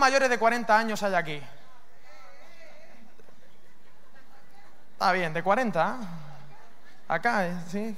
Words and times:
mayores 0.00 0.28
de 0.28 0.38
40 0.38 0.76
años 0.76 1.02
hay 1.02 1.14
aquí? 1.14 1.40
Está 4.92 5.12
bien, 5.12 5.32
de 5.32 5.42
40. 5.42 5.98
Acá, 7.08 7.46
eh, 7.46 7.54
sí. 7.70 7.96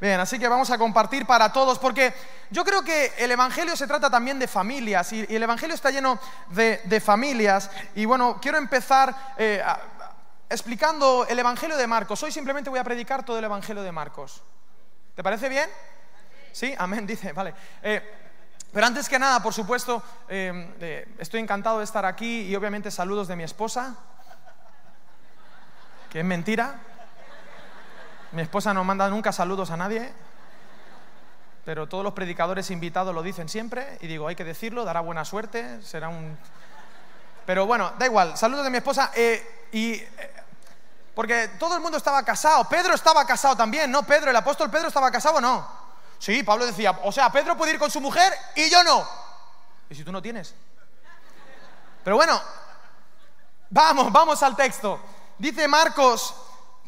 Bien, 0.00 0.18
así 0.18 0.38
que 0.38 0.48
vamos 0.48 0.70
a 0.70 0.78
compartir 0.78 1.26
para 1.26 1.52
todos, 1.52 1.78
porque 1.78 2.12
yo 2.50 2.64
creo 2.64 2.82
que 2.82 3.12
el 3.18 3.30
Evangelio 3.30 3.76
se 3.76 3.86
trata 3.86 4.10
también 4.10 4.38
de 4.38 4.48
familias, 4.48 5.12
y, 5.12 5.26
el 5.34 5.42
Evangelio 5.42 5.74
está 5.74 5.90
lleno 5.90 6.18
de, 6.48 7.00
familias. 7.00 7.70
Y 7.94 8.04
bueno, 8.04 8.38
quiero 8.42 8.58
empezar 8.58 9.14
eh, 9.38 9.62
explicando 10.50 11.26
el 11.28 11.38
Evangelio 11.38 11.76
de 11.76 11.86
Marcos. 11.86 12.22
Hoy 12.22 12.32
simplemente 12.32 12.68
voy 12.68 12.78
a 12.78 12.84
predicar 12.84 13.24
todo 13.24 13.38
el 13.38 13.44
Evangelio 13.44 13.82
de 13.82 13.92
Marcos. 13.92 14.42
¿Te 15.14 15.22
parece 15.22 15.48
bien? 15.48 15.68
Sí, 16.52 16.74
amén, 16.78 17.06
dice, 17.06 17.32
vale. 17.32 17.54
Eh, 17.82 18.02
pero 18.72 18.86
antes 18.86 19.08
que 19.08 19.18
nada, 19.18 19.42
por 19.42 19.52
supuesto, 19.52 20.02
estoy 20.28 21.40
encantado 21.40 21.78
de 21.78 21.84
estar 21.84 22.06
aquí 22.06 22.42
y 22.42 22.56
obviamente 22.56 22.90
saludos 22.90 23.28
de 23.28 23.36
mi 23.36 23.42
esposa 23.42 23.96
que 26.12 26.20
es 26.20 26.24
mentira. 26.26 26.74
Mi 28.32 28.42
esposa 28.42 28.74
no 28.74 28.84
manda 28.84 29.08
nunca 29.08 29.32
saludos 29.32 29.70
a 29.70 29.78
nadie, 29.78 30.12
pero 31.64 31.88
todos 31.88 32.04
los 32.04 32.12
predicadores 32.12 32.70
invitados 32.70 33.14
lo 33.14 33.22
dicen 33.22 33.48
siempre 33.48 33.96
y 34.02 34.08
digo, 34.08 34.28
hay 34.28 34.36
que 34.36 34.44
decirlo, 34.44 34.84
dará 34.84 35.00
buena 35.00 35.24
suerte, 35.24 35.80
será 35.80 36.10
un... 36.10 36.36
Pero 37.46 37.64
bueno, 37.64 37.92
da 37.98 38.04
igual, 38.04 38.36
saludos 38.36 38.64
de 38.64 38.70
mi 38.70 38.76
esposa 38.76 39.10
eh, 39.14 39.68
y... 39.72 39.92
Eh, 39.94 40.08
porque 41.14 41.48
todo 41.58 41.76
el 41.76 41.82
mundo 41.82 41.96
estaba 41.96 42.22
casado, 42.22 42.64
Pedro 42.68 42.94
estaba 42.94 43.26
casado 43.26 43.56
también, 43.56 43.90
¿no? 43.90 44.02
Pedro, 44.02 44.30
el 44.30 44.36
apóstol 44.36 44.70
Pedro 44.70 44.88
estaba 44.88 45.10
casado 45.10 45.36
o 45.36 45.40
no. 45.40 45.81
Sí, 46.22 46.44
Pablo 46.44 46.64
decía, 46.64 47.00
o 47.02 47.10
sea, 47.10 47.32
Pedro 47.32 47.56
puede 47.56 47.72
ir 47.72 47.80
con 47.80 47.90
su 47.90 48.00
mujer 48.00 48.32
y 48.54 48.70
yo 48.70 48.84
no. 48.84 49.04
¿Y 49.90 49.94
si 49.96 50.04
tú 50.04 50.12
no 50.12 50.22
tienes? 50.22 50.54
Pero 52.04 52.14
bueno, 52.14 52.40
vamos, 53.70 54.12
vamos 54.12 54.40
al 54.44 54.54
texto. 54.54 55.00
Dice 55.36 55.66
Marcos 55.66 56.32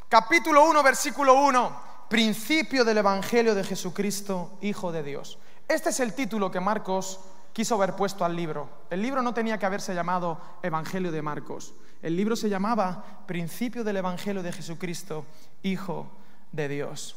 capítulo 0.09 0.65
1, 0.67 0.81
versículo 0.85 1.35
1, 1.35 1.81
principio 2.09 2.85
del 2.85 2.99
Evangelio 2.99 3.57
de 3.57 3.65
Jesucristo, 3.65 4.57
Hijo 4.61 4.93
de 4.93 5.03
Dios. 5.03 5.37
Este 5.67 5.91
es 5.91 5.99
el 5.99 6.15
título 6.15 6.53
que 6.53 6.61
Marcos 6.61 7.19
quiso 7.53 7.75
haber 7.75 7.97
puesto 7.97 8.25
al 8.25 8.37
libro. 8.37 8.69
El 8.89 9.03
libro 9.03 9.21
no 9.21 9.35
tenía 9.35 9.59
que 9.59 9.67
haberse 9.67 9.97
llamado 9.97 10.41
Evangelio 10.63 11.11
de 11.11 11.23
Marcos. 11.23 11.75
El 12.03 12.17
libro 12.17 12.37
se 12.37 12.49
llamaba 12.49 13.25
Principio 13.27 13.83
del 13.83 13.97
Evangelio 13.97 14.45
de 14.45 14.53
Jesucristo, 14.53 15.27
Hijo 15.65 16.07
de 16.53 16.69
Dios. 16.69 17.17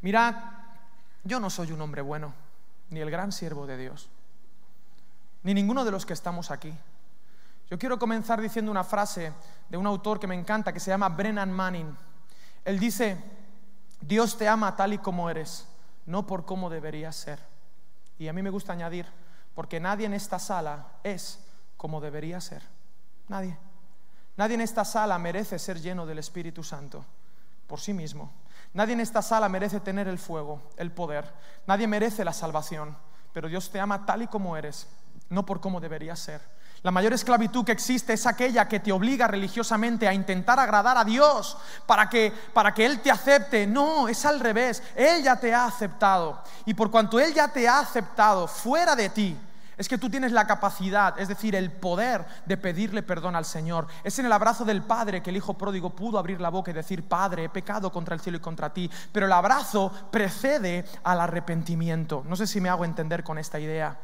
Mirad, 0.00 0.63
yo 1.24 1.40
no 1.40 1.50
soy 1.50 1.72
un 1.72 1.80
hombre 1.80 2.02
bueno, 2.02 2.32
ni 2.90 3.00
el 3.00 3.10
gran 3.10 3.32
siervo 3.32 3.66
de 3.66 3.76
Dios, 3.76 4.08
ni 5.42 5.54
ninguno 5.54 5.84
de 5.84 5.90
los 5.90 6.06
que 6.06 6.12
estamos 6.12 6.50
aquí. 6.50 6.72
Yo 7.70 7.78
quiero 7.78 7.98
comenzar 7.98 8.40
diciendo 8.40 8.70
una 8.70 8.84
frase 8.84 9.32
de 9.68 9.76
un 9.76 9.86
autor 9.86 10.20
que 10.20 10.26
me 10.26 10.34
encanta, 10.34 10.72
que 10.72 10.80
se 10.80 10.90
llama 10.90 11.08
Brennan 11.08 11.50
Manning. 11.50 11.96
Él 12.64 12.78
dice, 12.78 13.18
Dios 14.00 14.36
te 14.36 14.46
ama 14.46 14.76
tal 14.76 14.92
y 14.92 14.98
como 14.98 15.30
eres, 15.30 15.66
no 16.06 16.26
por 16.26 16.44
cómo 16.44 16.68
deberías 16.68 17.16
ser. 17.16 17.40
Y 18.18 18.28
a 18.28 18.32
mí 18.32 18.42
me 18.42 18.50
gusta 18.50 18.74
añadir, 18.74 19.06
porque 19.54 19.80
nadie 19.80 20.06
en 20.06 20.14
esta 20.14 20.38
sala 20.38 20.88
es 21.02 21.40
como 21.76 22.00
debería 22.00 22.40
ser. 22.40 22.62
Nadie. 23.28 23.56
Nadie 24.36 24.54
en 24.54 24.60
esta 24.60 24.84
sala 24.84 25.18
merece 25.18 25.58
ser 25.58 25.80
lleno 25.80 26.06
del 26.06 26.18
Espíritu 26.18 26.62
Santo 26.62 27.04
por 27.66 27.80
sí 27.80 27.92
mismo. 27.92 28.30
Nadie 28.74 28.94
en 28.94 29.00
esta 29.00 29.22
sala 29.22 29.48
merece 29.48 29.80
tener 29.80 30.08
el 30.08 30.18
fuego, 30.18 30.60
el 30.76 30.90
poder. 30.90 31.32
Nadie 31.66 31.86
merece 31.86 32.24
la 32.24 32.32
salvación. 32.32 32.96
Pero 33.32 33.48
Dios 33.48 33.70
te 33.70 33.80
ama 33.80 34.04
tal 34.04 34.22
y 34.22 34.26
como 34.26 34.56
eres, 34.56 34.88
no 35.28 35.46
por 35.46 35.60
cómo 35.60 35.80
deberías 35.80 36.18
ser. 36.18 36.40
La 36.82 36.90
mayor 36.90 37.14
esclavitud 37.14 37.64
que 37.64 37.72
existe 37.72 38.12
es 38.12 38.26
aquella 38.26 38.68
que 38.68 38.80
te 38.80 38.92
obliga 38.92 39.26
religiosamente 39.26 40.06
a 40.06 40.12
intentar 40.12 40.60
agradar 40.60 40.98
a 40.98 41.04
Dios 41.04 41.56
para 41.86 42.10
que, 42.10 42.32
para 42.52 42.74
que 42.74 42.84
Él 42.84 43.00
te 43.00 43.10
acepte. 43.10 43.66
No, 43.66 44.06
es 44.06 44.24
al 44.26 44.38
revés. 44.38 44.82
Él 44.94 45.22
ya 45.22 45.36
te 45.36 45.54
ha 45.54 45.64
aceptado. 45.66 46.42
Y 46.66 46.74
por 46.74 46.90
cuanto 46.90 47.18
Él 47.18 47.32
ya 47.32 47.48
te 47.48 47.66
ha 47.66 47.78
aceptado 47.78 48.46
fuera 48.46 48.94
de 48.94 49.08
ti, 49.08 49.38
es 49.76 49.88
que 49.88 49.98
tú 49.98 50.08
tienes 50.08 50.32
la 50.32 50.46
capacidad, 50.46 51.18
es 51.18 51.28
decir, 51.28 51.54
el 51.54 51.72
poder 51.72 52.24
de 52.46 52.56
pedirle 52.56 53.02
perdón 53.02 53.36
al 53.36 53.44
Señor. 53.44 53.86
Es 54.04 54.18
en 54.18 54.26
el 54.26 54.32
abrazo 54.32 54.64
del 54.64 54.82
Padre 54.82 55.22
que 55.22 55.30
el 55.30 55.36
Hijo 55.36 55.54
pródigo 55.54 55.90
pudo 55.90 56.18
abrir 56.18 56.40
la 56.40 56.50
boca 56.50 56.70
y 56.70 56.74
decir, 56.74 57.08
Padre, 57.08 57.44
he 57.44 57.48
pecado 57.48 57.90
contra 57.90 58.14
el 58.14 58.20
cielo 58.20 58.38
y 58.38 58.40
contra 58.40 58.72
ti. 58.72 58.90
Pero 59.12 59.26
el 59.26 59.32
abrazo 59.32 59.90
precede 60.10 60.84
al 61.02 61.20
arrepentimiento. 61.20 62.24
No 62.26 62.36
sé 62.36 62.46
si 62.46 62.60
me 62.60 62.68
hago 62.68 62.84
entender 62.84 63.24
con 63.24 63.38
esta 63.38 63.58
idea. 63.58 63.98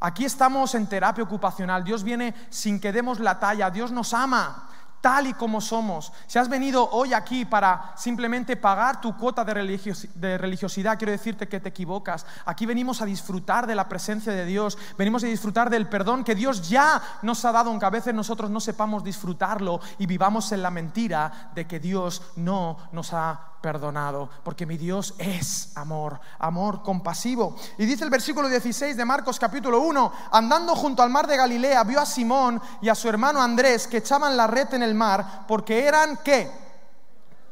Aquí 0.00 0.24
estamos 0.24 0.74
en 0.74 0.86
terapia 0.86 1.24
ocupacional. 1.24 1.84
Dios 1.84 2.02
viene 2.02 2.34
sin 2.48 2.80
que 2.80 2.92
demos 2.92 3.20
la 3.20 3.38
talla. 3.38 3.70
Dios 3.70 3.92
nos 3.92 4.14
ama 4.14 4.68
tal 5.00 5.26
y 5.26 5.34
como 5.34 5.60
somos. 5.60 6.12
Si 6.26 6.38
has 6.38 6.48
venido 6.48 6.88
hoy 6.90 7.12
aquí 7.12 7.44
para 7.44 7.92
simplemente 7.96 8.56
pagar 8.56 9.00
tu 9.00 9.16
cuota 9.16 9.44
de, 9.44 10.38
religiosidad, 10.38 10.98
quiero 10.98 11.12
decirte 11.12 11.48
que 11.48 11.60
te 11.60 11.68
equivocas. 11.68 12.26
Aquí 12.44 12.66
venimos 12.66 13.00
a 13.02 13.06
disfrutar 13.06 13.66
de 13.66 13.74
la 13.74 13.88
presencia 13.88 14.32
de 14.32 14.44
Dios, 14.44 14.78
venimos 14.98 15.24
a 15.24 15.26
disfrutar 15.26 15.70
del 15.70 15.88
perdón 15.88 16.24
que 16.24 16.34
Dios 16.34 16.68
ya 16.68 17.00
nos 17.22 17.44
ha 17.44 17.52
dado, 17.52 17.70
aunque 17.70 17.86
a 17.86 17.90
veces 17.90 18.14
nosotros 18.14 18.50
no 18.50 18.60
sepamos 18.60 19.04
disfrutarlo 19.04 19.80
y 19.98 20.06
vivamos 20.06 20.52
en 20.52 20.62
la 20.62 20.70
mentira 20.70 21.50
de 21.54 21.66
que 21.66 21.80
Dios 21.80 22.22
no 22.36 22.76
nos 22.92 23.12
ha 23.12 23.50
perdonado, 23.60 24.28
porque 24.42 24.66
mi 24.66 24.76
Dios 24.76 25.14
es 25.18 25.70
amor, 25.74 26.20
amor 26.38 26.82
compasivo. 26.82 27.56
Y 27.78 27.86
dice 27.86 28.04
el 28.04 28.10
versículo 28.10 28.48
16 28.48 28.96
de 28.96 29.04
Marcos 29.04 29.38
capítulo 29.38 29.80
1, 29.80 30.12
andando 30.32 30.74
junto 30.74 31.02
al 31.02 31.10
mar 31.10 31.26
de 31.26 31.36
Galilea, 31.36 31.84
vio 31.84 32.00
a 32.00 32.06
Simón 32.06 32.60
y 32.80 32.88
a 32.88 32.94
su 32.94 33.08
hermano 33.08 33.42
Andrés 33.42 33.86
que 33.86 33.98
echaban 33.98 34.36
la 34.36 34.46
red 34.46 34.72
en 34.74 34.82
el 34.82 34.94
mar, 34.94 35.44
porque 35.46 35.84
eran 35.84 36.18
qué? 36.24 36.50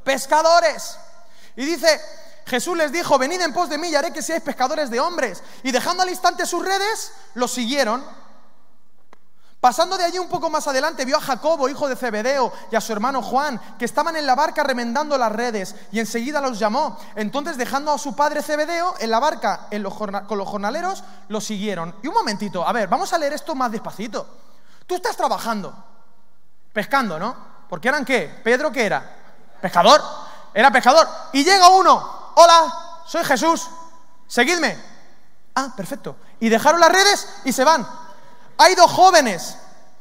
Pescadores. 0.05 0.99
Y 1.57 1.65
dice, 1.65 2.01
Jesús 2.47 2.77
les 2.77 2.91
dijo, 2.91 3.19
venid 3.19 3.41
en 3.41 3.53
pos 3.53 3.69
de 3.69 3.79
mí 3.79 3.89
y 3.89 3.95
haré 3.95 4.13
que 4.13 4.23
seáis 4.23 4.43
pescadores 4.43 4.91
de 4.91 5.01
hombres. 5.01 5.43
Y 5.63 5.71
dejando 5.71 6.03
al 6.03 6.09
instante 6.09 6.47
sus 6.47 6.65
redes, 6.65 7.13
los 7.35 7.53
siguieron. 7.53 8.03
Pasando 9.61 9.99
de 9.99 10.05
allí 10.05 10.19
un 10.19 10.29
poco 10.29 10.49
más 10.51 10.69
adelante, 10.69 11.05
vio 11.05 11.17
a 11.17 11.21
Jacobo, 11.21 11.69
hijo 11.69 11.89
de 11.89 11.97
Zebedeo, 11.97 12.53
y 12.71 12.77
a 12.77 12.81
su 12.81 12.93
hermano 12.93 13.23
Juan, 13.23 13.61
que 13.77 13.85
estaban 13.85 14.15
en 14.15 14.25
la 14.25 14.37
barca 14.37 14.63
remendando 14.63 15.19
las 15.19 15.33
redes, 15.33 15.75
y 15.91 15.99
enseguida 15.99 16.41
los 16.41 16.61
llamó. 16.61 16.97
Entonces, 17.17 17.57
dejando 17.57 17.91
a 17.93 17.99
su 17.99 18.15
padre 18.15 18.43
Zebedeo 18.43 18.95
en 19.01 19.11
la 19.11 19.19
barca 19.19 19.69
con 20.29 20.39
los 20.39 20.49
jornaleros, 20.49 21.03
lo 21.27 21.41
siguieron. 21.41 21.97
Y 22.03 22.07
un 22.07 22.15
momentito, 22.15 22.67
a 22.67 22.73
ver, 22.73 22.89
vamos 22.89 23.13
a 23.13 23.19
leer 23.19 23.33
esto 23.33 23.57
más 23.57 23.73
despacito. 23.73 24.27
Tú 24.87 24.95
estás 24.95 25.17
trabajando, 25.17 25.75
pescando, 26.73 27.19
¿no? 27.19 27.37
Porque 27.69 27.89
eran 27.89 28.05
qué? 28.05 28.41
¿Pedro 28.45 28.71
qué 28.71 28.87
era? 28.87 29.17
Pescador. 29.61 30.01
Era 30.55 30.71
pescador. 30.71 31.07
Y 31.33 31.45
llega 31.45 31.69
uno, 31.69 32.33
hola, 32.37 33.03
soy 33.07 33.25
Jesús, 33.25 33.69
seguidme. 34.29 34.79
Ah, 35.57 35.73
perfecto. 35.77 36.17
Y 36.39 36.49
dejaron 36.49 36.81
las 36.81 36.93
redes 36.93 37.29
y 37.45 37.53
se 37.53 37.65
van. 37.65 38.08
Hay 38.59 38.75
dos 38.75 38.91
jóvenes, 38.91 39.57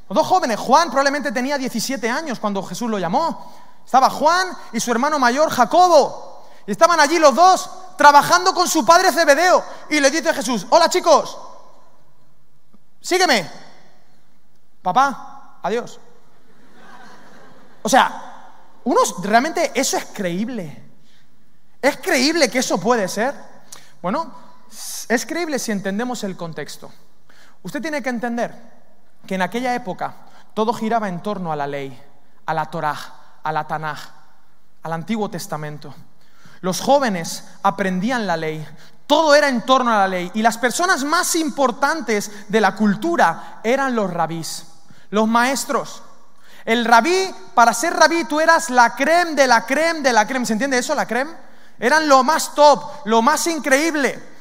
dos 0.09 0.27
jóvenes. 0.27 0.59
Juan 0.59 0.89
probablemente 0.89 1.31
tenía 1.31 1.57
17 1.57 2.09
años 2.09 2.39
cuando 2.39 2.63
Jesús 2.63 2.89
lo 2.89 2.97
llamó. 2.97 3.53
Estaba 3.85 4.09
Juan 4.09 4.49
y 4.73 4.79
su 4.79 4.91
hermano 4.91 5.19
mayor 5.19 5.49
Jacobo. 5.49 6.43
Y 6.65 6.71
estaban 6.71 6.99
allí 6.99 7.19
los 7.19 7.33
dos 7.33 7.69
trabajando 7.97 8.53
con 8.53 8.67
su 8.67 8.83
padre 8.83 9.13
Zebedeo. 9.13 9.63
Y 9.89 9.99
le 9.99 10.09
dice 10.09 10.33
Jesús, 10.33 10.65
hola 10.71 10.89
chicos, 10.89 11.37
sígueme. 12.99 13.49
Papá, 14.81 15.59
adiós. 15.61 15.99
O 17.83 17.89
sea, 17.89 18.51
unos, 18.83 19.21
realmente 19.21 19.71
eso 19.75 19.97
es 19.97 20.05
creíble. 20.05 20.83
¿Es 21.81 21.97
creíble 21.97 22.49
que 22.49 22.59
eso 22.59 22.79
puede 22.79 23.07
ser? 23.07 23.35
Bueno, 24.01 24.33
es 25.07 25.25
creíble 25.25 25.59
si 25.59 25.71
entendemos 25.71 26.23
el 26.23 26.35
contexto. 26.35 26.91
Usted 27.67 27.81
tiene 27.81 28.01
que 28.01 28.07
entender 28.07 28.55
que 29.27 29.35
en 29.35 29.41
aquella 29.41 29.75
época 29.75 30.15
todo 30.53 30.71
giraba 30.71 31.09
en 31.09 31.21
torno 31.21 31.51
a 31.51 31.55
la 31.57 31.67
ley, 31.67 32.01
a 32.45 32.53
la 32.53 32.67
Torah, 32.67 32.97
a 33.43 33.51
la 33.51 33.67
Tanaj, 33.67 33.99
al 34.83 34.93
Antiguo 34.93 35.29
Testamento. 35.29 35.93
Los 36.61 36.79
jóvenes 36.79 37.43
aprendían 37.63 38.25
la 38.25 38.37
ley, 38.37 38.65
todo 39.05 39.35
era 39.35 39.49
en 39.49 39.63
torno 39.63 39.91
a 39.91 39.97
la 39.97 40.07
ley 40.07 40.31
y 40.33 40.43
las 40.43 40.57
personas 40.57 41.03
más 41.03 41.35
importantes 41.35 42.31
de 42.47 42.61
la 42.61 42.73
cultura 42.73 43.59
eran 43.65 43.93
los 43.95 44.13
rabís, 44.13 44.67
los 45.09 45.27
maestros. 45.27 46.03
El 46.63 46.85
rabí, 46.85 47.35
para 47.53 47.73
ser 47.73 47.93
rabí, 47.95 48.23
tú 48.23 48.39
eras 48.39 48.69
la 48.69 48.95
creme 48.95 49.33
de 49.33 49.45
la 49.45 49.65
creme 49.65 49.99
de 49.99 50.13
la 50.13 50.25
creme. 50.25 50.45
¿Se 50.45 50.53
entiende 50.53 50.77
eso, 50.77 50.95
la 50.95 51.05
creme? 51.05 51.33
Eran 51.77 52.07
lo 52.07 52.23
más 52.23 52.55
top, 52.55 52.81
lo 53.03 53.21
más 53.21 53.45
increíble. 53.47 54.36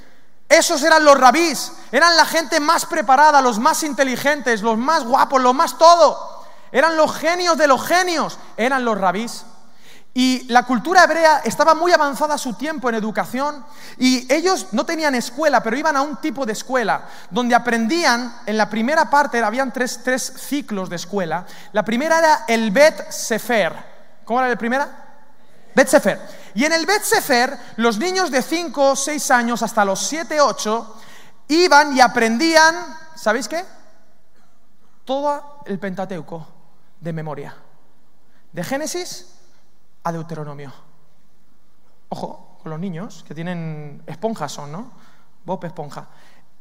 Esos 0.49 0.83
eran 0.83 1.05
los 1.05 1.19
rabís, 1.19 1.73
eran 1.91 2.17
la 2.17 2.25
gente 2.25 2.61
más 2.61 2.87
preparada, 2.87 3.41
los 3.41 3.59
más 3.59 3.83
inteligentes, 3.83 4.63
los 4.63 4.79
más 4.79 5.05
guapos, 5.05 5.43
lo 5.43 5.53
más 5.53 5.77
todo. 5.77 6.45
Eran 6.71 6.97
los 6.97 7.15
genios 7.17 7.59
de 7.59 7.67
los 7.67 7.85
genios, 7.85 8.39
eran 8.57 8.85
los 8.85 8.99
rabís. 8.99 9.45
Y 10.15 10.47
la 10.49 10.63
cultura 10.63 11.05
hebrea 11.05 11.43
estaba 11.45 11.75
muy 11.75 11.93
avanzada 11.93 12.37
a 12.37 12.39
su 12.39 12.55
tiempo 12.55 12.89
en 12.89 12.95
educación 12.95 13.63
y 13.99 14.33
ellos 14.33 14.69
no 14.73 14.87
tenían 14.87 15.15
escuela, 15.15 15.63
pero 15.63 15.77
iban 15.77 15.95
a 15.95 16.01
un 16.01 16.17
tipo 16.17 16.47
de 16.47 16.55
escuela 16.55 17.03
donde 17.29 17.55
aprendían, 17.55 18.35
en 18.47 18.57
la 18.57 18.71
primera 18.71 19.11
parte 19.11 19.43
habían 19.43 19.75
tres, 19.75 20.01
tres 20.03 20.33
ciclos 20.39 20.89
de 20.89 20.97
escuela. 20.97 21.45
La 21.73 21.85
primera 21.85 22.19
era 22.19 22.45
el 22.49 22.71
Bet 22.71 23.11
Sefer. 23.11 23.75
¿Cómo 24.25 24.41
era 24.41 24.49
la 24.49 24.57
primera? 24.57 25.06
Bet 25.77 25.89
Sefer. 25.89 26.19
Y 26.55 26.65
en 26.65 26.73
el 26.73 26.87
Bet 26.87 27.03
Sefer, 27.03 27.55
los 27.77 27.99
niños 27.99 28.31
de 28.31 28.41
5 28.41 28.93
o 28.93 28.97
6 28.97 29.31
años 29.31 29.63
hasta 29.63 29.85
los 29.85 30.01
7, 30.07 30.41
8 30.41 30.97
iban 31.49 31.95
y 31.95 32.01
aprendían, 32.01 32.97
¿sabéis 33.15 33.47
qué? 33.47 33.63
Todo 35.05 35.61
el 35.67 35.79
Pentateuco 35.79 36.47
de 36.99 37.13
memoria. 37.13 37.55
De 38.53 38.65
Génesis 38.65 39.35
a 40.03 40.13
Deuteronomio. 40.13 40.73
Ojo, 42.09 42.59
con 42.63 42.71
los 42.71 42.81
niños, 42.81 43.23
que 43.29 43.35
tienen 43.35 44.03
esponjas 44.07 44.51
son, 44.51 44.73
¿no? 44.73 44.93
Bob 45.45 45.63
esponja. 45.63 46.09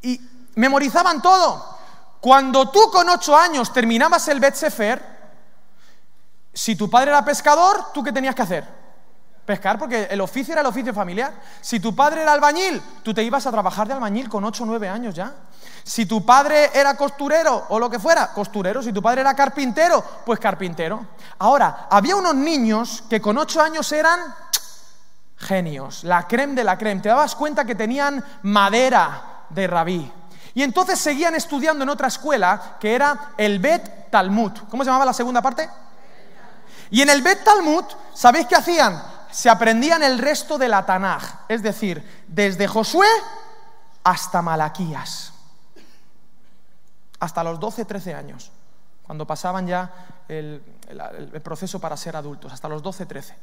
Y 0.02 0.20
memorizaban 0.56 1.22
todo. 1.22 1.78
Cuando 2.20 2.70
tú 2.70 2.92
con 2.92 3.08
ocho 3.08 3.34
años 3.38 3.72
terminabas 3.72 4.28
el 4.28 4.42
Bet 4.42 4.56
Sefer, 4.56 5.02
si 6.54 6.76
tu 6.76 6.90
padre 6.90 7.12
era 7.12 7.24
pescador, 7.24 7.94
¿tú 7.94 8.04
qué 8.04 8.12
tenías 8.12 8.36
que 8.36 8.42
hacer? 8.42 8.85
Pescar, 9.46 9.78
porque 9.78 10.08
el 10.10 10.22
oficio 10.22 10.54
era 10.54 10.62
el 10.62 10.68
oficio 10.68 10.94
familiar. 10.94 11.32
Si 11.62 11.80
tu 11.80 11.96
padre 11.96 12.24
era 12.24 12.34
albañil, 12.34 12.82
tú 13.04 13.14
te 13.14 13.22
ibas 13.22 13.46
a 13.46 13.52
trabajar 13.52 13.88
de 13.88 13.94
albañil 13.94 14.28
con 14.28 14.44
ocho 14.44 14.64
o 14.64 14.66
9 14.66 14.90
años 14.90 15.14
ya. 15.14 15.32
Si 15.84 16.08
tu 16.08 16.26
padre 16.26 16.72
era 16.74 16.98
costurero 16.98 17.68
o 17.70 17.78
lo 17.78 17.88
que 17.88 18.00
fuera, 18.00 18.34
costurero. 18.34 18.82
Si 18.82 18.92
tu 18.92 19.04
padre 19.04 19.22
era 19.22 19.36
carpintero, 19.36 20.04
pues 20.26 20.40
carpintero. 20.40 21.06
Ahora, 21.38 21.86
había 21.92 22.16
unos 22.16 22.34
niños 22.34 23.04
que 23.08 23.22
con 23.22 23.38
ocho 23.38 23.62
años 23.62 23.92
eran 23.92 24.20
genios, 25.38 26.04
la 26.04 26.28
creme 26.28 26.56
de 26.56 26.64
la 26.64 26.76
creme. 26.76 27.02
Te 27.02 27.10
dabas 27.10 27.36
cuenta 27.36 27.66
que 27.66 27.76
tenían 27.76 28.24
madera 28.42 29.46
de 29.50 29.68
rabí. 29.68 30.12
Y 30.56 30.64
entonces 30.64 31.00
seguían 31.00 31.36
estudiando 31.36 31.84
en 31.84 31.90
otra 31.90 32.08
escuela 32.08 32.78
que 32.80 32.96
era 32.96 33.34
el 33.38 33.60
Bet 33.60 34.10
Talmud. 34.10 34.54
¿Cómo 34.72 34.84
se 34.84 34.88
llamaba 34.88 35.06
la 35.06 35.14
segunda 35.14 35.42
parte? 35.42 35.70
Y 36.90 37.02
en 37.02 37.10
el 37.10 37.22
Bet 37.22 37.44
Talmud, 37.44 37.84
¿sabéis 38.14 38.48
qué 38.48 38.56
hacían? 38.56 39.15
Se 39.36 39.50
aprendían 39.50 40.02
el 40.02 40.18
resto 40.18 40.58
de 40.58 40.70
la 40.70 40.86
Tanaj, 40.86 41.42
es 41.50 41.62
decir, 41.62 42.24
desde 42.30 42.70
Josué 42.70 43.08
hasta 44.02 44.42
Malaquías 44.42 45.34
hasta 47.20 47.44
los 47.44 47.60
12, 47.60 47.84
13 47.84 48.14
años, 48.14 48.50
cuando 49.04 49.28
pasaban 49.28 49.68
ya 49.68 49.92
el, 50.30 50.62
proceso 51.44 51.80
para 51.80 51.98
ser 51.98 52.16
adultos, 52.16 52.54
hasta 52.54 52.70
los 52.70 52.82
12, 52.82 53.06
13. 53.06 53.36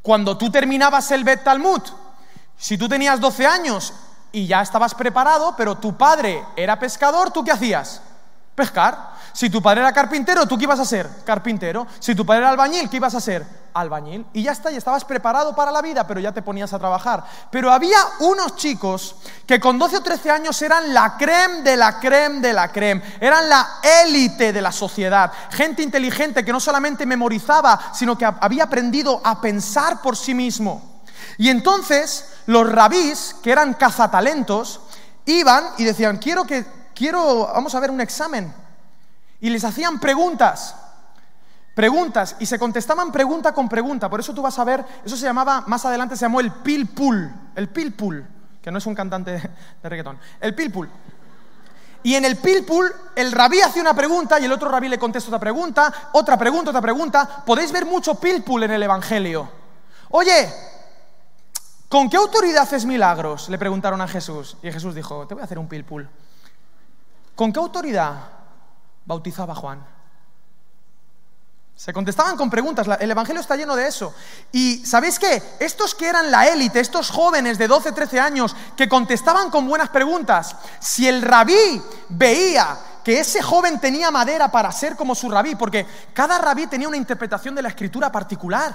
Cuando 0.00 0.38
tú 0.38 0.50
terminabas 0.50 1.10
el 1.10 1.24
Bet 1.24 1.44
Talmud, 1.44 1.82
si 2.56 2.78
tú 2.78 2.88
tenías 2.88 3.20
12 3.20 3.46
años 3.46 3.92
y 4.32 4.46
ya 4.46 4.62
estabas 4.62 4.94
preparado, 4.94 5.54
pero 5.58 5.76
tu 5.76 5.94
padre 5.98 6.42
era 6.56 6.78
pescador, 6.78 7.30
¿tú 7.30 7.44
qué 7.44 7.52
hacías? 7.52 8.00
Pescar. 8.56 9.14
Si 9.34 9.50
tu 9.50 9.60
padre 9.60 9.82
era 9.82 9.92
carpintero, 9.92 10.46
¿tú 10.46 10.56
qué 10.56 10.64
ibas 10.64 10.80
a 10.80 10.86
ser? 10.86 11.06
Carpintero. 11.22 11.86
Si 11.98 12.14
tu 12.14 12.24
padre 12.24 12.40
era 12.40 12.48
albañil, 12.48 12.88
¿qué 12.88 12.96
ibas 12.96 13.14
a 13.14 13.20
ser? 13.20 13.46
Albañil. 13.74 14.24
Y 14.32 14.42
ya 14.42 14.52
está, 14.52 14.72
y 14.72 14.76
estabas 14.76 15.04
preparado 15.04 15.54
para 15.54 15.70
la 15.70 15.82
vida, 15.82 16.06
pero 16.06 16.20
ya 16.20 16.32
te 16.32 16.40
ponías 16.40 16.72
a 16.72 16.78
trabajar. 16.78 17.22
Pero 17.50 17.70
había 17.70 17.98
unos 18.20 18.56
chicos 18.56 19.16
que 19.46 19.60
con 19.60 19.78
12 19.78 19.98
o 19.98 20.02
13 20.02 20.30
años 20.30 20.62
eran 20.62 20.94
la 20.94 21.18
creme 21.18 21.60
de 21.60 21.76
la 21.76 22.00
creme 22.00 22.40
de 22.40 22.54
la 22.54 22.72
creme. 22.72 23.02
Eran 23.20 23.46
la 23.46 23.74
élite 24.02 24.54
de 24.54 24.62
la 24.62 24.72
sociedad. 24.72 25.30
Gente 25.50 25.82
inteligente 25.82 26.42
que 26.42 26.52
no 26.52 26.58
solamente 26.58 27.04
memorizaba, 27.04 27.92
sino 27.92 28.16
que 28.16 28.24
había 28.24 28.64
aprendido 28.64 29.20
a 29.22 29.38
pensar 29.38 30.00
por 30.00 30.16
sí 30.16 30.32
mismo. 30.32 31.02
Y 31.36 31.50
entonces 31.50 32.24
los 32.46 32.72
rabís, 32.72 33.36
que 33.42 33.52
eran 33.52 33.74
cazatalentos, 33.74 34.80
iban 35.26 35.62
y 35.76 35.84
decían, 35.84 36.16
quiero 36.16 36.46
que, 36.46 36.64
quiero, 36.96 37.46
vamos 37.46 37.74
a 37.74 37.80
ver 37.80 37.90
un 37.90 38.00
examen 38.00 38.52
y 39.40 39.50
les 39.50 39.62
hacían 39.62 40.00
preguntas, 40.00 40.74
preguntas, 41.74 42.36
y 42.40 42.46
se 42.46 42.58
contestaban 42.58 43.12
pregunta 43.12 43.52
con 43.52 43.68
pregunta. 43.68 44.08
Por 44.08 44.18
eso 44.18 44.34
tú 44.34 44.42
vas 44.42 44.58
a 44.58 44.64
ver, 44.64 44.84
eso 45.04 45.16
se 45.16 45.26
llamaba, 45.26 45.62
más 45.66 45.84
adelante 45.84 46.16
se 46.16 46.24
llamó 46.24 46.40
el 46.40 46.50
pilpul, 46.50 47.30
el 47.54 47.68
pilpul, 47.68 48.26
que 48.62 48.70
no 48.70 48.78
es 48.78 48.86
un 48.86 48.94
cantante 48.94 49.32
de 49.82 49.88
reggaetón, 49.88 50.18
el 50.40 50.54
pilpul. 50.54 50.88
Y 52.02 52.14
en 52.14 52.24
el 52.24 52.36
pilpul, 52.36 52.92
el 53.16 53.32
rabí 53.32 53.60
hacía 53.60 53.82
una 53.82 53.94
pregunta 53.94 54.38
y 54.38 54.44
el 54.44 54.52
otro 54.52 54.68
rabí 54.70 54.88
le 54.88 54.98
contesta 54.98 55.28
otra 55.28 55.40
pregunta, 55.40 55.92
otra 56.12 56.38
pregunta, 56.38 56.70
otra 56.70 56.80
pregunta. 56.80 57.42
Podéis 57.44 57.72
ver 57.72 57.84
mucho 57.84 58.14
pilpul 58.14 58.62
en 58.62 58.70
el 58.70 58.82
Evangelio. 58.84 59.50
Oye, 60.10 60.52
¿con 61.88 62.08
qué 62.08 62.16
autoridad 62.16 62.62
haces 62.62 62.84
milagros? 62.84 63.48
Le 63.48 63.58
preguntaron 63.58 64.00
a 64.00 64.06
Jesús. 64.06 64.56
Y 64.62 64.70
Jesús 64.70 64.94
dijo, 64.94 65.26
te 65.26 65.34
voy 65.34 65.40
a 65.40 65.46
hacer 65.46 65.58
un 65.58 65.66
pilpul. 65.66 66.08
¿Con 67.36 67.52
qué 67.52 67.60
autoridad 67.60 68.14
bautizaba 69.04 69.54
Juan? 69.54 69.86
Se 71.76 71.92
contestaban 71.92 72.38
con 72.38 72.48
preguntas, 72.48 72.86
el 72.98 73.10
Evangelio 73.10 73.42
está 73.42 73.54
lleno 73.54 73.76
de 73.76 73.86
eso. 73.86 74.14
Y 74.50 74.78
¿sabéis 74.86 75.18
qué? 75.18 75.42
Estos 75.60 75.94
que 75.94 76.08
eran 76.08 76.30
la 76.30 76.48
élite, 76.48 76.80
estos 76.80 77.10
jóvenes 77.10 77.58
de 77.58 77.68
12, 77.68 77.92
13 77.92 78.18
años, 78.18 78.56
que 78.74 78.88
contestaban 78.88 79.50
con 79.50 79.68
buenas 79.68 79.90
preguntas, 79.90 80.56
si 80.80 81.06
el 81.06 81.20
rabí 81.20 81.82
veía 82.08 82.78
que 83.06 83.20
ese 83.20 83.40
joven 83.40 83.78
tenía 83.78 84.10
madera 84.10 84.50
para 84.50 84.72
ser 84.72 84.96
como 84.96 85.14
su 85.14 85.30
rabí, 85.30 85.54
porque 85.54 85.86
cada 86.12 86.38
rabí 86.38 86.66
tenía 86.66 86.88
una 86.88 86.96
interpretación 86.96 87.54
de 87.54 87.62
la 87.62 87.68
escritura 87.68 88.10
particular. 88.10 88.74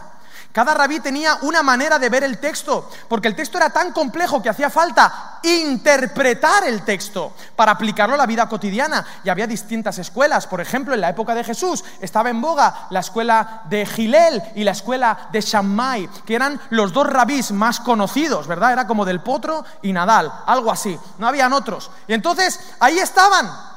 Cada 0.54 0.74
rabí 0.74 1.02
tenía 1.02 1.40
una 1.42 1.62
manera 1.62 2.00
de 2.00 2.08
ver 2.08 2.24
el 2.24 2.38
texto, 2.38 2.90
porque 3.10 3.28
el 3.28 3.36
texto 3.36 3.58
era 3.58 3.72
tan 3.72 3.92
complejo 3.92 4.42
que 4.42 4.48
hacía 4.48 4.70
falta 4.70 5.40
interpretar 5.44 6.64
el 6.64 6.84
texto 6.84 7.34
para 7.58 7.74
aplicarlo 7.74 8.16
a 8.16 8.20
la 8.20 8.26
vida 8.26 8.48
cotidiana. 8.48 9.06
Y 9.26 9.30
había 9.30 9.48
distintas 9.48 9.98
escuelas. 9.98 10.48
Por 10.48 10.62
ejemplo, 10.62 10.94
en 10.94 11.02
la 11.02 11.10
época 11.10 11.36
de 11.36 11.44
Jesús 11.44 11.84
estaba 12.00 12.30
en 12.30 12.40
boga 12.40 12.88
la 12.90 13.02
escuela 13.02 13.64
de 13.66 13.86
Gilel 13.86 14.42
y 14.56 14.64
la 14.64 14.72
escuela 14.72 15.28
de 15.34 15.42
Shammai, 15.42 16.10
que 16.26 16.36
eran 16.36 16.58
los 16.70 16.94
dos 16.94 17.06
rabís 17.06 17.52
más 17.52 17.82
conocidos, 17.82 18.48
¿verdad? 18.48 18.72
Era 18.72 18.88
como 18.88 19.04
del 19.04 19.20
Potro 19.20 19.66
y 19.82 19.92
Nadal, 19.92 20.32
algo 20.46 20.72
así. 20.72 20.98
No 21.18 21.28
habían 21.28 21.52
otros. 21.52 21.92
Y 22.08 22.14
entonces 22.14 22.62
ahí 22.80 22.98
estaban. 22.98 23.71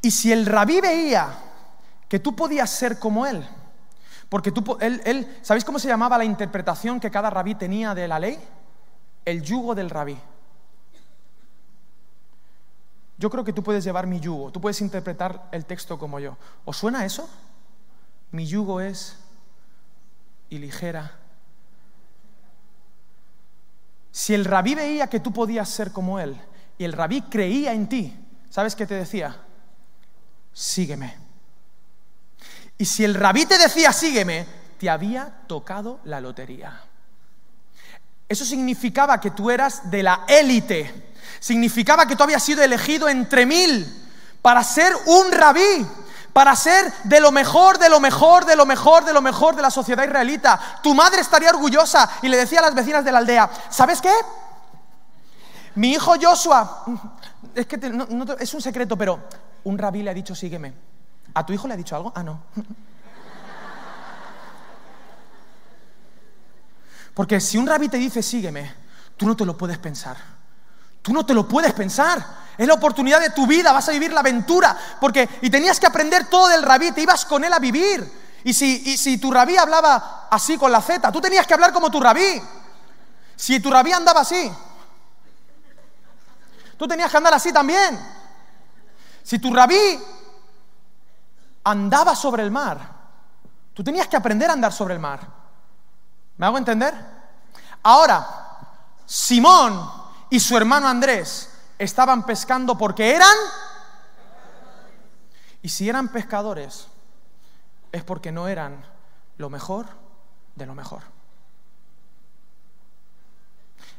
Y 0.00 0.10
si 0.10 0.32
el 0.32 0.46
rabí 0.46 0.80
veía 0.80 1.28
que 2.08 2.18
tú 2.18 2.34
podías 2.34 2.70
ser 2.70 2.98
como 2.98 3.26
él, 3.26 3.46
porque 4.28 4.52
tú, 4.52 4.76
él, 4.80 5.38
¿sabéis 5.42 5.64
cómo 5.64 5.78
se 5.78 5.88
llamaba 5.88 6.18
la 6.18 6.24
interpretación 6.24 7.00
que 7.00 7.10
cada 7.10 7.30
rabí 7.30 7.54
tenía 7.54 7.94
de 7.94 8.06
la 8.06 8.18
ley? 8.18 8.38
El 9.24 9.42
yugo 9.42 9.74
del 9.74 9.90
rabí. 9.90 10.18
Yo 13.16 13.30
creo 13.30 13.42
que 13.42 13.52
tú 13.52 13.62
puedes 13.62 13.82
llevar 13.82 14.06
mi 14.06 14.20
yugo, 14.20 14.52
tú 14.52 14.60
puedes 14.60 14.80
interpretar 14.80 15.48
el 15.50 15.64
texto 15.64 15.98
como 15.98 16.20
yo. 16.20 16.36
¿Os 16.64 16.76
suena 16.76 17.04
eso? 17.04 17.28
Mi 18.30 18.46
yugo 18.46 18.80
es 18.80 19.16
y 20.50 20.58
ligera. 20.58 21.16
Si 24.12 24.34
el 24.34 24.44
rabí 24.44 24.74
veía 24.74 25.08
que 25.08 25.20
tú 25.20 25.32
podías 25.32 25.68
ser 25.68 25.90
como 25.90 26.20
él 26.20 26.40
y 26.76 26.84
el 26.84 26.92
rabí 26.92 27.22
creía 27.22 27.72
en 27.72 27.88
ti, 27.88 28.16
¿sabes 28.50 28.76
qué 28.76 28.86
te 28.86 28.94
decía? 28.94 29.36
Sígueme. 30.58 31.16
Y 32.78 32.84
si 32.84 33.04
el 33.04 33.14
rabí 33.14 33.46
te 33.46 33.56
decía, 33.58 33.92
sígueme, 33.92 34.44
te 34.76 34.90
había 34.90 35.42
tocado 35.46 36.00
la 36.02 36.20
lotería. 36.20 36.82
Eso 38.28 38.44
significaba 38.44 39.20
que 39.20 39.30
tú 39.30 39.52
eras 39.52 39.88
de 39.88 40.02
la 40.02 40.24
élite. 40.26 41.12
Significaba 41.38 42.08
que 42.08 42.16
tú 42.16 42.24
habías 42.24 42.42
sido 42.42 42.60
elegido 42.64 43.08
entre 43.08 43.46
mil 43.46 43.86
para 44.42 44.64
ser 44.64 44.92
un 45.06 45.30
rabí, 45.30 45.86
para 46.32 46.56
ser 46.56 46.92
de 47.04 47.20
lo 47.20 47.30
mejor, 47.30 47.78
de 47.78 47.88
lo 47.88 48.00
mejor, 48.00 48.44
de 48.44 48.56
lo 48.56 48.66
mejor, 48.66 49.04
de 49.04 49.12
lo 49.12 49.22
mejor 49.22 49.54
de 49.54 49.62
la 49.62 49.70
sociedad 49.70 50.02
israelita. 50.02 50.80
Tu 50.82 50.92
madre 50.92 51.20
estaría 51.20 51.50
orgullosa 51.50 52.10
y 52.20 52.28
le 52.28 52.36
decía 52.36 52.58
a 52.58 52.62
las 52.62 52.74
vecinas 52.74 53.04
de 53.04 53.12
la 53.12 53.18
aldea, 53.18 53.48
¿sabes 53.70 54.00
qué? 54.00 54.12
Mi 55.76 55.92
hijo 55.92 56.16
Joshua, 56.20 56.84
es 57.54 57.64
que 57.64 57.78
es 58.40 58.54
un 58.54 58.60
secreto, 58.60 58.96
pero 58.96 59.22
un 59.64 59.78
rabí 59.78 60.02
le 60.02 60.10
ha 60.10 60.14
dicho, 60.14 60.34
sígueme. 60.34 60.72
¿A 61.34 61.44
tu 61.44 61.52
hijo 61.52 61.68
le 61.68 61.74
ha 61.74 61.76
dicho 61.76 61.94
algo? 61.96 62.12
Ah, 62.14 62.22
no. 62.22 62.42
Porque 67.14 67.40
si 67.40 67.58
un 67.58 67.66
rabí 67.66 67.88
te 67.88 67.96
dice, 67.96 68.22
sígueme, 68.22 68.72
tú 69.16 69.26
no 69.26 69.34
te 69.36 69.44
lo 69.44 69.56
puedes 69.56 69.78
pensar. 69.78 70.16
Tú 71.02 71.12
no 71.12 71.26
te 71.26 71.34
lo 71.34 71.48
puedes 71.48 71.72
pensar. 71.72 72.24
Es 72.56 72.66
la 72.66 72.74
oportunidad 72.74 73.20
de 73.20 73.30
tu 73.30 73.46
vida, 73.46 73.72
vas 73.72 73.88
a 73.88 73.92
vivir 73.92 74.12
la 74.12 74.20
aventura. 74.20 74.76
Porque, 75.00 75.28
y 75.42 75.50
tenías 75.50 75.80
que 75.80 75.86
aprender 75.86 76.28
todo 76.28 76.48
del 76.48 76.62
rabí, 76.62 76.92
te 76.92 77.02
ibas 77.02 77.24
con 77.24 77.44
él 77.44 77.52
a 77.52 77.58
vivir. 77.58 78.08
Y 78.44 78.54
si, 78.54 78.82
y 78.86 78.96
si 78.96 79.18
tu 79.18 79.32
rabí 79.32 79.56
hablaba 79.56 80.28
así 80.30 80.56
con 80.56 80.70
la 80.70 80.80
Z, 80.80 81.10
tú 81.10 81.20
tenías 81.20 81.46
que 81.46 81.54
hablar 81.54 81.72
como 81.72 81.90
tu 81.90 82.00
rabí. 82.00 82.40
Si 83.34 83.60
tu 83.60 83.70
rabí 83.70 83.92
andaba 83.92 84.20
así, 84.20 84.52
tú 86.76 86.86
tenías 86.86 87.10
que 87.10 87.16
andar 87.16 87.34
así 87.34 87.52
también. 87.52 87.98
Si 89.28 89.38
tu 89.38 89.52
rabí 89.52 90.00
andaba 91.64 92.16
sobre 92.16 92.42
el 92.42 92.50
mar, 92.50 92.98
Tú 93.78 93.84
tenías 93.84 94.08
que 94.08 94.16
aprender 94.16 94.50
a 94.50 94.54
andar 94.54 94.72
sobre 94.72 94.94
el 94.94 94.98
mar. 94.98 95.20
¿Me 96.36 96.46
hago 96.46 96.58
entender? 96.58 96.92
Ahora, 97.84 98.26
Simón 99.06 99.88
y 100.30 100.40
su 100.40 100.56
hermano 100.56 100.88
Andrés 100.88 101.48
estaban 101.78 102.26
pescando 102.26 102.76
porque 102.76 103.14
eran... 103.14 103.36
Y 105.62 105.68
si 105.68 105.88
eran 105.88 106.08
pescadores, 106.08 106.88
es 107.92 108.02
porque 108.02 108.32
no 108.32 108.48
eran 108.48 108.84
lo 109.36 109.48
mejor 109.48 109.86
de 110.56 110.66
lo 110.66 110.74
mejor. 110.74 111.02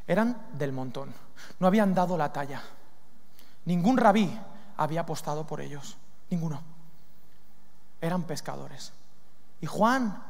Eran 0.08 0.46
del 0.52 0.74
montón, 0.74 1.14
no 1.60 1.68
habían 1.68 1.96
dado 1.96 2.18
la 2.18 2.34
talla. 2.34 2.62
Ningún 3.64 3.96
rabí 3.96 4.38
había 4.80 5.02
apostado 5.02 5.46
por 5.46 5.60
ellos, 5.60 5.98
ninguno. 6.30 6.64
Eran 8.00 8.24
pescadores. 8.24 8.94
Y 9.60 9.66
Juan 9.66 10.24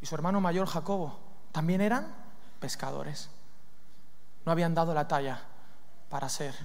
y 0.00 0.06
su 0.06 0.16
hermano 0.16 0.40
mayor 0.40 0.66
Jacobo 0.66 1.20
también 1.52 1.80
eran 1.80 2.12
pescadores. 2.58 3.30
No 4.44 4.50
habían 4.50 4.74
dado 4.74 4.94
la 4.94 5.06
talla 5.06 5.42
para 6.10 6.28
ser 6.28 6.56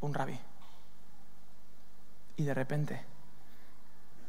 un 0.00 0.14
rabí. 0.14 0.40
Y 2.36 2.44
de 2.44 2.54
repente 2.54 3.04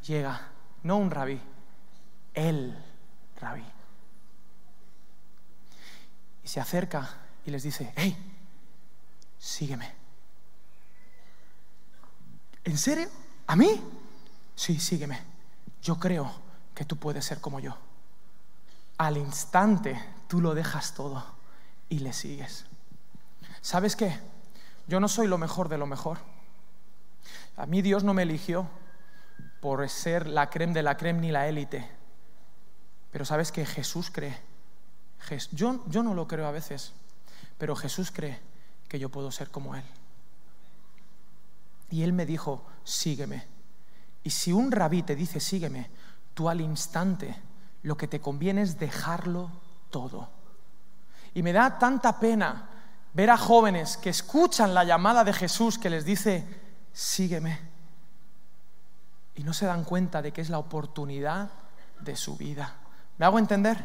llega, 0.06 0.50
no 0.84 0.98
un 0.98 1.12
rabí, 1.12 1.40
el 2.34 2.78
rabí. 3.40 3.66
Y 6.44 6.48
se 6.50 6.60
acerca 6.60 7.10
y 7.46 7.52
les 7.52 7.64
dice, 7.64 7.94
hey, 7.96 8.18
sígueme. 9.40 10.07
¿En 12.68 12.78
serio? 12.78 13.08
¿A 13.48 13.56
mí? 13.56 13.82
Sí, 14.54 14.78
sígueme. 14.78 15.18
Yo 15.82 15.98
creo 15.98 16.30
que 16.76 16.84
tú 16.84 16.98
puedes 16.98 17.24
ser 17.24 17.40
como 17.40 17.62
yo. 17.62 17.78
Al 18.98 19.16
instante 19.16 19.98
tú 20.28 20.42
lo 20.42 20.54
dejas 20.54 20.94
todo 20.94 21.24
y 21.88 22.00
le 22.00 22.12
sigues. 22.12 22.66
¿Sabes 23.62 23.96
qué? 23.96 24.20
Yo 24.86 25.00
no 25.00 25.08
soy 25.08 25.28
lo 25.28 25.38
mejor 25.38 25.70
de 25.70 25.78
lo 25.78 25.86
mejor. 25.86 26.18
A 27.56 27.66
mí 27.68 27.82
Dios 27.82 28.04
no 28.04 28.14
me 28.14 28.24
eligió 28.24 28.68
por 29.62 29.88
ser 29.88 30.28
la 30.28 30.50
creme 30.50 30.74
de 30.74 30.84
la 30.84 30.98
creme 30.98 31.22
ni 31.22 31.32
la 31.32 31.48
élite. 31.48 31.90
Pero 33.14 33.24
sabes 33.24 33.54
que 33.54 33.66
Jesús 33.66 34.12
cree. 34.12 34.38
Yo, 35.54 35.86
yo 35.88 36.04
no 36.04 36.14
lo 36.14 36.28
creo 36.28 36.46
a 36.46 36.52
veces, 36.52 36.92
pero 37.58 37.78
Jesús 37.78 38.12
cree 38.12 38.42
que 38.90 39.00
yo 39.00 39.08
puedo 39.08 39.32
ser 39.32 39.52
como 39.52 39.74
Él. 39.74 39.86
Y 41.90 42.04
Él 42.04 42.14
me 42.14 42.26
dijo, 42.26 42.66
sígueme. 42.84 43.48
Y 44.24 44.30
si 44.30 44.52
un 44.52 44.72
rabí 44.72 45.04
te 45.04 45.16
dice, 45.16 45.40
sígueme, 45.40 45.90
tú 46.34 46.50
al 46.50 46.62
instante 46.62 47.36
lo 47.84 47.96
que 47.96 48.08
te 48.08 48.20
conviene 48.20 48.62
es 48.62 48.78
dejarlo 48.78 49.52
todo. 49.90 50.30
Y 51.34 51.44
me 51.44 51.54
da 51.54 51.78
tanta 51.78 52.20
pena 52.20 52.70
ver 53.14 53.30
a 53.30 53.38
jóvenes 53.38 53.98
que 53.98 54.10
escuchan 54.10 54.74
la 54.74 54.84
llamada 54.84 55.24
de 55.24 55.34
Jesús 55.34 55.78
que 55.78 55.90
les 55.90 56.04
dice, 56.04 56.46
sígueme. 56.92 57.60
Y 59.36 59.44
no 59.44 59.54
se 59.54 59.66
dan 59.66 59.84
cuenta 59.84 60.22
de 60.22 60.32
que 60.32 60.42
es 60.42 60.50
la 60.50 60.60
oportunidad 60.60 61.50
de 62.02 62.16
su 62.16 62.36
vida. 62.38 62.76
¿Me 63.18 63.26
hago 63.26 63.40
entender? 63.40 63.84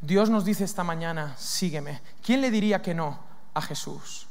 Dios 0.00 0.28
nos 0.28 0.44
dice 0.44 0.64
esta 0.64 0.84
mañana, 0.84 1.34
sígueme. 1.36 2.02
¿Quién 2.22 2.40
le 2.40 2.50
diría 2.50 2.82
que 2.82 2.94
no 2.94 3.18
a 3.54 3.62
Jesús? 3.62 4.28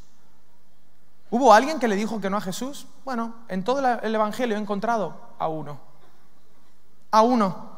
¿Hubo 1.33 1.51
alguien 1.51 1.79
que 1.79 1.87
le 1.87 1.95
dijo 1.95 2.21
que 2.21 2.29
no 2.29 2.37
a 2.37 2.41
Jesús? 2.41 2.85
Bueno, 3.03 3.33
en 3.47 3.63
todo 3.63 3.79
el 3.79 4.13
Evangelio 4.13 4.55
he 4.55 4.59
encontrado 4.59 5.19
a 5.39 5.47
uno. 5.47 5.79
A 7.09 7.23
uno. 7.23 7.71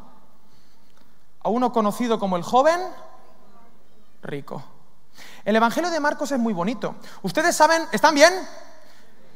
A 1.40 1.48
uno 1.48 1.72
conocido 1.72 2.20
como 2.20 2.36
el 2.36 2.44
joven 2.44 2.82
rico. 4.24 4.62
El 5.46 5.56
Evangelio 5.56 5.90
de 5.90 6.02
Marcos 6.02 6.34
es 6.34 6.38
muy 6.38 6.52
bonito. 6.52 6.96
Ustedes 7.22 7.56
saben, 7.56 7.84
¿están 7.94 8.14
bien? 8.14 8.34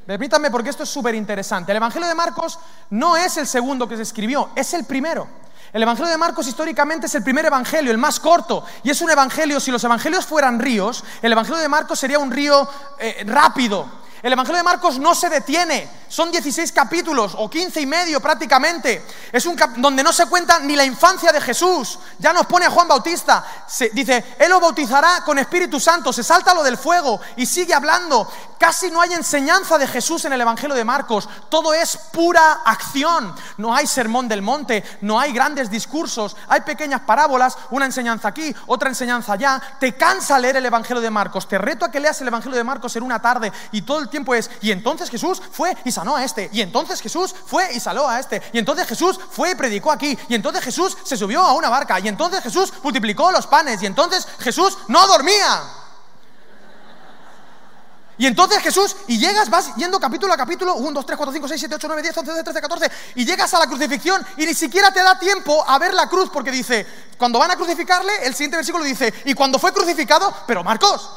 Permítanme 0.05 0.51
porque 0.51 0.71
esto 0.71 0.83
es 0.83 0.89
súper 0.89 1.15
interesante. 1.15 1.71
El 1.71 1.77
Evangelio 1.77 2.09
de 2.09 2.15
Marcos 2.15 2.59
no 2.89 3.15
es 3.15 3.37
el 3.37 3.47
segundo 3.47 3.87
que 3.87 3.95
se 3.95 4.01
escribió, 4.01 4.49
es 4.53 4.73
el 4.73 4.83
primero. 4.83 5.29
El 5.71 5.81
Evangelio 5.81 6.11
de 6.11 6.17
Marcos 6.17 6.45
históricamente 6.45 7.05
es 7.05 7.15
el 7.15 7.23
primer 7.23 7.45
Evangelio, 7.45 7.89
el 7.89 7.97
más 7.97 8.19
corto. 8.19 8.65
Y 8.83 8.89
es 8.89 8.99
un 8.99 9.11
Evangelio, 9.11 9.61
si 9.61 9.71
los 9.71 9.81
Evangelios 9.85 10.25
fueran 10.25 10.59
ríos, 10.59 11.05
el 11.21 11.31
Evangelio 11.31 11.61
de 11.61 11.69
Marcos 11.69 11.97
sería 11.97 12.19
un 12.19 12.31
río 12.31 12.67
eh, 12.99 13.23
rápido. 13.25 14.08
El 14.21 14.33
Evangelio 14.33 14.57
de 14.57 14.63
Marcos 14.63 14.99
no 14.99 15.15
se 15.15 15.29
detiene. 15.29 15.87
Son 16.09 16.31
16 16.31 16.71
capítulos 16.71 17.33
o 17.37 17.49
15 17.49 17.79
y 17.79 17.85
medio 17.85 18.19
prácticamente. 18.19 19.05
Es 19.31 19.45
un 19.45 19.55
donde 19.77 20.03
no 20.03 20.11
se 20.11 20.25
cuenta 20.25 20.59
ni 20.59 20.75
la 20.75 20.83
infancia 20.83 21.31
de 21.31 21.39
Jesús. 21.39 21.99
Ya 22.17 22.33
nos 22.33 22.47
pone 22.47 22.65
a 22.65 22.71
Juan 22.71 22.87
Bautista. 22.87 23.45
Se, 23.67 23.89
dice, 23.89 24.35
Él 24.39 24.49
lo 24.49 24.59
bautizará 24.59 25.23
con 25.23 25.37
Espíritu 25.37 25.79
Santo. 25.79 26.11
Se 26.11 26.23
salta 26.23 26.53
lo 26.53 26.63
del 26.63 26.77
fuego 26.77 27.21
y 27.37 27.45
sigue 27.45 27.73
hablando. 27.73 28.27
Casi 28.57 28.91
no 28.91 28.99
hay 28.99 29.13
enseñanza 29.13 29.77
de 29.77 29.87
Jesús 29.87 30.25
en 30.25 30.33
el 30.33 30.41
Evangelio 30.41 30.75
de 30.75 30.83
Marcos. 30.83 31.29
Todo 31.47 31.73
es 31.73 31.95
pura 32.11 32.59
acción. 32.65 33.33
No 33.57 33.73
hay 33.73 33.87
sermón 33.87 34.27
del 34.27 34.41
monte, 34.41 34.83
no 35.01 35.17
hay 35.17 35.31
grandes 35.31 35.69
discursos, 35.69 36.35
hay 36.49 36.61
pequeñas 36.61 37.01
parábolas, 37.01 37.57
una 37.69 37.85
enseñanza 37.85 38.27
aquí, 38.27 38.53
otra 38.67 38.89
enseñanza 38.89 39.33
allá. 39.33 39.61
Te 39.79 39.95
cansa 39.95 40.37
leer 40.39 40.57
el 40.57 40.65
Evangelio 40.65 41.01
de 41.01 41.09
Marcos. 41.09 41.47
Te 41.47 41.57
reto 41.57 41.85
a 41.85 41.91
que 41.91 41.99
leas 41.99 42.19
el 42.19 42.27
Evangelio 42.27 42.57
de 42.57 42.63
Marcos 42.63 42.95
en 42.95 43.03
una 43.03 43.21
tarde 43.21 43.51
y 43.71 43.83
todo 43.83 43.99
el 43.99 44.09
tiempo 44.09 44.35
es, 44.35 44.49
y 44.61 44.71
entonces 44.71 45.09
Jesús 45.09 45.41
fue 45.51 45.77
y 45.85 45.91
sanó 45.99 46.15
a 46.15 46.23
este, 46.23 46.49
y 46.53 46.61
entonces 46.61 47.01
Jesús 47.01 47.35
fue 47.45 47.73
y 47.73 47.79
saló 47.81 48.07
a 48.07 48.21
este, 48.21 48.41
y 48.53 48.57
entonces 48.57 48.87
Jesús 48.87 49.19
fue 49.31 49.51
y 49.51 49.55
predicó 49.55 49.91
aquí, 49.91 50.17
y 50.29 50.35
entonces 50.35 50.63
Jesús 50.63 50.95
se 51.03 51.17
subió 51.17 51.41
a 51.41 51.51
una 51.51 51.67
barca, 51.67 51.99
y 51.99 52.07
entonces 52.07 52.41
Jesús 52.41 52.71
multiplicó 52.81 53.33
los 53.33 53.47
panes, 53.47 53.81
y 53.83 53.85
entonces 53.85 54.25
Jesús 54.39 54.77
no 54.87 55.05
dormía. 55.07 55.61
Y 58.17 58.27
entonces 58.27 58.59
Jesús, 58.59 58.95
y 59.07 59.17
llegas, 59.17 59.49
vas 59.49 59.75
yendo 59.75 59.99
capítulo 59.99 60.33
a 60.33 60.37
capítulo, 60.37 60.75
1, 60.75 60.91
2, 60.91 61.05
3, 61.05 61.17
4, 61.17 61.33
5, 61.33 61.47
6, 61.49 61.59
7, 61.59 61.75
8, 61.75 61.87
9, 61.87 62.01
10, 62.01 62.17
11, 62.17 62.31
12, 62.31 62.43
13, 62.43 62.61
14, 62.61 62.91
y 63.15 63.25
llegas 63.25 63.53
a 63.53 63.59
la 63.59 63.67
crucifixión 63.67 64.25
y 64.37 64.45
ni 64.45 64.53
siquiera 64.53 64.93
te 64.93 65.03
da 65.03 65.19
tiempo 65.19 65.65
a 65.67 65.77
ver 65.79 65.93
la 65.93 66.07
cruz, 66.07 66.29
porque 66.31 66.51
dice, 66.51 66.87
cuando 67.17 67.39
van 67.39 67.51
a 67.51 67.57
crucificarle, 67.57 68.25
el 68.25 68.33
siguiente 68.33 68.55
versículo 68.55 68.85
dice, 68.85 69.13
y 69.25 69.33
cuando 69.33 69.59
fue 69.59 69.73
crucificado, 69.73 70.33
pero 70.47 70.63
Marcos, 70.63 71.09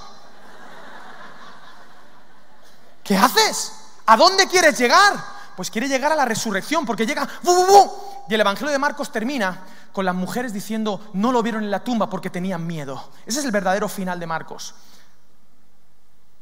¿qué 3.04 3.16
haces? 3.16 3.81
¿A 4.06 4.16
dónde 4.16 4.46
quieres 4.46 4.78
llegar? 4.78 5.14
Pues 5.56 5.70
quiere 5.70 5.88
llegar 5.88 6.12
a 6.12 6.16
la 6.16 6.24
resurrección, 6.24 6.86
porque 6.86 7.06
llega, 7.06 7.28
¡bu, 7.42 7.54
bu, 7.54 7.66
bu! 7.66 7.90
y 8.28 8.34
el 8.34 8.40
Evangelio 8.40 8.72
de 8.72 8.78
Marcos 8.78 9.12
termina 9.12 9.60
con 9.92 10.04
las 10.04 10.14
mujeres 10.14 10.52
diciendo, 10.52 11.00
no 11.12 11.32
lo 11.32 11.42
vieron 11.42 11.62
en 11.64 11.70
la 11.70 11.84
tumba 11.84 12.08
porque 12.08 12.30
tenían 12.30 12.66
miedo. 12.66 13.10
Ese 13.26 13.40
es 13.40 13.44
el 13.44 13.50
verdadero 13.50 13.88
final 13.88 14.18
de 14.18 14.26
Marcos. 14.26 14.74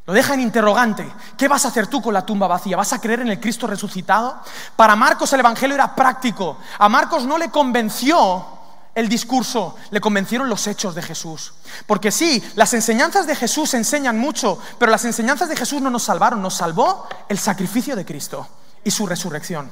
Lo 0.07 0.15
deja 0.15 0.35
en 0.35 0.41
interrogante. 0.41 1.11
¿Qué 1.37 1.49
vas 1.49 1.65
a 1.65 1.69
hacer 1.69 1.87
tú 1.87 2.01
con 2.01 2.15
la 2.15 2.25
tumba 2.25 2.47
vacía? 2.47 2.77
¿Vas 2.77 2.93
a 2.93 3.01
creer 3.01 3.21
en 3.21 3.29
el 3.29 3.41
Cristo 3.41 3.67
resucitado? 3.67 4.41
Para 4.77 4.97
Marcos 4.97 5.33
el 5.33 5.41
Evangelio 5.41 5.75
era 5.75 5.95
práctico. 5.95 6.59
A 6.79 6.89
Marcos 6.89 7.25
no 7.25 7.37
le 7.39 7.51
convenció 7.51 8.60
el 9.01 9.09
discurso, 9.09 9.77
le 9.91 10.01
convencieron 10.01 10.49
los 10.49 10.67
hechos 10.67 10.95
de 10.95 11.03
Jesús. 11.03 11.55
Porque 11.87 12.13
sí, 12.13 12.43
las 12.55 12.73
enseñanzas 12.75 13.27
de 13.27 13.35
Jesús 13.35 13.75
enseñan 13.75 14.19
mucho, 14.19 14.59
pero 14.79 14.93
las 14.93 15.05
enseñanzas 15.05 15.49
de 15.49 15.57
Jesús 15.57 15.81
no 15.81 15.91
nos 15.91 16.05
salvaron, 16.05 16.41
nos 16.41 16.55
salvó 16.55 17.09
el 17.29 17.39
sacrificio 17.39 17.97
de 17.97 18.05
Cristo 18.05 18.47
y 18.85 18.91
su 18.91 19.07
resurrección. 19.07 19.71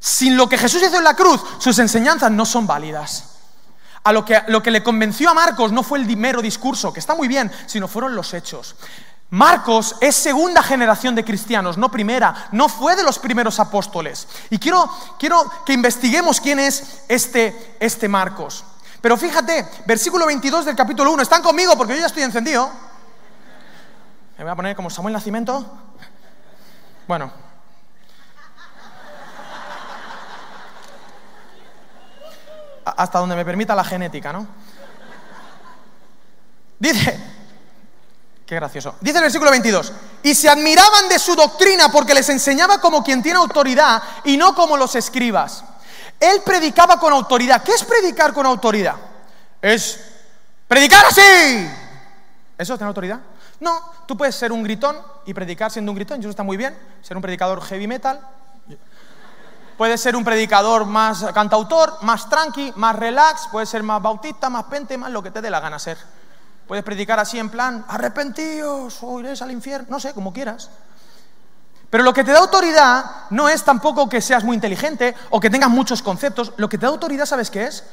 Sin 0.00 0.36
lo 0.36 0.48
que 0.48 0.58
Jesús 0.58 0.82
hizo 0.82 0.98
en 0.98 1.04
la 1.04 1.14
cruz, 1.14 1.40
sus 1.58 1.78
enseñanzas 1.78 2.30
no 2.30 2.44
son 2.44 2.66
válidas. 2.66 3.36
A 4.02 4.12
lo 4.12 4.24
que, 4.24 4.42
lo 4.48 4.62
que 4.62 4.70
le 4.70 4.82
convenció 4.82 5.30
a 5.30 5.34
Marcos 5.34 5.72
no 5.72 5.82
fue 5.82 5.98
el 5.98 6.16
mero 6.16 6.40
discurso, 6.40 6.92
que 6.92 7.00
está 7.00 7.14
muy 7.14 7.28
bien, 7.28 7.50
sino 7.66 7.88
fueron 7.88 8.14
los 8.14 8.32
hechos. 8.34 8.76
Marcos 9.30 9.96
es 10.00 10.14
segunda 10.14 10.62
generación 10.62 11.14
de 11.14 11.24
cristianos, 11.24 11.76
no 11.76 11.90
primera, 11.90 12.48
no 12.52 12.68
fue 12.68 12.94
de 12.94 13.02
los 13.02 13.18
primeros 13.18 13.58
apóstoles. 13.58 14.28
Y 14.50 14.58
quiero, 14.58 14.88
quiero 15.18 15.50
que 15.64 15.72
investiguemos 15.72 16.40
quién 16.40 16.60
es 16.60 17.02
este, 17.08 17.76
este 17.80 18.08
Marcos. 18.08 18.64
Pero 19.00 19.16
fíjate, 19.16 19.68
versículo 19.84 20.26
22 20.26 20.64
del 20.64 20.76
capítulo 20.76 21.10
1, 21.12 21.22
¿están 21.22 21.42
conmigo? 21.42 21.76
Porque 21.76 21.94
yo 21.94 22.00
ya 22.00 22.06
estoy 22.06 22.22
encendido. 22.22 22.70
Me 24.38 24.44
voy 24.44 24.52
a 24.52 24.56
poner 24.56 24.76
como 24.76 24.90
Samuel 24.90 25.14
Nacimiento. 25.14 25.64
Bueno. 27.08 27.32
Hasta 32.84 33.18
donde 33.18 33.34
me 33.34 33.44
permita 33.44 33.74
la 33.74 33.82
genética, 33.82 34.32
¿no? 34.32 34.46
Dice, 36.78 37.35
Qué 38.46 38.54
gracioso. 38.54 38.94
Dice 39.00 39.18
el 39.18 39.24
versículo 39.24 39.50
22, 39.50 39.92
y 40.22 40.34
se 40.34 40.48
admiraban 40.48 41.08
de 41.08 41.18
su 41.18 41.34
doctrina 41.34 41.90
porque 41.90 42.14
les 42.14 42.28
enseñaba 42.28 42.80
como 42.80 43.02
quien 43.02 43.20
tiene 43.20 43.38
autoridad 43.38 44.00
y 44.24 44.36
no 44.36 44.54
como 44.54 44.76
los 44.76 44.94
escribas. 44.94 45.64
Él 46.20 46.42
predicaba 46.44 46.98
con 46.98 47.12
autoridad. 47.12 47.62
¿Qué 47.64 47.72
es 47.72 47.82
predicar 47.82 48.32
con 48.32 48.46
autoridad? 48.46 48.94
Es 49.60 49.98
predicar 50.68 51.06
así. 51.06 51.68
¿Eso 52.56 52.72
es 52.72 52.78
tener 52.78 52.88
autoridad? 52.88 53.18
No, 53.58 53.80
tú 54.06 54.16
puedes 54.16 54.36
ser 54.36 54.52
un 54.52 54.62
gritón 54.62 54.96
y 55.26 55.34
predicar 55.34 55.72
siendo 55.72 55.90
un 55.90 55.96
gritón, 55.96 56.20
eso 56.20 56.30
está 56.30 56.44
muy 56.44 56.56
bien. 56.56 56.78
Ser 57.02 57.16
un 57.16 57.22
predicador 57.22 57.60
heavy 57.62 57.88
metal. 57.88 58.20
Puede 59.76 59.98
ser 59.98 60.14
un 60.14 60.24
predicador 60.24 60.86
más 60.86 61.24
cantautor, 61.34 61.98
más 62.02 62.30
tranqui, 62.30 62.72
más 62.76 62.96
relax, 62.96 63.48
puede 63.48 63.66
ser 63.66 63.82
más 63.82 64.00
bautista, 64.00 64.48
más 64.48 64.64
pente, 64.64 64.96
más 64.96 65.10
lo 65.10 65.22
que 65.22 65.32
te 65.32 65.42
dé 65.42 65.50
la 65.50 65.60
gana 65.60 65.78
ser. 65.78 65.98
Puedes 66.66 66.84
predicar 66.84 67.20
así 67.20 67.38
en 67.38 67.50
plan, 67.50 67.84
arrepentíos 67.88 68.98
o 69.02 69.20
iréis 69.20 69.40
al 69.42 69.52
infierno, 69.52 69.88
no 69.90 70.00
sé, 70.00 70.12
como 70.14 70.32
quieras. 70.32 70.70
Pero 71.90 72.02
lo 72.02 72.12
que 72.12 72.24
te 72.24 72.32
da 72.32 72.40
autoridad 72.40 73.04
no 73.30 73.48
es 73.48 73.62
tampoco 73.62 74.08
que 74.08 74.20
seas 74.20 74.42
muy 74.42 74.54
inteligente 74.54 75.14
o 75.30 75.40
que 75.40 75.50
tengas 75.50 75.70
muchos 75.70 76.02
conceptos. 76.02 76.52
Lo 76.56 76.68
que 76.68 76.78
te 76.78 76.86
da 76.86 76.90
autoridad, 76.90 77.26
¿sabes 77.26 77.50
qué 77.50 77.64
es? 77.64 77.84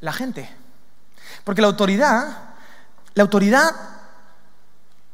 La 0.00 0.12
gente. 0.12 0.48
Porque 1.44 1.60
la 1.60 1.68
autoridad, 1.68 2.38
la 3.14 3.22
autoridad, 3.22 3.70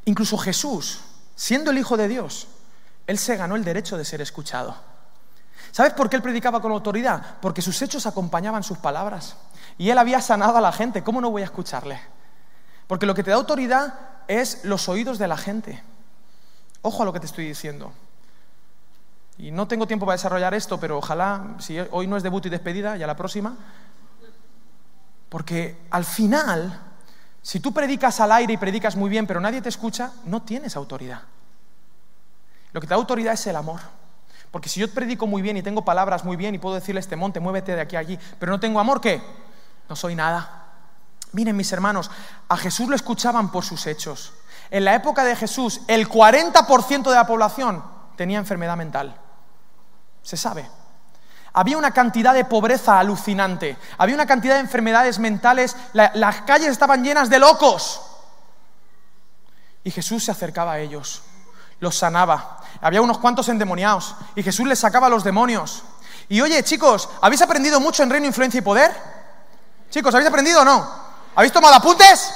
incluso 0.04 0.38
Jesús, 0.38 1.00
siendo 1.34 1.72
el 1.72 1.78
Hijo 1.78 1.96
de 1.96 2.06
Dios, 2.06 2.46
Él 3.06 3.18
se 3.18 3.36
ganó 3.36 3.56
el 3.56 3.64
derecho 3.64 3.96
de 3.96 4.04
ser 4.04 4.20
escuchado. 4.20 4.76
¿Sabes 5.72 5.92
por 5.92 6.08
qué 6.08 6.16
él 6.16 6.22
predicaba 6.22 6.62
con 6.62 6.72
autoridad? 6.72 7.22
Porque 7.40 7.62
sus 7.62 7.80
hechos 7.82 8.06
acompañaban 8.06 8.62
sus 8.62 8.78
palabras. 8.78 9.36
Y 9.76 9.90
él 9.90 9.98
había 9.98 10.20
sanado 10.20 10.56
a 10.56 10.60
la 10.60 10.72
gente. 10.72 11.02
¿Cómo 11.02 11.20
no 11.20 11.30
voy 11.30 11.42
a 11.42 11.46
escucharle? 11.46 12.00
Porque 12.88 13.06
lo 13.06 13.14
que 13.14 13.22
te 13.22 13.30
da 13.30 13.36
autoridad 13.36 13.94
es 14.26 14.64
los 14.64 14.88
oídos 14.88 15.18
de 15.18 15.28
la 15.28 15.36
gente. 15.36 15.80
Ojo 16.82 17.02
a 17.02 17.06
lo 17.06 17.12
que 17.12 17.20
te 17.20 17.26
estoy 17.26 17.46
diciendo. 17.46 17.92
Y 19.36 19.52
no 19.52 19.68
tengo 19.68 19.86
tiempo 19.86 20.04
para 20.04 20.16
desarrollar 20.16 20.52
esto, 20.54 20.80
pero 20.80 20.98
ojalá, 20.98 21.54
si 21.60 21.78
hoy 21.78 22.08
no 22.08 22.16
es 22.16 22.24
debut 22.24 22.44
y 22.46 22.48
despedida, 22.48 22.96
ya 22.96 23.06
la 23.06 23.16
próxima. 23.16 23.56
Porque 25.28 25.78
al 25.90 26.04
final, 26.04 26.80
si 27.42 27.60
tú 27.60 27.72
predicas 27.72 28.18
al 28.20 28.32
aire 28.32 28.54
y 28.54 28.56
predicas 28.56 28.96
muy 28.96 29.10
bien, 29.10 29.26
pero 29.26 29.40
nadie 29.40 29.62
te 29.62 29.68
escucha, 29.68 30.12
no 30.24 30.42
tienes 30.42 30.74
autoridad. 30.74 31.22
Lo 32.72 32.80
que 32.80 32.86
te 32.86 32.90
da 32.90 32.96
autoridad 32.96 33.34
es 33.34 33.46
el 33.46 33.56
amor. 33.56 33.80
Porque 34.50 34.68
si 34.68 34.80
yo 34.80 34.92
predico 34.92 35.26
muy 35.26 35.42
bien 35.42 35.56
y 35.56 35.62
tengo 35.62 35.84
palabras 35.84 36.24
muy 36.24 36.36
bien 36.36 36.54
y 36.54 36.58
puedo 36.58 36.74
decirle 36.74 36.98
a 36.98 37.00
este 37.00 37.16
monte, 37.16 37.38
muévete 37.38 37.74
de 37.74 37.82
aquí 37.82 37.96
a 37.96 38.00
allí, 38.00 38.18
pero 38.38 38.50
no 38.50 38.58
tengo 38.58 38.80
amor, 38.80 39.00
¿qué? 39.00 39.22
No 39.88 39.94
soy 39.94 40.14
nada. 40.14 40.67
Miren 41.32 41.56
mis 41.56 41.72
hermanos, 41.72 42.10
a 42.48 42.56
Jesús 42.56 42.88
lo 42.88 42.96
escuchaban 42.96 43.50
por 43.50 43.64
sus 43.64 43.86
hechos. 43.86 44.32
En 44.70 44.84
la 44.84 44.94
época 44.94 45.24
de 45.24 45.36
Jesús, 45.36 45.80
el 45.86 46.08
40% 46.08 47.08
de 47.08 47.14
la 47.14 47.26
población 47.26 47.82
tenía 48.16 48.38
enfermedad 48.38 48.76
mental. 48.76 49.16
Se 50.22 50.36
sabe. 50.36 50.68
Había 51.52 51.78
una 51.78 51.92
cantidad 51.92 52.34
de 52.34 52.44
pobreza 52.44 52.98
alucinante. 52.98 53.76
Había 53.96 54.14
una 54.14 54.26
cantidad 54.26 54.54
de 54.54 54.60
enfermedades 54.60 55.18
mentales. 55.18 55.76
las 55.92 56.42
calles 56.42 56.68
estaban 56.68 57.02
llenas 57.02 57.30
de 57.30 57.38
locos. 57.38 58.02
Y 59.84 59.90
Jesús 59.90 60.24
se 60.24 60.30
acercaba 60.30 60.72
a 60.72 60.78
ellos 60.80 61.22
los 61.80 61.96
sanaba. 61.96 62.58
Había 62.80 63.02
unos 63.02 63.18
cuantos 63.18 63.48
endemoniados 63.48 64.14
y 64.34 64.42
Jesús 64.42 64.66
les 64.66 64.78
sacaba 64.78 65.08
los 65.08 65.24
demonios. 65.24 65.82
Y 66.28 66.40
oye, 66.40 66.62
chicos, 66.62 67.08
¿habéis 67.20 67.42
aprendido 67.42 67.80
mucho 67.80 68.02
en 68.02 68.10
Reino, 68.10 68.26
Influencia 68.26 68.58
y 68.58 68.62
Poder? 68.62 68.92
Chicos, 69.90 70.14
¿habéis 70.14 70.28
aprendido 70.28 70.62
o 70.62 70.64
no? 70.64 71.07
¿Habéis 71.38 71.52
tomado 71.52 71.76
apuntes? 71.76 72.34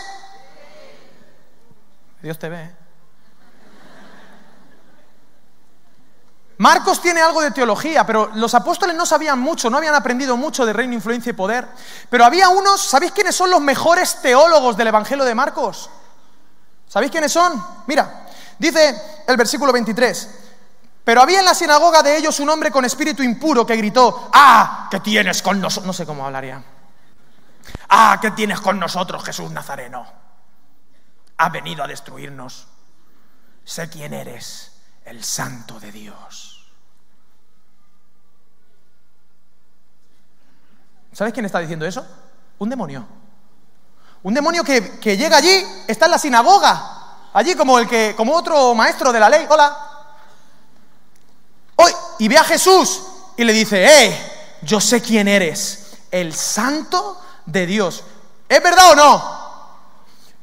Dios 2.22 2.38
te 2.38 2.48
ve. 2.48 2.70
Marcos 6.58 7.02
tiene 7.02 7.20
algo 7.20 7.42
de 7.42 7.50
teología, 7.50 8.06
pero 8.06 8.30
los 8.34 8.54
apóstoles 8.54 8.94
no 8.94 9.04
sabían 9.04 9.40
mucho, 9.40 9.68
no 9.68 9.78
habían 9.78 9.96
aprendido 9.96 10.36
mucho 10.36 10.64
de 10.64 10.72
reino, 10.72 10.94
influencia 10.94 11.30
y 11.30 11.32
poder. 11.32 11.66
Pero 12.08 12.24
había 12.24 12.48
unos, 12.48 12.80
¿sabéis 12.80 13.10
quiénes 13.10 13.34
son 13.34 13.50
los 13.50 13.60
mejores 13.60 14.22
teólogos 14.22 14.76
del 14.76 14.86
Evangelio 14.86 15.24
de 15.24 15.34
Marcos? 15.34 15.90
¿Sabéis 16.86 17.10
quiénes 17.10 17.32
son? 17.32 17.60
Mira, 17.88 18.28
Dice 18.62 19.22
el 19.26 19.36
versículo 19.36 19.72
23, 19.72 20.28
pero 21.02 21.20
había 21.20 21.40
en 21.40 21.44
la 21.44 21.52
sinagoga 21.52 22.00
de 22.00 22.16
ellos 22.16 22.38
un 22.38 22.48
hombre 22.48 22.70
con 22.70 22.84
espíritu 22.84 23.20
impuro 23.24 23.66
que 23.66 23.74
gritó, 23.74 24.30
ah, 24.32 24.86
¿qué 24.88 25.00
tienes 25.00 25.42
con 25.42 25.60
nosotros? 25.60 25.84
No 25.84 25.92
sé 25.92 26.06
cómo 26.06 26.24
hablaría. 26.24 26.62
Ah, 27.94 28.16
¿qué 28.22 28.30
tienes 28.30 28.58
con 28.58 28.78
nosotros, 28.78 29.22
Jesús 29.22 29.50
Nazareno? 29.50 30.06
Ha 31.36 31.50
venido 31.50 31.84
a 31.84 31.86
destruirnos. 31.86 32.66
Sé 33.66 33.90
quién 33.90 34.14
eres, 34.14 34.72
el 35.04 35.22
santo 35.22 35.78
de 35.78 35.92
Dios. 35.92 36.72
¿Sabes 41.12 41.34
quién 41.34 41.44
está 41.44 41.58
diciendo 41.58 41.84
eso? 41.84 42.02
Un 42.60 42.70
demonio. 42.70 43.06
Un 44.22 44.32
demonio 44.32 44.64
que, 44.64 44.98
que 44.98 45.18
llega 45.18 45.36
allí, 45.36 45.62
está 45.86 46.06
en 46.06 46.12
la 46.12 46.18
sinagoga, 46.18 47.28
allí 47.34 47.54
como 47.54 47.78
el 47.78 47.86
que, 47.86 48.14
como 48.16 48.34
otro 48.34 48.74
maestro 48.74 49.12
de 49.12 49.20
la 49.20 49.28
ley, 49.28 49.46
hola. 49.50 49.76
Hoy, 51.76 51.92
y 52.20 52.26
ve 52.26 52.38
a 52.38 52.44
Jesús 52.44 53.02
y 53.36 53.44
le 53.44 53.52
dice, 53.52 53.84
eh, 53.84 54.32
yo 54.62 54.80
sé 54.80 55.02
quién 55.02 55.28
eres, 55.28 55.98
el 56.10 56.32
santo 56.32 57.21
de 57.46 57.66
Dios. 57.66 58.04
¿Es 58.48 58.62
verdad 58.62 58.90
o 58.92 58.94
no? 58.94 59.42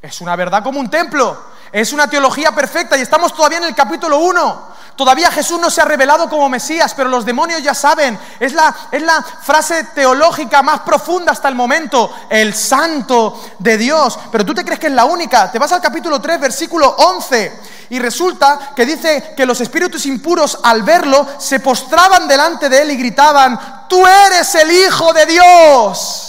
Es 0.01 0.21
una 0.21 0.35
verdad 0.35 0.63
como 0.63 0.79
un 0.79 0.89
templo, 0.89 1.37
es 1.71 1.93
una 1.93 2.09
teología 2.09 2.53
perfecta 2.53 2.97
y 2.97 3.01
estamos 3.01 3.33
todavía 3.33 3.59
en 3.59 3.65
el 3.65 3.75
capítulo 3.75 4.17
1. 4.19 4.79
Todavía 4.95 5.31
Jesús 5.31 5.59
no 5.61 5.69
se 5.69 5.81
ha 5.81 5.85
revelado 5.85 6.27
como 6.27 6.49
Mesías, 6.49 6.93
pero 6.93 7.07
los 7.07 7.23
demonios 7.23 7.63
ya 7.63 7.73
saben. 7.73 8.19
Es 8.37 8.53
la, 8.53 8.75
es 8.91 9.01
la 9.01 9.23
frase 9.23 9.85
teológica 9.95 10.61
más 10.61 10.81
profunda 10.81 11.31
hasta 11.31 11.47
el 11.47 11.55
momento. 11.55 12.13
El 12.29 12.53
santo 12.53 13.41
de 13.59 13.77
Dios. 13.77 14.19
Pero 14.29 14.45
tú 14.45 14.53
te 14.53 14.65
crees 14.65 14.79
que 14.79 14.87
es 14.87 14.93
la 14.93 15.05
única. 15.05 15.49
Te 15.51 15.59
vas 15.59 15.71
al 15.71 15.81
capítulo 15.81 16.19
3, 16.19 16.41
versículo 16.41 16.89
11. 16.89 17.59
Y 17.91 17.99
resulta 17.99 18.71
que 18.75 18.85
dice 18.85 19.33
que 19.37 19.45
los 19.45 19.61
espíritus 19.61 20.05
impuros 20.05 20.59
al 20.63 20.83
verlo 20.83 21.25
se 21.37 21.61
postraban 21.61 22.27
delante 22.27 22.67
de 22.67 22.81
él 22.81 22.91
y 22.91 22.97
gritaban, 22.97 23.87
tú 23.87 24.05
eres 24.05 24.53
el 24.55 24.69
Hijo 24.69 25.13
de 25.13 25.25
Dios. 25.27 26.28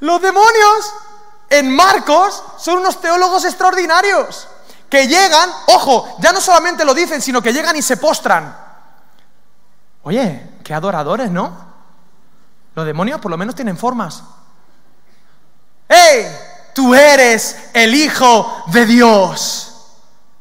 Los 0.00 0.20
demonios 0.20 0.94
en 1.50 1.74
Marcos 1.74 2.42
son 2.58 2.78
unos 2.78 3.00
teólogos 3.00 3.44
extraordinarios 3.44 4.48
que 4.88 5.06
llegan, 5.08 5.50
ojo, 5.66 6.16
ya 6.20 6.32
no 6.32 6.40
solamente 6.40 6.84
lo 6.84 6.94
dicen, 6.94 7.20
sino 7.20 7.42
que 7.42 7.52
llegan 7.52 7.74
y 7.76 7.82
se 7.82 7.96
postran. 7.96 8.56
Oye, 10.02 10.58
qué 10.62 10.74
adoradores, 10.74 11.30
¿no? 11.30 11.52
Los 12.74 12.86
demonios 12.86 13.20
por 13.20 13.30
lo 13.30 13.36
menos 13.36 13.54
tienen 13.54 13.76
formas. 13.76 14.22
¡Ey! 15.88 16.26
Tú 16.74 16.94
eres 16.94 17.56
el 17.72 17.94
Hijo 17.94 18.64
de 18.66 18.84
Dios. 18.84 19.70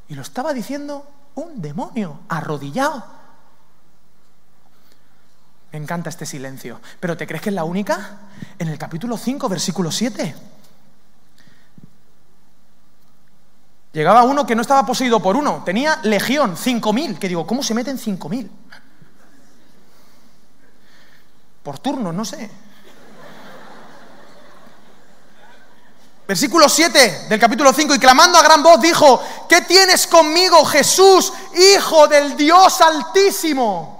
Y 0.07 0.15
lo 0.15 0.21
estaba 0.21 0.51
diciendo 0.51 1.07
un 1.35 1.61
demonio 1.61 2.19
arrodillado. 2.27 3.03
Encanta 5.73 6.09
este 6.09 6.27
silencio. 6.27 6.79
¿Pero 6.99 7.17
te 7.17 7.25
crees 7.25 7.41
que 7.41 7.49
es 7.49 7.55
la 7.55 7.63
única? 7.63 8.19
En 8.59 8.67
el 8.67 8.77
capítulo 8.77 9.17
5, 9.17 9.49
versículo 9.49 9.91
7. 9.91 10.35
Llegaba 13.91 14.23
uno 14.23 14.45
que 14.45 14.55
no 14.55 14.61
estaba 14.61 14.85
poseído 14.85 15.19
por 15.19 15.35
uno, 15.35 15.63
tenía 15.65 15.99
legión, 16.03 16.55
cinco 16.57 16.93
mil. 16.93 17.17
Que 17.17 17.27
digo, 17.27 17.45
¿cómo 17.45 17.63
se 17.63 17.73
meten 17.73 17.97
cinco 17.97 18.29
mil? 18.29 18.49
Por 21.63 21.79
turno, 21.79 22.11
no 22.11 22.23
sé. 22.23 22.49
Versículo 26.27 26.69
7 26.69 27.25
del 27.29 27.39
capítulo 27.39 27.73
5, 27.73 27.95
y 27.95 27.99
clamando 27.99 28.37
a 28.37 28.43
gran 28.43 28.63
voz 28.63 28.79
dijo, 28.79 29.21
¿qué 29.49 29.61
tienes 29.61 30.07
conmigo, 30.07 30.63
Jesús, 30.65 31.33
Hijo 31.75 32.07
del 32.07 32.37
Dios 32.37 32.79
Altísimo? 32.79 33.92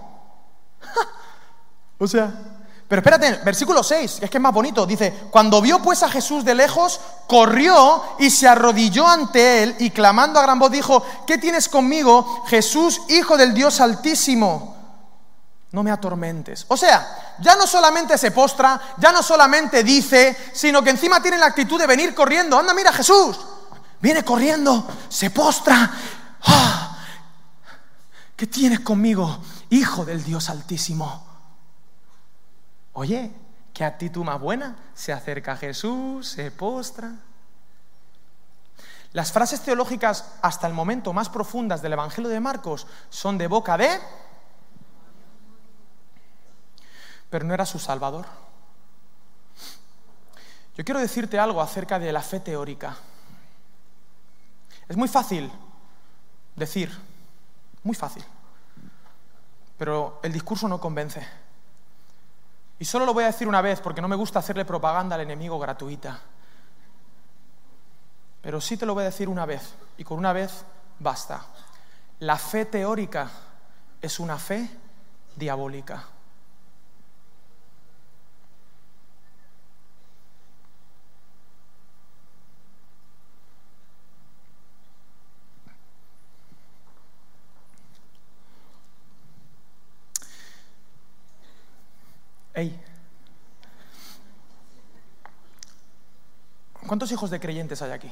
O 2.04 2.08
sea, 2.08 2.32
pero 2.88 3.00
espérate, 3.00 3.44
versículo 3.44 3.82
6, 3.82 4.20
es 4.22 4.30
que 4.30 4.38
es 4.38 4.42
más 4.42 4.54
bonito, 4.54 4.86
dice, 4.86 5.12
cuando 5.32 5.62
vio 5.62 5.82
pues 5.82 6.04
a 6.04 6.10
Jesús 6.10 6.44
de 6.44 6.54
lejos, 6.54 7.00
corrió 7.28 8.04
y 8.20 8.30
se 8.30 8.48
arrodilló 8.48 9.08
ante 9.08 9.64
él 9.64 9.76
y 9.80 9.90
clamando 9.90 10.40
a 10.40 10.44
gran 10.44 10.60
voz 10.60 10.72
dijo, 10.72 11.04
¿qué 11.26 11.38
tienes 11.38 11.70
conmigo, 11.70 12.44
Jesús, 12.48 13.02
Hijo 13.10 13.38
del 13.38 13.54
Dios 13.54 13.80
Altísimo? 13.80 14.76
No 15.72 15.82
me 15.82 15.90
atormentes. 15.90 16.66
O 16.68 16.78
sea, 16.78 17.36
ya 17.40 17.56
no 17.56 17.66
solamente 17.66 18.16
se 18.18 18.30
postra, 18.30 18.80
ya 18.98 19.12
no 19.12 19.24
solamente 19.24 19.84
dice, 19.84 20.38
sino 20.54 20.84
que 20.84 20.92
encima 20.92 21.20
tiene 21.20 21.40
la 21.40 21.48
actitud 21.48 21.80
de 21.80 21.88
venir 21.88 22.14
corriendo. 22.14 22.60
Anda, 22.60 22.76
mira 22.76 22.94
Jesús. 22.94 23.40
Viene 24.00 24.24
corriendo, 24.24 24.86
se 25.10 25.32
postra. 25.32 25.92
¡Ah! 26.46 26.98
¿Qué 28.36 28.46
tienes 28.46 28.82
conmigo, 28.82 29.40
Hijo 29.72 30.06
del 30.06 30.24
Dios 30.24 30.50
Altísimo? 30.50 31.33
Oye, 32.94 33.32
qué 33.74 33.84
actitud 33.84 34.24
más 34.24 34.40
buena. 34.40 34.76
Se 34.94 35.12
acerca 35.12 35.54
a 35.54 35.58
Jesús, 35.58 36.28
se 36.30 36.52
postra. 36.52 37.12
Las 39.14 39.32
frases 39.32 39.62
teológicas 39.62 40.34
hasta 40.42 40.68
el 40.68 40.74
momento 40.74 41.14
más 41.14 41.30
profundas 41.30 41.82
del 41.82 41.94
Evangelio 41.94 42.30
de 42.30 42.40
Marcos 42.40 42.88
son 43.10 43.38
de 43.38 43.48
boca 43.48 43.78
de... 43.78 44.00
Pero 47.30 47.46
no 47.46 47.54
era 47.54 47.66
su 47.66 47.80
Salvador. 47.80 48.26
Yo 50.76 50.84
quiero 50.84 51.00
decirte 51.00 51.38
algo 51.38 51.62
acerca 51.62 52.00
de 52.00 52.12
la 52.12 52.22
fe 52.22 52.40
teórica. 52.40 52.96
Es 54.88 54.98
muy 54.98 55.08
fácil 55.08 55.52
decir, 56.56 56.96
muy 57.84 57.96
fácil. 57.96 58.24
pero 59.78 60.20
el 60.24 60.32
discurso 60.32 60.68
no 60.68 60.80
convence. 60.80 61.26
Y 62.84 62.86
solo 62.86 63.06
lo 63.06 63.14
voy 63.14 63.24
a 63.24 63.28
decir 63.28 63.48
una 63.48 63.62
vez 63.62 63.80
porque 63.80 64.02
no 64.02 64.10
me 64.10 64.18
gusta 64.18 64.40
hacerle 64.40 64.66
propaganda 64.66 65.16
al 65.16 65.22
enemigo 65.22 65.58
gratuita. 65.58 66.20
Pero 68.42 68.60
sí 68.60 68.76
te 68.76 68.86
lo 68.86 68.94
voy 68.94 69.04
a 69.04 69.06
decir 69.06 69.30
una 69.30 69.46
vez, 69.46 69.74
y 69.98 70.04
con 70.04 70.18
una 70.18 70.34
vez 70.34 70.66
basta. 71.00 71.46
La 72.20 72.38
fe 72.38 72.66
teórica 72.66 73.30
es 74.02 74.20
una 74.20 74.38
fe 74.38 74.70
diabólica. 75.38 76.04
Ey. 92.56 92.80
¿Cuántos 96.88 97.12
hijos 97.12 97.30
de 97.30 97.40
creyentes 97.40 97.82
hay 97.82 97.92
aquí? 97.92 98.12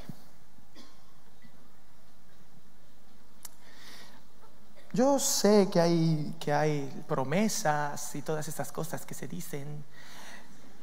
Yo 4.94 5.20
sé 5.20 5.70
que 5.72 5.80
hay, 5.80 6.36
que 6.40 6.52
hay 6.52 7.04
promesas 7.08 8.14
y 8.16 8.22
todas 8.22 8.48
estas 8.48 8.72
cosas 8.72 9.06
que 9.06 9.14
se 9.14 9.28
dicen 9.28 9.84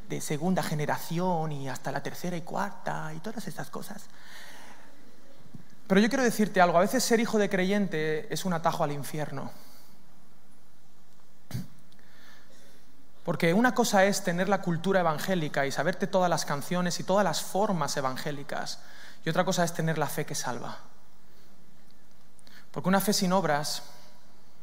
de 0.09 0.20
segunda 0.20 0.62
generación 0.62 1.53
y 1.53 1.68
hasta 1.68 1.92
la 1.92 2.03
tercera 2.03 2.37
y 2.37 2.40
cuarta 2.40 3.12
y 3.14 3.20
todas 3.20 3.46
estas 3.46 3.68
cosas. 3.68 4.05
Pero 5.87 6.01
yo 6.01 6.09
quiero 6.09 6.24
decirte 6.24 6.61
algo, 6.61 6.79
a 6.79 6.83
veces 6.83 7.05
ser 7.05 7.20
hijo 7.20 7.38
de 7.38 7.51
creyente 7.51 8.33
es 8.33 8.44
un 8.44 8.55
atajo 8.55 8.85
al 8.85 8.92
infierno. 8.92 9.51
Porque 13.29 13.53
una 13.53 13.75
cosa 13.75 14.07
es 14.07 14.25
tener 14.25 14.49
la 14.49 14.62
cultura 14.62 15.01
evangélica 15.01 15.67
y 15.67 15.71
saberte 15.71 16.07
todas 16.07 16.31
las 16.31 16.47
canciones 16.47 16.99
y 16.99 17.03
todas 17.03 17.23
las 17.23 17.43
formas 17.43 17.95
evangélicas, 17.99 18.79
y 19.23 19.29
otra 19.29 19.45
cosa 19.45 19.64
es 19.64 19.75
tener 19.75 19.99
la 19.99 20.07
fe 20.07 20.25
que 20.25 20.35
salva. 20.35 20.79
Porque 22.71 22.88
una 22.88 23.03
fe 23.03 23.12
sin 23.12 23.31
obras 23.35 23.83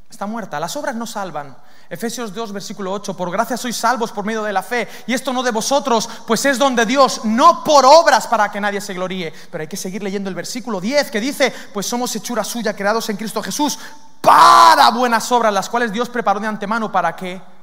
está 0.09 0.25
muerta. 0.25 0.59
Las 0.59 0.75
obras 0.77 0.95
no 0.95 1.05
salvan. 1.05 1.55
Efesios 1.91 2.33
2, 2.33 2.53
versículo 2.53 2.91
8, 2.91 3.15
por 3.15 3.29
gracia 3.29 3.55
sois 3.55 3.77
salvos 3.77 4.11
por 4.11 4.25
medio 4.25 4.41
de 4.41 4.51
la 4.51 4.63
fe, 4.63 4.89
y 5.05 5.13
esto 5.13 5.31
no 5.31 5.43
de 5.43 5.51
vosotros, 5.51 6.09
pues 6.25 6.43
es 6.47 6.57
don 6.57 6.75
de 6.75 6.87
Dios, 6.87 7.23
no 7.23 7.63
por 7.63 7.85
obras 7.85 8.25
para 8.25 8.49
que 8.51 8.59
nadie 8.59 8.81
se 8.81 8.95
gloríe. 8.95 9.31
Pero 9.51 9.61
hay 9.61 9.67
que 9.67 9.77
seguir 9.77 10.01
leyendo 10.01 10.27
el 10.27 10.35
versículo 10.35 10.81
10 10.81 11.11
que 11.11 11.21
dice, 11.21 11.53
pues 11.71 11.85
somos 11.85 12.15
hechura 12.15 12.43
suya, 12.43 12.75
creados 12.75 13.07
en 13.09 13.17
Cristo 13.17 13.43
Jesús, 13.43 13.77
para 14.21 14.89
buenas 14.89 15.31
obras, 15.31 15.53
las 15.53 15.69
cuales 15.69 15.91
Dios 15.91 16.09
preparó 16.09 16.39
de 16.39 16.47
antemano 16.47 16.91
para 16.91 17.15
que 17.15 17.53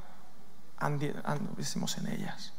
anduviésemos 0.83 1.97
en 1.99 2.09
ellas. 2.09 2.53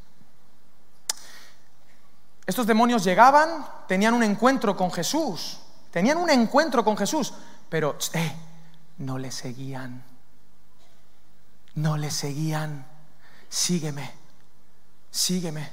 Estos 2.46 2.68
demonios 2.68 3.04
llegaban, 3.04 3.66
tenían 3.88 4.14
un 4.14 4.24
encuentro 4.24 4.76
con 4.76 4.92
Jesús, 4.92 5.60
tenían 5.92 6.18
un 6.18 6.30
encuentro 6.30 6.84
con 6.84 6.98
Jesús, 6.98 7.34
pero 7.70 7.98
no 8.98 9.18
le 9.18 9.32
seguían, 9.32 10.04
no 11.76 11.96
le 11.96 12.12
seguían, 12.12 12.86
sígueme, 13.48 14.12
sígueme. 15.10 15.72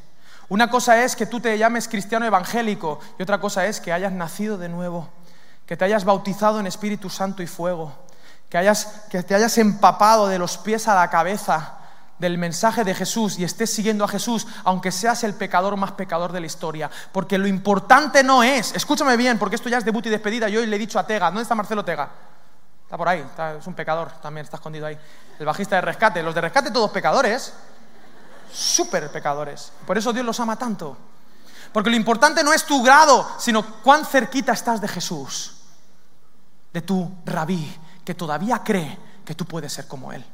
Una 0.49 0.71
cosa 0.71 1.03
es 1.03 1.17
que 1.17 1.27
tú 1.27 1.41
te 1.41 1.59
llames 1.59 1.89
cristiano 1.89 2.27
evangélico 2.27 3.01
y 3.19 3.23
otra 3.23 3.41
cosa 3.41 3.67
es 3.67 3.81
que 3.81 3.93
hayas 3.93 4.13
nacido 4.13 4.57
de 4.57 4.69
nuevo, 4.69 5.09
que 5.67 5.77
te 5.77 5.85
hayas 5.85 6.05
bautizado 6.05 6.61
en 6.61 6.67
Espíritu 6.69 7.11
Santo 7.11 7.43
y 7.43 7.47
fuego, 7.49 7.93
que 8.49 9.23
te 9.23 9.35
hayas 9.35 9.59
empapado 9.59 10.29
de 10.29 10.39
los 10.39 10.57
pies 10.57 10.87
a 10.87 10.95
la 10.95 11.11
cabeza 11.11 11.80
del 12.21 12.37
mensaje 12.37 12.85
de 12.85 12.95
Jesús 12.95 13.39
y 13.39 13.45
estés 13.45 13.73
siguiendo 13.73 14.05
a 14.05 14.09
Jesús, 14.09 14.47
aunque 14.65 14.93
seas 14.93 15.25
el 15.25 15.35
pecador 15.35 15.77
más 15.77 15.93
pecador 15.93 16.33
de 16.33 16.41
la 16.41 16.47
historia. 16.47 16.91
Porque 17.13 17.39
lo 17.39 17.47
importante 17.47 18.23
no 18.23 18.43
es, 18.43 18.75
escúchame 18.75 19.17
bien, 19.17 19.39
porque 19.39 19.57
esto 19.57 19.71
ya 19.71 19.79
es 19.79 19.85
debut 19.85 20.05
y 20.07 20.11
despedida. 20.11 20.49
Yo 20.49 20.61
hoy 20.61 20.67
le 20.67 20.77
he 20.77 20.79
dicho 20.79 20.99
a 20.99 21.07
Tega, 21.07 21.27
¿dónde 21.27 21.43
está 21.43 21.55
Marcelo 21.55 21.83
Tega? 21.83 22.11
Está 22.85 22.99
por 22.99 23.09
ahí, 23.09 23.25
es 23.59 23.67
un 23.67 23.75
pecador, 23.75 24.11
también 24.21 24.45
está 24.45 24.59
escondido 24.59 24.87
ahí. 24.87 24.99
El 25.39 25.47
bajista 25.47 25.77
de 25.77 25.81
rescate. 25.81 26.23
Los 26.23 26.35
de 26.35 26.43
rescate 26.43 26.71
todos 26.71 26.91
pecadores, 26.91 27.55
súper 28.53 29.11
pecadores. 29.11 29.73
Por 29.87 29.97
eso 29.97 30.13
Dios 30.13 30.27
los 30.27 30.39
ama 30.41 30.57
tanto. 30.57 30.97
Porque 31.73 31.89
lo 31.89 31.97
importante 31.97 32.45
no 32.45 32.53
es 32.53 32.65
tu 32.65 32.83
grado, 32.83 33.27
sino 33.39 33.65
cuán 33.83 34.05
cerquita 34.05 34.53
estás 34.53 34.81
de 34.81 34.89
Jesús, 34.89 35.57
de 36.73 36.83
tu 36.83 37.11
rabí, 37.25 37.75
que 38.05 38.15
todavía 38.15 38.61
cree 38.63 38.99
que 39.25 39.35
tú 39.35 39.47
puedes 39.47 39.73
ser 39.73 39.87
como 39.87 40.13
Él. 40.13 40.25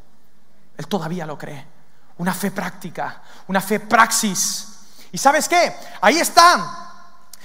Él 0.78 0.88
todavía 0.88 1.26
lo 1.26 1.38
cree 1.38 1.75
una 2.18 2.34
fe 2.34 2.50
práctica, 2.50 3.22
una 3.48 3.60
fe 3.60 3.80
praxis. 3.80 4.68
¿Y 5.12 5.18
sabes 5.18 5.48
qué? 5.48 5.74
Ahí 6.00 6.18
están, 6.18 6.64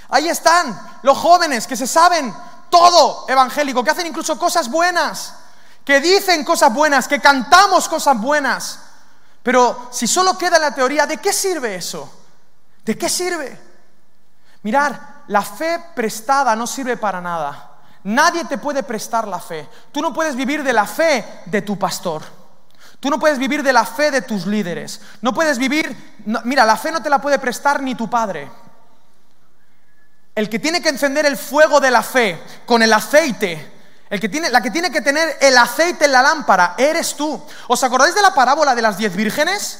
ahí 0.09 0.29
están 0.29 0.99
los 1.03 1.17
jóvenes 1.17 1.67
que 1.67 1.75
se 1.75 1.87
saben 1.87 2.33
todo 2.69 3.25
evangélico, 3.27 3.83
que 3.83 3.91
hacen 3.91 4.07
incluso 4.07 4.39
cosas 4.39 4.69
buenas, 4.69 5.33
que 5.83 5.99
dicen 5.99 6.43
cosas 6.43 6.73
buenas, 6.73 7.07
que 7.07 7.19
cantamos 7.19 7.87
cosas 7.87 8.19
buenas. 8.19 8.79
Pero 9.43 9.89
si 9.91 10.07
solo 10.07 10.37
queda 10.37 10.59
la 10.59 10.73
teoría, 10.73 11.05
¿de 11.05 11.17
qué 11.17 11.33
sirve 11.33 11.75
eso? 11.75 12.09
¿De 12.85 12.97
qué 12.97 13.09
sirve? 13.09 13.59
Mirar, 14.63 15.23
la 15.27 15.41
fe 15.41 15.83
prestada 15.95 16.55
no 16.55 16.67
sirve 16.67 16.97
para 16.97 17.19
nada. 17.19 17.69
Nadie 18.03 18.45
te 18.45 18.57
puede 18.57 18.83
prestar 18.83 19.27
la 19.27 19.39
fe. 19.39 19.67
Tú 19.91 20.01
no 20.01 20.13
puedes 20.13 20.35
vivir 20.35 20.63
de 20.63 20.73
la 20.73 20.85
fe 20.85 21.43
de 21.45 21.61
tu 21.61 21.77
pastor. 21.77 22.40
Tú 23.01 23.09
no 23.09 23.19
puedes 23.19 23.39
vivir 23.39 23.63
de 23.63 23.73
la 23.73 23.83
fe 23.83 24.11
de 24.11 24.21
tus 24.21 24.45
líderes. 24.45 25.01
No 25.21 25.33
puedes 25.33 25.57
vivir... 25.57 26.23
mira, 26.43 26.63
la 26.65 26.77
fe 26.77 26.91
no 26.91 27.01
te 27.01 27.09
la 27.09 27.19
puede 27.19 27.39
prestar 27.39 27.81
ni 27.81 27.95
tu 27.95 28.07
padre. 28.07 28.47
El 30.35 30.47
que 30.47 30.59
tiene 30.59 30.83
que 30.83 30.89
encender 30.89 31.25
el 31.25 31.35
fuego 31.35 31.79
de 31.79 31.89
la 31.89 32.03
fe 32.03 32.39
con 32.63 32.83
el 32.83 32.93
aceite, 32.93 33.71
el 34.07 34.19
que 34.19 34.29
tiene, 34.29 34.51
la 34.51 34.61
que 34.61 34.69
tiene 34.69 34.91
que 34.91 35.01
tener 35.01 35.35
el 35.41 35.57
aceite 35.57 36.05
en 36.05 36.11
la 36.11 36.21
lámpara, 36.21 36.75
eres 36.77 37.15
tú. 37.15 37.43
¿Os 37.67 37.83
acordáis 37.83 38.13
de 38.13 38.21
la 38.21 38.35
parábola 38.35 38.75
de 38.75 38.83
las 38.83 38.99
diez 38.99 39.15
vírgenes? 39.15 39.79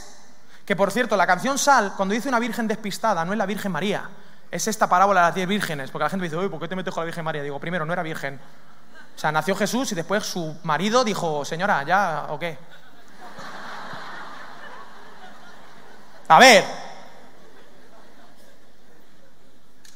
Que 0.66 0.76
por 0.76 0.92
cierto, 0.92 1.16
la 1.16 1.28
canción 1.28 1.60
Sal, 1.60 1.94
cuando 1.96 2.16
dice 2.16 2.28
una 2.28 2.40
virgen 2.40 2.68
despistada, 2.68 3.24
no 3.24 3.34
es 3.34 3.38
la 3.38 3.46
Virgen 3.46 3.72
María, 3.72 4.10
es 4.50 4.68
esta 4.68 4.90
parábola 4.90 5.22
de 5.22 5.28
las 5.28 5.36
diez 5.36 5.48
vírgenes. 5.48 5.92
Porque 5.92 6.06
la 6.06 6.10
gente 6.10 6.24
dice, 6.24 6.38
uy, 6.38 6.50
¿por 6.50 6.60
qué 6.60 6.68
te 6.68 6.76
metes 6.76 6.92
con 6.92 7.02
la 7.02 7.06
Virgen 7.06 7.24
María? 7.24 7.44
Digo, 7.44 7.60
primero, 7.60 7.86
no 7.86 7.94
era 7.94 8.02
virgen. 8.02 8.40
O 9.16 9.20
sea, 9.20 9.32
nació 9.32 9.56
Jesús 9.56 9.92
y 9.92 9.96
después 9.96 10.26
su 10.26 10.58
marido 10.64 11.04
dijo, 11.04 11.46
señora, 11.46 11.84
¿ya 11.84 12.26
o 12.30 12.40
qué? 12.40 12.58
A 16.32 16.40
ver, 16.40 16.64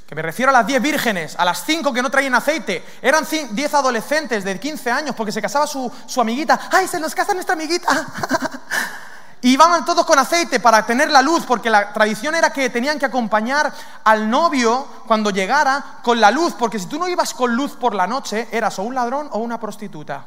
que 0.06 0.14
me 0.16 0.22
refiero 0.22 0.50
a 0.50 0.54
las 0.54 0.68
10 0.68 0.82
vírgenes, 0.82 1.34
a 1.38 1.46
las 1.46 1.64
5 1.64 1.94
que 1.94 2.02
no 2.02 2.12
traían 2.12 2.36
aceite. 2.36 2.84
Eran 3.02 3.26
10 3.26 3.74
adolescentes 3.74 4.44
de 4.44 4.60
15 4.60 4.92
años 4.92 5.16
porque 5.16 5.32
se 5.32 5.42
casaba 5.42 5.66
su, 5.66 5.90
amiguita. 6.20 6.60
¡Ay, 6.74 6.90
se 6.90 7.00
nos 7.00 7.16
casa 7.16 7.34
nuestra 7.34 7.54
amiguita! 7.54 7.88
y 9.44 9.54
iban 9.54 9.86
todos 9.86 10.06
con 10.06 10.20
aceite 10.20 10.60
para 10.60 10.86
tener 10.86 11.10
la 11.10 11.22
luz, 11.22 11.46
porque 11.48 11.70
la 11.70 11.94
tradición 11.94 12.36
era 12.36 12.52
que 12.52 12.70
tenían 12.70 13.00
que 13.00 13.06
acompañar 13.06 13.72
al 14.04 14.30
novio 14.30 14.88
cuando 15.08 15.30
llegara 15.30 16.00
con 16.04 16.20
la 16.20 16.32
luz, 16.32 16.54
porque 16.60 16.80
si 16.80 16.88
tú 16.88 17.00
no 17.00 17.08
ibas 17.08 17.34
con 17.34 17.56
luz 17.56 17.78
por 17.78 17.96
la 17.96 18.08
noche, 18.08 18.50
eras 18.52 18.78
o 18.80 18.84
un 18.84 18.94
ladrón 18.94 19.30
o 19.32 19.40
una 19.40 19.58
prostituta. 19.58 20.26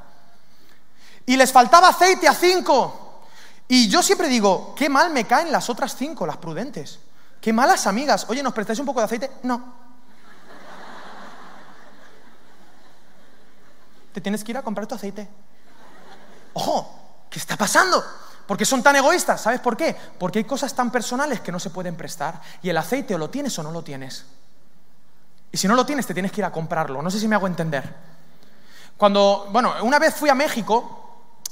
Y 1.26 1.36
les 1.36 1.52
faltaba 1.52 1.88
aceite 1.88 2.26
a 2.26 2.32
cinco. 2.32 3.07
Y 3.68 3.88
yo 3.88 4.02
siempre 4.02 4.28
digo, 4.28 4.74
qué 4.74 4.88
mal 4.88 5.10
me 5.10 5.26
caen 5.26 5.52
las 5.52 5.68
otras 5.68 5.94
cinco, 5.94 6.26
las 6.26 6.38
prudentes. 6.38 6.98
Qué 7.40 7.52
malas 7.52 7.86
amigas. 7.86 8.24
Oye, 8.28 8.42
¿nos 8.42 8.54
prestáis 8.54 8.78
un 8.78 8.86
poco 8.86 9.00
de 9.00 9.04
aceite? 9.04 9.30
No. 9.42 9.74
Te 14.12 14.22
tienes 14.22 14.42
que 14.42 14.52
ir 14.52 14.58
a 14.58 14.62
comprar 14.62 14.86
tu 14.86 14.94
aceite. 14.94 15.28
Ojo, 16.54 17.26
¿qué 17.28 17.38
está 17.38 17.56
pasando? 17.56 18.02
¿Por 18.46 18.56
qué 18.56 18.64
son 18.64 18.82
tan 18.82 18.96
egoístas? 18.96 19.42
¿Sabes 19.42 19.60
por 19.60 19.76
qué? 19.76 19.94
Porque 20.18 20.38
hay 20.38 20.44
cosas 20.44 20.74
tan 20.74 20.90
personales 20.90 21.40
que 21.40 21.52
no 21.52 21.60
se 21.60 21.68
pueden 21.68 21.94
prestar. 21.94 22.40
Y 22.62 22.70
el 22.70 22.76
aceite 22.78 23.14
o 23.14 23.18
lo 23.18 23.28
tienes 23.28 23.56
o 23.58 23.62
no 23.62 23.70
lo 23.70 23.82
tienes. 23.82 24.24
Y 25.52 25.58
si 25.58 25.68
no 25.68 25.74
lo 25.74 25.84
tienes, 25.84 26.06
te 26.06 26.14
tienes 26.14 26.32
que 26.32 26.40
ir 26.40 26.46
a 26.46 26.50
comprarlo. 26.50 27.02
No 27.02 27.10
sé 27.10 27.20
si 27.20 27.28
me 27.28 27.34
hago 27.34 27.46
entender. 27.46 27.94
Cuando, 28.96 29.48
bueno, 29.52 29.74
una 29.82 29.98
vez 29.98 30.14
fui 30.14 30.30
a 30.30 30.34
México 30.34 31.07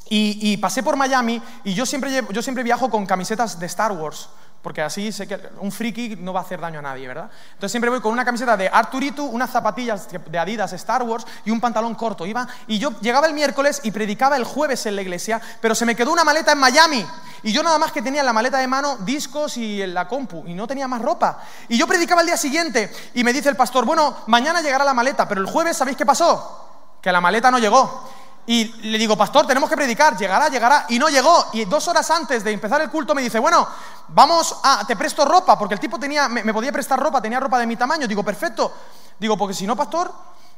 y, 0.08 0.56
pasé 0.58 0.82
por 0.82 0.96
Miami 0.96 1.42
y 1.64 1.74
yo 1.74 1.84
siempre, 1.84 2.22
yo 2.30 2.42
siempre 2.42 2.62
viajo 2.62 2.88
con 2.90 3.06
camisetas 3.06 3.58
de 3.58 3.66
Star 3.66 3.92
Wars, 3.92 4.28
porque 4.62 4.82
así 4.82 5.12
sé 5.12 5.28
que 5.28 5.38
un 5.60 5.70
friki 5.70 6.16
no 6.16 6.32
va 6.32 6.40
a 6.40 6.42
hacer 6.42 6.60
daño 6.60 6.80
a 6.80 6.82
nadie, 6.82 7.06
¿verdad? 7.06 7.30
Entonces 7.52 7.70
siempre 7.70 7.88
voy 7.88 8.00
con 8.00 8.12
una 8.12 8.24
camiseta 8.24 8.56
de 8.56 8.68
Arturito, 8.68 9.22
unas 9.22 9.50
zapatillas 9.50 10.08
de 10.10 10.38
Adidas 10.38 10.72
Star 10.72 11.04
Wars 11.04 11.24
y 11.44 11.50
un 11.50 11.60
pantalón 11.60 11.94
corto. 11.94 12.26
Iba, 12.26 12.48
y 12.66 12.78
yo 12.78 12.98
llegaba 13.00 13.28
el 13.28 13.34
miércoles 13.34 13.80
y 13.84 13.92
predicaba 13.92 14.36
el 14.36 14.42
jueves 14.42 14.84
en 14.86 14.96
la 14.96 15.02
iglesia, 15.02 15.40
pero 15.60 15.76
se 15.76 15.86
me 15.86 15.94
quedó 15.94 16.12
una 16.12 16.24
maleta 16.24 16.50
en 16.50 16.58
Miami. 16.58 17.06
Y 17.44 17.52
yo 17.52 17.62
nada 17.62 17.78
más 17.78 17.92
que 17.92 18.02
tenía 18.02 18.22
en 18.22 18.26
la 18.26 18.32
maleta 18.32 18.58
de 18.58 18.66
mano 18.66 18.96
discos 18.98 19.56
y 19.56 19.86
la 19.86 20.08
compu, 20.08 20.44
y 20.46 20.54
no 20.54 20.66
tenía 20.66 20.88
más 20.88 21.00
ropa. 21.00 21.38
Y 21.68 21.78
yo 21.78 21.86
predicaba 21.86 22.22
el 22.22 22.26
día 22.26 22.36
siguiente 22.36 22.92
y 23.14 23.22
me 23.22 23.32
dice 23.32 23.48
el 23.48 23.56
pastor, 23.56 23.84
bueno, 23.84 24.16
mañana 24.26 24.62
llegará 24.62 24.84
la 24.84 24.94
maleta, 24.94 25.28
pero 25.28 25.40
el 25.40 25.46
jueves, 25.46 25.76
¿sabéis 25.76 25.96
qué 25.96 26.04
pasó? 26.04 26.98
Que 27.00 27.12
la 27.12 27.20
maleta 27.20 27.52
no 27.52 27.60
llegó. 27.60 28.08
Y 28.46 28.64
le 28.88 28.98
digo, 28.98 29.16
pastor, 29.16 29.46
tenemos 29.46 29.68
que 29.68 29.76
predicar, 29.76 30.16
llegará, 30.16 30.48
llegará. 30.48 30.87
Y 30.88 30.98
no 30.98 31.09
llegó. 31.09 31.46
Y 31.52 31.64
dos 31.64 31.88
horas 31.88 32.09
antes 32.11 32.44
de 32.44 32.52
empezar 32.52 32.80
el 32.80 32.90
culto 32.90 33.14
me 33.14 33.22
dice, 33.22 33.38
bueno, 33.40 33.66
vamos 34.09 34.56
a, 34.62 34.87
te 34.87 34.94
presto 34.94 35.24
ropa, 35.24 35.59
porque 35.59 35.74
el 35.74 35.80
tipo 35.80 35.98
tenía, 35.98 36.28
me, 36.28 36.44
me 36.44 36.54
podía 36.54 36.70
prestar 36.70 36.98
ropa, 36.98 37.20
tenía 37.20 37.40
ropa 37.40 37.59
de 37.59 37.66
mi 37.66 37.76
tamaño. 37.76 38.06
Digo, 38.06 38.22
perfecto. 38.22 38.72
Digo, 39.18 39.37
porque 39.37 39.54
si 39.54 39.66
no, 39.66 39.74
pastor, 39.74 40.12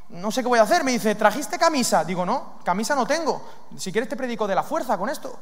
no 0.09 0.31
sé 0.31 0.41
qué 0.41 0.47
voy 0.47 0.59
a 0.59 0.63
hacer. 0.63 0.83
Me 0.83 0.91
dice, 0.91 1.15
¿trajiste 1.15 1.57
camisa? 1.57 2.03
Digo, 2.03 2.25
no, 2.25 2.59
camisa 2.63 2.95
no 2.95 3.05
tengo. 3.07 3.41
Si 3.77 3.91
quieres 3.91 4.09
te 4.09 4.15
predico 4.15 4.47
de 4.47 4.55
la 4.55 4.63
fuerza 4.63 4.97
con 4.97 5.09
esto. 5.09 5.39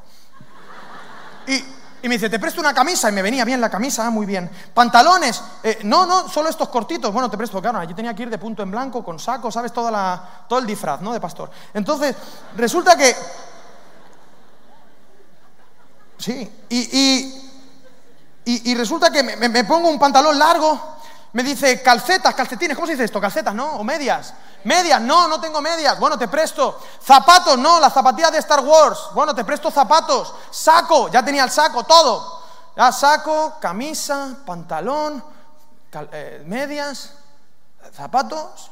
Y, 1.48 1.64
y 2.02 2.08
me 2.08 2.16
dice, 2.16 2.30
te 2.30 2.40
presto 2.40 2.60
una 2.62 2.74
camisa. 2.74 3.10
Y 3.10 3.12
me 3.12 3.22
venía 3.22 3.44
bien 3.44 3.60
la 3.60 3.70
camisa, 3.70 4.06
ah, 4.06 4.10
muy 4.10 4.26
bien. 4.26 4.50
Pantalones. 4.74 5.42
eh, 5.64 5.80
no, 5.84 6.06
no, 6.06 6.30
solo 6.30 6.50
estos 6.50 6.70
cortitos. 6.70 7.12
Bueno, 7.12 7.30
te 7.30 7.38
presto, 7.38 7.62
claro. 7.62 7.80
Allí 7.80 7.94
tenía 7.94 8.14
que 8.14 8.24
ir 8.24 8.30
de 8.30 8.38
punto 8.38 8.64
en 8.64 8.72
blanco, 8.72 9.04
con 9.04 9.20
saco, 9.20 9.52
¿sabes? 9.52 9.74
Toda 9.74 9.92
la, 9.92 10.46
todo 10.48 10.60
el 10.60 10.66
disfraz, 10.66 11.02
¿no? 11.02 11.14
De 11.14 11.20
pastor. 11.20 11.50
Entonces, 11.74 12.16
resulta 12.56 12.96
que... 12.96 13.16
Sí, 16.20 16.52
y, 16.70 17.44
y, 18.46 18.76
resulta 18.76 19.12
que 19.12 19.22
me 19.22 19.64
pongo 19.66 19.90
un 19.90 20.00
pantalón 20.00 20.38
largo. 20.40 20.97
Me 21.34 21.44
dice, 21.44 21.82
calcetas, 21.84 22.34
calcetines, 22.34 22.76
¿cómo 22.76 22.88
se 22.88 22.94
dice 22.94 23.04
esto? 23.04 23.20
Calcetas, 23.20 23.54
¿no? 23.54 23.72
¿O 23.74 23.84
medias? 23.84 24.34
Medias, 24.64 25.02
no, 25.02 25.28
no 25.28 25.40
tengo 25.40 25.62
medias. 25.62 26.00
Bueno, 26.00 26.18
te 26.18 26.28
presto. 26.28 26.80
Zapatos, 27.04 27.58
no, 27.58 27.80
las 27.80 27.94
zapatillas 27.94 28.32
de 28.32 28.40
Star 28.40 28.62
Wars. 28.62 29.10
Bueno, 29.14 29.36
te 29.36 29.44
presto 29.44 29.70
zapatos. 29.70 30.34
Saco, 30.52 31.10
ya 31.10 31.24
tenía 31.24 31.44
el 31.44 31.52
saco, 31.52 31.84
todo. 31.84 32.44
Ya 32.76 32.92
saco, 32.92 33.58
camisa, 33.60 34.38
pantalón, 34.46 35.24
eh, 36.12 36.44
medias, 36.46 37.14
zapatos. 37.94 38.72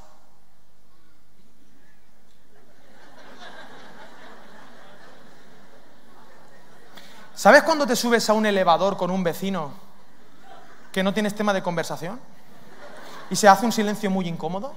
¿Sabes 7.36 7.64
cuando 7.64 7.86
te 7.86 7.98
subes 7.98 8.30
a 8.30 8.34
un 8.34 8.46
elevador 8.46 8.96
con 8.96 9.12
un 9.12 9.24
vecino 9.24 9.74
que 10.92 11.04
no 11.04 11.14
tienes 11.14 11.36
tema 11.36 11.52
de 11.52 11.62
conversación? 11.62 12.35
Y 13.30 13.36
se 13.36 13.48
hace 13.48 13.66
un 13.66 13.72
silencio 13.72 14.10
muy 14.10 14.28
incómodo. 14.28 14.74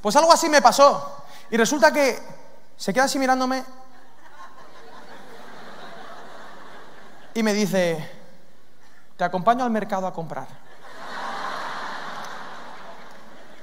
Pues 0.00 0.14
algo 0.16 0.32
así 0.32 0.48
me 0.48 0.62
pasó. 0.62 1.24
Y 1.50 1.56
resulta 1.56 1.92
que 1.92 2.20
se 2.76 2.92
queda 2.92 3.04
así 3.04 3.18
mirándome 3.18 3.64
y 7.34 7.42
me 7.42 7.52
dice, 7.52 8.10
te 9.16 9.24
acompaño 9.24 9.64
al 9.64 9.70
mercado 9.70 10.06
a 10.06 10.12
comprar. 10.12 10.46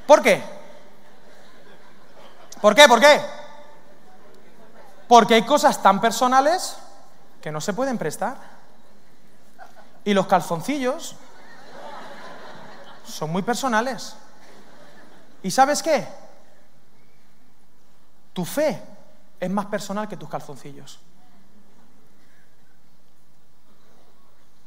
¿Por 0.05 0.21
qué? 0.21 0.43
¿Por 2.60 2.75
qué? 2.75 2.88
¿Por 2.88 2.99
qué? 2.99 3.21
Porque 5.07 5.36
hay 5.36 5.45
cosas 5.45 5.81
tan 5.81 6.01
personales 6.01 6.75
que 7.41 7.51
no 7.51 7.62
se 7.62 7.73
pueden 7.73 7.97
prestar. 7.97 8.36
Y 10.03 10.13
los 10.13 10.27
calzoncillos 10.27 11.15
son 13.05 13.31
muy 13.31 13.41
personales. 13.41 14.15
¿Y 15.43 15.51
sabes 15.51 15.81
qué? 15.81 16.07
Tu 18.33 18.45
fe 18.45 18.81
es 19.39 19.49
más 19.49 19.65
personal 19.65 20.07
que 20.07 20.17
tus 20.17 20.29
calzoncillos. 20.29 20.99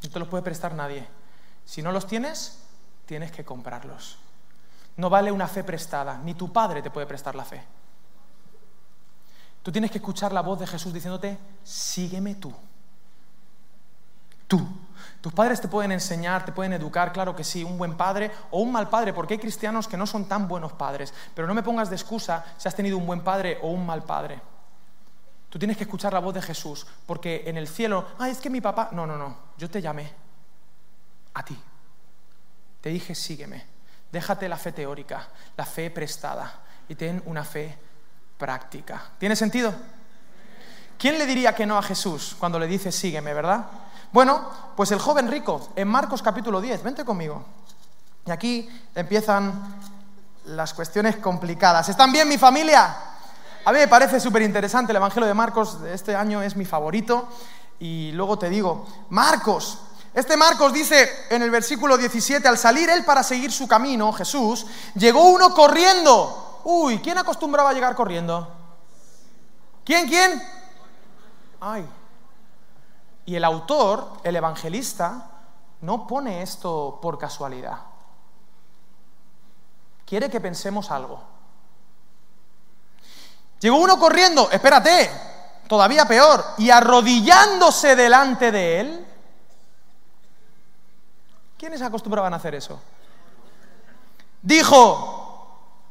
No 0.03 0.11
te 0.11 0.19
los 0.19 0.29
puede 0.29 0.43
prestar 0.43 0.75
nadie. 0.75 1.07
Si 1.65 1.81
no 1.81 1.93
los 1.93 2.07
tienes, 2.07 2.59
tienes 3.07 3.33
que 3.33 3.45
comprarlos. 3.45 4.19
No 4.97 5.09
vale 5.11 5.33
una 5.33 5.49
fe 5.49 5.65
prestada, 5.65 6.19
ni 6.19 6.35
tu 6.35 6.53
padre 6.53 6.83
te 6.83 6.91
puede 6.91 7.07
prestar 7.07 7.35
la 7.35 7.45
fe. 7.45 7.65
Tú 9.63 9.73
tienes 9.73 9.91
que 9.91 9.99
escuchar 9.99 10.33
la 10.33 10.43
voz 10.43 10.61
de 10.61 10.67
Jesús 10.67 10.93
diciéndote, 10.93 11.39
sígueme 11.63 12.35
tú. 12.35 12.53
Tú. 14.47 14.61
Tus 15.25 15.33
padres 15.33 15.59
te 15.59 15.69
pueden 15.69 15.91
enseñar, 15.91 16.45
te 16.45 16.53
pueden 16.53 16.75
educar, 16.75 17.11
claro 17.11 17.35
que 17.35 17.45
sí, 17.45 17.65
un 17.65 17.79
buen 17.79 17.97
padre 17.97 18.31
o 18.51 18.61
un 18.61 18.71
mal 18.71 18.91
padre, 18.91 19.15
porque 19.15 19.33
hay 19.33 19.41
cristianos 19.41 19.89
que 19.89 19.97
no 19.97 20.07
son 20.07 20.27
tan 20.27 20.47
buenos 20.47 20.75
padres. 20.75 21.15
Pero 21.35 21.49
no 21.49 21.55
me 21.55 21.63
pongas 21.63 21.89
de 21.89 21.97
excusa 21.97 22.45
si 22.59 22.69
has 22.69 22.75
tenido 22.75 22.99
un 22.99 23.07
buen 23.07 23.23
padre 23.23 23.59
o 23.63 23.69
un 23.69 23.87
mal 23.87 24.03
padre. 24.03 24.39
Tú 25.49 25.59
tienes 25.59 25.79
que 25.79 25.85
escuchar 25.85 26.13
la 26.13 26.19
voz 26.19 26.35
de 26.35 26.43
Jesús, 26.43 26.87
porque 27.07 27.45
en 27.47 27.57
el 27.57 27.69
cielo, 27.69 28.07
ah, 28.19 28.29
es 28.29 28.37
que 28.37 28.51
mi 28.51 28.61
papá, 28.61 28.91
no, 28.93 29.07
no, 29.07 29.17
no, 29.17 29.35
yo 29.57 29.71
te 29.71 29.81
llamé 29.81 30.13
a 31.33 31.43
ti. 31.43 31.59
Te 32.83 32.91
dije, 32.91 33.15
sígueme. 33.15 33.65
Déjate 34.13 34.47
la 34.47 34.59
fe 34.59 34.73
teórica, 34.73 35.27
la 35.57 35.65
fe 35.65 35.91
prestada 35.91 36.61
y 36.87 36.97
ten 36.97 37.23
una 37.25 37.45
fe 37.45 37.79
práctica. 38.37 39.03
¿Tiene 39.17 39.37
sentido? 39.37 39.75
¿Quién 40.99 41.17
le 41.17 41.25
diría 41.25 41.55
que 41.55 41.65
no 41.65 41.79
a 41.79 41.83
Jesús 41.83 42.37
cuando 42.39 42.59
le 42.59 42.67
dice 42.67 42.93
sígueme, 42.93 43.33
verdad? 43.33 43.65
Bueno, 44.15 44.49
pues 44.77 44.93
el 44.93 45.01
joven 45.01 45.29
rico, 45.29 45.71
en 45.75 45.89
Marcos 45.89 46.23
capítulo 46.23 46.61
10, 46.61 46.85
vente 46.85 47.05
conmigo. 47.05 47.45
Y 48.25 48.31
aquí 48.31 48.69
empiezan 48.95 49.81
las 50.45 50.73
cuestiones 50.73 51.17
complicadas. 51.17 51.89
¿Están 51.89 52.13
bien 52.13 52.29
mi 52.29 52.39
familia? 52.39 52.97
A 53.65 53.73
mí 53.73 53.79
me 53.81 53.89
parece 53.89 54.21
súper 54.21 54.43
interesante 54.43 54.93
el 54.93 54.99
Evangelio 54.99 55.27
de 55.27 55.35
Marcos 55.35 55.83
de 55.83 55.95
este 55.95 56.15
año, 56.15 56.43
es 56.43 56.55
mi 56.55 56.65
favorito. 56.65 57.27
Y 57.81 58.13
luego 58.13 58.39
te 58.39 58.49
digo, 58.49 58.87
Marcos, 59.11 59.81
este 60.15 60.37
Marcos 60.37 60.73
dice 60.73 61.11
en 61.29 61.43
el 61.43 61.51
versículo 61.51 61.99
17, 61.99 62.47
al 62.47 62.57
salir 62.57 62.89
él 62.91 63.05
para 63.05 63.25
seguir 63.25 63.51
su 63.51 63.67
camino, 63.67 64.13
Jesús, 64.13 64.65
llegó 64.95 65.25
uno 65.31 65.53
corriendo. 65.53 66.61
Uy, 66.63 67.01
¿quién 67.01 67.19
acostumbraba 67.19 67.71
a 67.71 67.73
llegar 67.73 67.97
corriendo? 67.97 68.49
¿Quién, 69.85 70.07
quién? 70.07 70.41
Ay. 71.61 71.85
Y 73.27 73.37
el 73.37 73.45
autor, 73.45 74.13
el 74.23 74.37
evangelista, 74.37 75.31
no 75.81 76.07
pone 76.07 76.43
esto 76.43 76.99
por 77.01 77.19
casualidad. 77.19 77.79
Quiere 80.05 80.31
que 80.31 80.41
pensemos 80.41 80.91
algo. 80.91 81.23
Llegó 83.61 83.79
uno 83.79 83.99
corriendo, 83.99 84.51
espérate, 84.51 85.11
todavía 85.67 86.07
peor, 86.07 86.45
y 86.59 86.71
arrodillándose 86.71 87.97
delante 87.97 88.53
de 88.53 88.81
él. 88.81 89.07
¿Quiénes 91.57 91.81
acostumbraban 91.81 92.35
a 92.35 92.37
hacer 92.37 92.55
eso? 92.55 92.81
Dijo, 94.43 95.25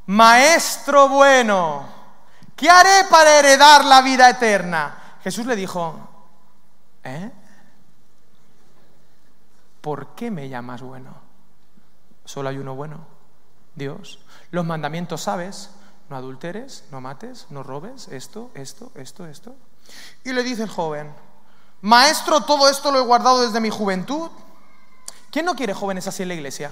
Maestro 0.06 1.10
bueno, 1.10 1.84
¿qué 2.56 2.70
haré 2.70 3.06
para 3.10 3.40
heredar 3.40 3.86
la 3.86 4.02
vida 4.02 4.30
eterna? 4.30 5.18
Jesús 5.24 5.48
le 5.48 5.56
dijo, 5.56 5.96
¿eh? 7.04 7.32
¿Por 9.82 10.16
qué 10.16 10.32
me 10.32 10.50
llamas 10.50 10.82
bueno? 10.82 11.14
Solo 12.26 12.50
hay 12.50 12.58
uno 12.58 12.76
bueno, 12.76 13.06
Dios. 13.76 14.20
Los 14.52 14.66
mandamientos 14.66 15.22
sabes, 15.22 15.72
no 16.10 16.16
adulteres, 16.16 16.86
no 16.92 17.02
mates, 17.02 17.48
no 17.50 17.64
robes, 17.64 18.08
esto, 18.08 18.52
esto, 18.54 18.92
esto, 18.96 19.26
esto. 19.26 19.56
Y 20.24 20.32
le 20.32 20.44
dice 20.44 20.64
el 20.64 20.70
joven, 20.70 21.14
Maestro, 21.82 22.42
todo 22.42 22.70
esto 22.70 22.92
lo 22.92 23.00
he 23.00 23.06
guardado 23.06 23.42
desde 23.42 23.60
mi 23.60 23.70
juventud. 23.70 24.32
¿Quién 25.32 25.46
no 25.46 25.56
quiere 25.56 25.74
jóvenes 25.74 26.08
así 26.08 26.24
en 26.24 26.30
la 26.30 26.36
iglesia? 26.36 26.72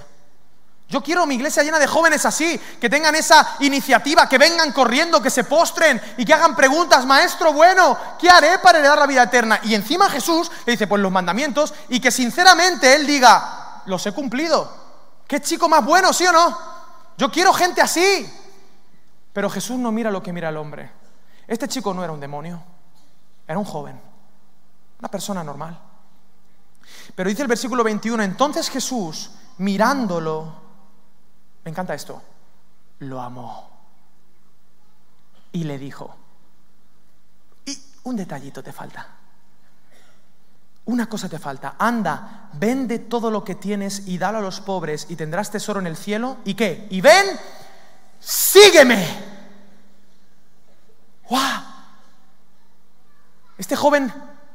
Yo 0.88 1.02
quiero 1.02 1.24
mi 1.26 1.36
iglesia 1.36 1.62
llena 1.62 1.78
de 1.78 1.86
jóvenes 1.86 2.26
así, 2.26 2.60
que 2.80 2.90
tengan 2.90 3.14
esa 3.14 3.56
iniciativa, 3.60 4.28
que 4.28 4.36
vengan 4.36 4.72
corriendo, 4.72 5.22
que 5.22 5.30
se 5.30 5.44
postren 5.44 6.00
y 6.18 6.24
que 6.24 6.34
hagan 6.34 6.54
preguntas, 6.54 7.06
maestro 7.06 7.52
bueno, 7.52 7.96
¿qué 8.18 8.28
haré 8.28 8.58
para 8.58 8.78
heredar 8.78 8.98
la 8.98 9.06
vida 9.06 9.22
eterna? 9.22 9.58
Y 9.62 9.74
encima 9.74 10.10
Jesús 10.10 10.50
le 10.66 10.72
dice, 10.72 10.86
pues 10.86 11.00
los 11.00 11.10
mandamientos, 11.10 11.72
y 11.88 11.98
que 11.98 12.10
sinceramente 12.10 12.94
él 12.94 13.06
diga, 13.06 13.82
los 13.86 14.04
he 14.06 14.12
cumplido. 14.12 14.70
¿Qué 15.26 15.40
chico 15.40 15.66
más 15.66 15.82
bueno, 15.82 16.12
sí 16.12 16.26
o 16.26 16.32
no? 16.32 16.58
Yo 17.16 17.30
quiero 17.30 17.54
gente 17.54 17.80
así. 17.80 18.30
Pero 19.32 19.48
Jesús 19.48 19.78
no 19.78 19.90
mira 19.92 20.10
lo 20.10 20.22
que 20.22 20.32
mira 20.32 20.50
el 20.50 20.58
hombre. 20.58 20.90
Este 21.46 21.68
chico 21.68 21.94
no 21.94 22.04
era 22.04 22.12
un 22.12 22.20
demonio, 22.20 22.62
era 23.46 23.58
un 23.58 23.64
joven, 23.64 24.00
una 24.98 25.08
persona 25.08 25.42
normal. 25.42 25.78
Pero 27.14 27.30
dice 27.30 27.42
el 27.42 27.48
versículo 27.48 27.82
21, 27.82 28.22
entonces 28.22 28.68
Jesús, 28.68 29.30
mirándolo, 29.58 30.61
me 31.64 31.70
encanta 31.70 31.94
esto, 31.94 32.22
lo 33.00 33.20
amó 33.20 33.70
y 35.52 35.64
le 35.64 35.78
dijo, 35.78 36.16
y 37.64 37.78
un 38.04 38.16
detallito 38.16 38.62
te 38.62 38.72
falta, 38.72 39.06
una 40.84 41.08
cosa 41.08 41.28
te 41.28 41.38
falta, 41.38 41.76
anda, 41.78 42.50
vende 42.54 42.98
todo 42.98 43.30
lo 43.30 43.44
que 43.44 43.54
tienes 43.54 44.08
y 44.08 44.18
dalo 44.18 44.38
a 44.38 44.42
los 44.42 44.60
pobres 44.60 45.06
y 45.08 45.16
tendrás 45.16 45.50
tesoro 45.50 45.78
en 45.78 45.86
el 45.86 45.96
cielo, 45.96 46.38
¿y 46.44 46.54
qué? 46.54 46.88
Y 46.90 47.00
ven, 47.00 47.38
sígueme. 48.18 49.06
¡Guau! 51.28 51.62
Este 53.56 53.76
joven 53.76 54.12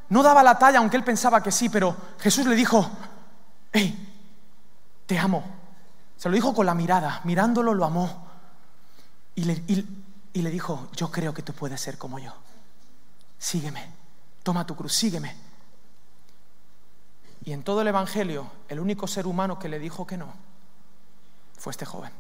no 0.09 0.21
daba 0.21 0.43
la 0.43 0.59
talla, 0.59 0.79
aunque 0.79 0.97
él 0.97 1.03
pensaba 1.03 1.41
que 1.41 1.51
sí, 1.51 1.69
pero 1.69 1.95
Jesús 2.19 2.45
le 2.45 2.55
dijo, 2.55 2.89
hey, 3.71 4.13
te 5.05 5.17
amo. 5.17 5.56
Se 6.17 6.29
lo 6.29 6.35
dijo 6.35 6.53
con 6.53 6.65
la 6.65 6.73
mirada, 6.73 7.21
mirándolo 7.23 7.73
lo 7.73 7.85
amó. 7.85 8.27
Y, 9.35 9.43
le- 9.43 9.63
y- 9.67 10.41
le 10.41 10.49
dijo, 10.51 10.89
yo 10.95 11.11
creo 11.11 11.33
que 11.33 11.41
tú 11.41 11.53
puedes 11.53 11.79
ser 11.81 11.97
como 11.97 12.19
yo. 12.19 12.31
Sígueme, 13.39 13.91
toma 14.43 14.65
tu 14.65 14.75
cruz, 14.75 14.93
sígueme. 14.93 15.35
Y 17.43 17.53
en 17.53 17.63
todo 17.63 17.81
el 17.81 17.87
Evangelio, 17.87 18.49
el 18.67 18.79
único 18.79 19.07
ser 19.07 19.25
humano 19.25 19.57
que 19.57 19.69
le 19.69 19.79
dijo 19.79 20.05
que 20.05 20.17
no 20.17 20.33
fue 21.57 21.71
este 21.71 21.85
joven. 21.85 22.11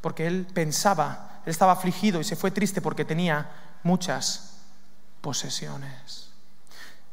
Porque 0.00 0.26
él 0.26 0.46
pensaba, 0.52 1.40
él 1.44 1.50
estaba 1.50 1.72
afligido 1.72 2.20
y 2.20 2.24
se 2.24 2.36
fue 2.36 2.50
triste 2.50 2.80
porque 2.80 3.04
tenía 3.04 3.50
muchas 3.82 4.58
posesiones. 5.20 6.30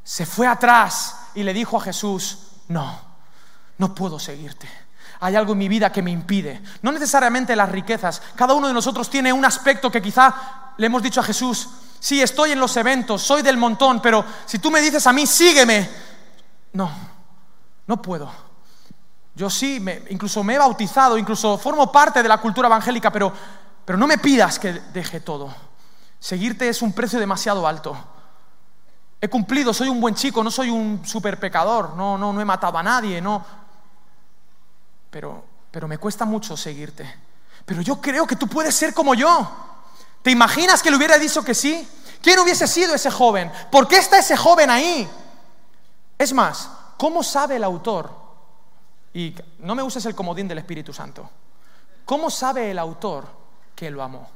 Se 0.03 0.25
fue 0.25 0.45
atrás 0.45 1.29
y 1.33 1.43
le 1.43 1.53
dijo 1.53 1.77
a 1.77 1.81
Jesús, 1.81 2.39
no, 2.67 2.99
no 3.79 3.95
puedo 3.95 4.19
seguirte. 4.19 4.69
Hay 5.19 5.35
algo 5.35 5.53
en 5.53 5.59
mi 5.59 5.67
vida 5.67 5.91
que 5.91 6.01
me 6.01 6.11
impide. 6.11 6.61
No 6.81 6.91
necesariamente 6.91 7.55
las 7.55 7.69
riquezas. 7.69 8.21
Cada 8.35 8.53
uno 8.53 8.67
de 8.67 8.73
nosotros 8.73 9.09
tiene 9.09 9.31
un 9.31 9.45
aspecto 9.45 9.91
que 9.91 10.01
quizá 10.01 10.73
le 10.77 10.87
hemos 10.87 11.01
dicho 11.01 11.19
a 11.19 11.23
Jesús, 11.23 11.69
sí, 11.99 12.21
estoy 12.21 12.51
en 12.51 12.59
los 12.59 12.75
eventos, 12.77 13.21
soy 13.21 13.41
del 13.41 13.57
montón, 13.57 14.01
pero 14.01 14.25
si 14.45 14.59
tú 14.59 14.69
me 14.69 14.81
dices 14.81 15.05
a 15.07 15.13
mí, 15.13 15.25
sígueme, 15.25 15.89
no, 16.73 16.89
no 17.87 18.01
puedo. 18.01 18.31
Yo 19.35 19.49
sí, 19.49 19.79
me, 19.79 20.03
incluso 20.09 20.43
me 20.43 20.55
he 20.55 20.57
bautizado, 20.57 21.17
incluso 21.17 21.57
formo 21.57 21.91
parte 21.91 22.23
de 22.23 22.29
la 22.29 22.37
cultura 22.37 22.67
evangélica, 22.67 23.11
pero, 23.11 23.31
pero 23.83 23.97
no 23.97 24.07
me 24.07 24.17
pidas 24.17 24.59
que 24.59 24.73
deje 24.93 25.19
todo. 25.19 25.53
Seguirte 26.19 26.69
es 26.69 26.81
un 26.81 26.93
precio 26.93 27.19
demasiado 27.19 27.67
alto. 27.67 27.97
He 29.19 29.27
cumplido, 29.27 29.73
soy 29.73 29.89
un 29.89 29.99
buen 29.99 30.15
chico, 30.15 30.43
no 30.43 30.51
soy 30.51 30.69
un 30.69 31.01
super 31.05 31.39
pecador, 31.39 31.95
no, 31.95 32.17
no, 32.17 32.31
no 32.31 32.41
he 32.41 32.45
matado 32.45 32.77
a 32.77 32.83
nadie, 32.83 33.21
no. 33.21 33.64
Pero, 35.15 35.45
pero 35.71 35.87
me 35.87 35.97
cuesta 35.97 36.25
mucho 36.25 36.57
seguirte. 36.57 37.09
Pero 37.65 37.81
yo 37.81 38.01
creo 38.01 38.27
que 38.27 38.35
tú 38.35 38.49
puedes 38.49 38.75
ser 38.75 38.93
como 38.93 39.13
yo. 39.15 39.49
¿Te 40.21 40.29
imaginas 40.29 40.83
que 40.83 40.91
le 40.91 40.97
hubiera 40.97 41.17
dicho 41.17 41.41
que 41.41 41.55
sí? 41.55 41.87
¿Quién 42.21 42.37
hubiese 42.39 42.67
sido 42.67 42.93
ese 42.93 43.09
joven? 43.09 43.49
¿Por 43.71 43.87
qué 43.87 43.95
está 43.95 44.19
ese 44.19 44.35
joven 44.35 44.69
ahí? 44.69 45.09
Es 46.17 46.33
más, 46.33 46.69
¿cómo 46.97 47.23
sabe 47.23 47.55
el 47.55 47.63
autor? 47.63 48.13
Y 49.13 49.33
no 49.59 49.73
me 49.73 49.83
uses 49.83 50.05
el 50.05 50.15
comodín 50.15 50.49
del 50.49 50.57
Espíritu 50.57 50.91
Santo. 50.91 51.29
¿Cómo 52.03 52.29
sabe 52.29 52.71
el 52.71 52.77
autor 52.77 53.25
que 53.73 53.89
lo 53.89 54.03
amó? 54.03 54.29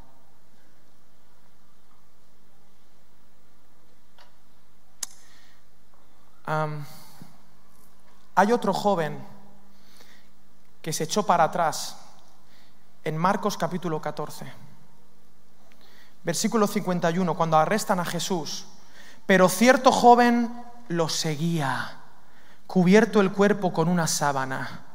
hay 8.33 8.51
otro 8.53 8.73
joven 8.73 9.38
que 10.81 10.93
se 10.93 11.03
echó 11.05 11.23
para 11.25 11.45
atrás 11.45 11.97
en 13.03 13.17
Marcos 13.17 13.57
capítulo 13.57 14.01
14, 14.01 14.45
versículo 16.23 16.67
51, 16.67 17.35
cuando 17.35 17.57
arrestan 17.57 17.99
a 17.99 18.05
Jesús. 18.05 18.65
Pero 19.25 19.49
cierto 19.49 19.91
joven 19.91 20.63
lo 20.87 21.09
seguía, 21.09 21.97
cubierto 22.67 23.21
el 23.21 23.31
cuerpo 23.31 23.71
con 23.71 23.87
una 23.87 24.07
sábana. 24.07 24.85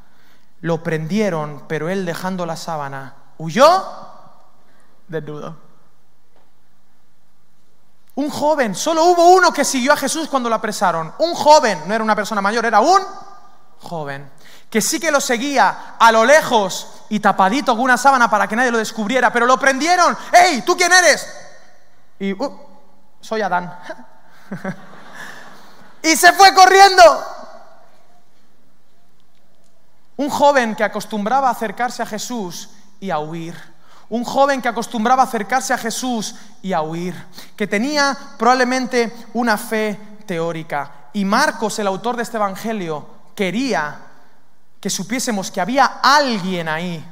Lo 0.60 0.82
prendieron, 0.82 1.64
pero 1.68 1.88
él 1.88 2.04
dejando 2.06 2.46
la 2.46 2.56
sábana, 2.56 3.14
huyó 3.38 3.84
desnudo. 5.08 5.56
Un 8.16 8.30
joven, 8.30 8.74
solo 8.74 9.04
hubo 9.04 9.34
uno 9.34 9.52
que 9.52 9.64
siguió 9.64 9.92
a 9.92 9.96
Jesús 9.96 10.28
cuando 10.28 10.48
lo 10.48 10.54
apresaron. 10.54 11.12
Un 11.18 11.34
joven, 11.34 11.82
no 11.86 11.94
era 11.94 12.04
una 12.04 12.14
persona 12.14 12.40
mayor, 12.40 12.64
era 12.64 12.80
un 12.80 13.02
joven, 13.80 14.30
que 14.74 14.80
sí 14.80 14.98
que 14.98 15.12
lo 15.12 15.20
seguía 15.20 15.94
a 16.00 16.10
lo 16.10 16.24
lejos 16.24 17.04
y 17.08 17.20
tapadito 17.20 17.76
con 17.76 17.84
una 17.84 17.96
sábana 17.96 18.28
para 18.28 18.48
que 18.48 18.56
nadie 18.56 18.72
lo 18.72 18.78
descubriera, 18.78 19.32
pero 19.32 19.46
lo 19.46 19.56
prendieron. 19.56 20.18
¡Ey, 20.32 20.62
tú 20.62 20.76
quién 20.76 20.92
eres! 20.92 21.32
Y, 22.18 22.32
uh, 22.32 22.58
soy 23.20 23.42
Adán. 23.42 23.72
y 26.02 26.16
se 26.16 26.32
fue 26.32 26.52
corriendo. 26.52 27.24
Un 30.16 30.28
joven 30.28 30.74
que 30.74 30.82
acostumbraba 30.82 31.50
a 31.50 31.52
acercarse 31.52 32.02
a 32.02 32.06
Jesús 32.06 32.70
y 32.98 33.12
a 33.12 33.20
huir 33.20 33.54
un 34.08 34.24
joven 34.24 34.60
que 34.60 34.68
acostumbraba 34.68 35.22
a 35.22 35.26
acercarse 35.26 35.72
a 35.72 35.78
Jesús 35.78 36.34
y 36.62 36.72
a 36.72 36.82
huir, 36.82 37.14
que 37.56 37.68
tenía 37.68 38.16
probablemente 38.36 39.14
una 39.34 39.56
fe 39.56 39.98
teórica. 40.26 41.10
Y 41.12 41.24
Marcos, 41.24 41.78
el 41.78 41.86
autor 41.86 42.16
de 42.16 42.24
este 42.24 42.38
Evangelio, 42.38 43.06
quería 43.36 44.13
que 44.84 44.90
supiésemos 44.90 45.50
que 45.50 45.62
había 45.62 45.86
alguien 46.02 46.68
ahí 46.68 47.02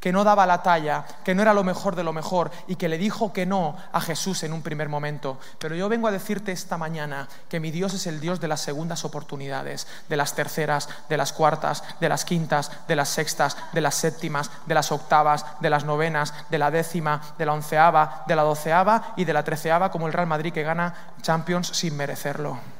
que 0.00 0.12
no 0.12 0.24
daba 0.24 0.46
la 0.46 0.62
talla, 0.62 1.04
que 1.22 1.34
no 1.34 1.42
era 1.42 1.52
lo 1.52 1.62
mejor 1.62 1.94
de 1.94 2.02
lo 2.02 2.14
mejor 2.14 2.50
y 2.66 2.76
que 2.76 2.88
le 2.88 2.96
dijo 2.96 3.34
que 3.34 3.44
no 3.44 3.76
a 3.92 4.00
Jesús 4.00 4.44
en 4.44 4.54
un 4.54 4.62
primer 4.62 4.88
momento. 4.88 5.38
Pero 5.58 5.74
yo 5.74 5.90
vengo 5.90 6.08
a 6.08 6.10
decirte 6.10 6.52
esta 6.52 6.78
mañana 6.78 7.28
que 7.50 7.60
mi 7.60 7.70
Dios 7.70 7.92
es 7.92 8.06
el 8.06 8.20
Dios 8.20 8.40
de 8.40 8.48
las 8.48 8.62
segundas 8.62 9.04
oportunidades, 9.04 9.86
de 10.08 10.16
las 10.16 10.34
terceras, 10.34 10.88
de 11.10 11.18
las 11.18 11.34
cuartas, 11.34 11.84
de 12.00 12.08
las 12.08 12.24
quintas, 12.24 12.72
de 12.88 12.96
las 12.96 13.10
sextas, 13.10 13.58
de 13.74 13.82
las 13.82 13.96
séptimas, 13.96 14.50
de 14.64 14.74
las 14.74 14.90
octavas, 14.90 15.44
de 15.60 15.68
las 15.68 15.84
novenas, 15.84 16.32
de 16.48 16.56
la 16.56 16.70
décima, 16.70 17.20
de 17.36 17.44
la 17.44 17.52
onceava, 17.52 18.24
de 18.26 18.36
la 18.36 18.42
doceava 18.42 19.12
y 19.16 19.26
de 19.26 19.34
la 19.34 19.44
treceava 19.44 19.90
como 19.90 20.06
el 20.06 20.14
Real 20.14 20.28
Madrid 20.28 20.54
que 20.54 20.62
gana 20.62 20.94
Champions 21.20 21.68
sin 21.74 21.94
merecerlo. 21.94 22.77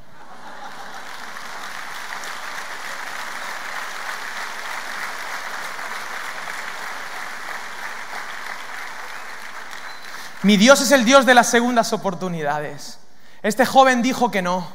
Mi 10.43 10.55
Dios 10.55 10.79
es 10.79 10.91
el 10.91 11.03
Dios 11.03 11.25
de 11.25 11.33
las 11.33 11.47
segundas 11.47 11.91
oportunidades. 11.91 12.99
Este 13.41 13.65
joven 13.65 14.01
dijo 14.01 14.31
que 14.31 14.41
no 14.41 14.65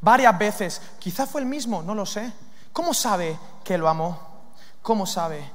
varias 0.00 0.38
veces. 0.38 0.80
Quizá 1.00 1.26
fue 1.26 1.40
el 1.40 1.46
mismo, 1.46 1.82
no 1.82 1.96
lo 1.96 2.06
sé. 2.06 2.32
¿Cómo 2.72 2.94
sabe 2.94 3.36
que 3.64 3.76
lo 3.76 3.88
amó? 3.88 4.20
¿Cómo 4.82 5.04
sabe? 5.04 5.50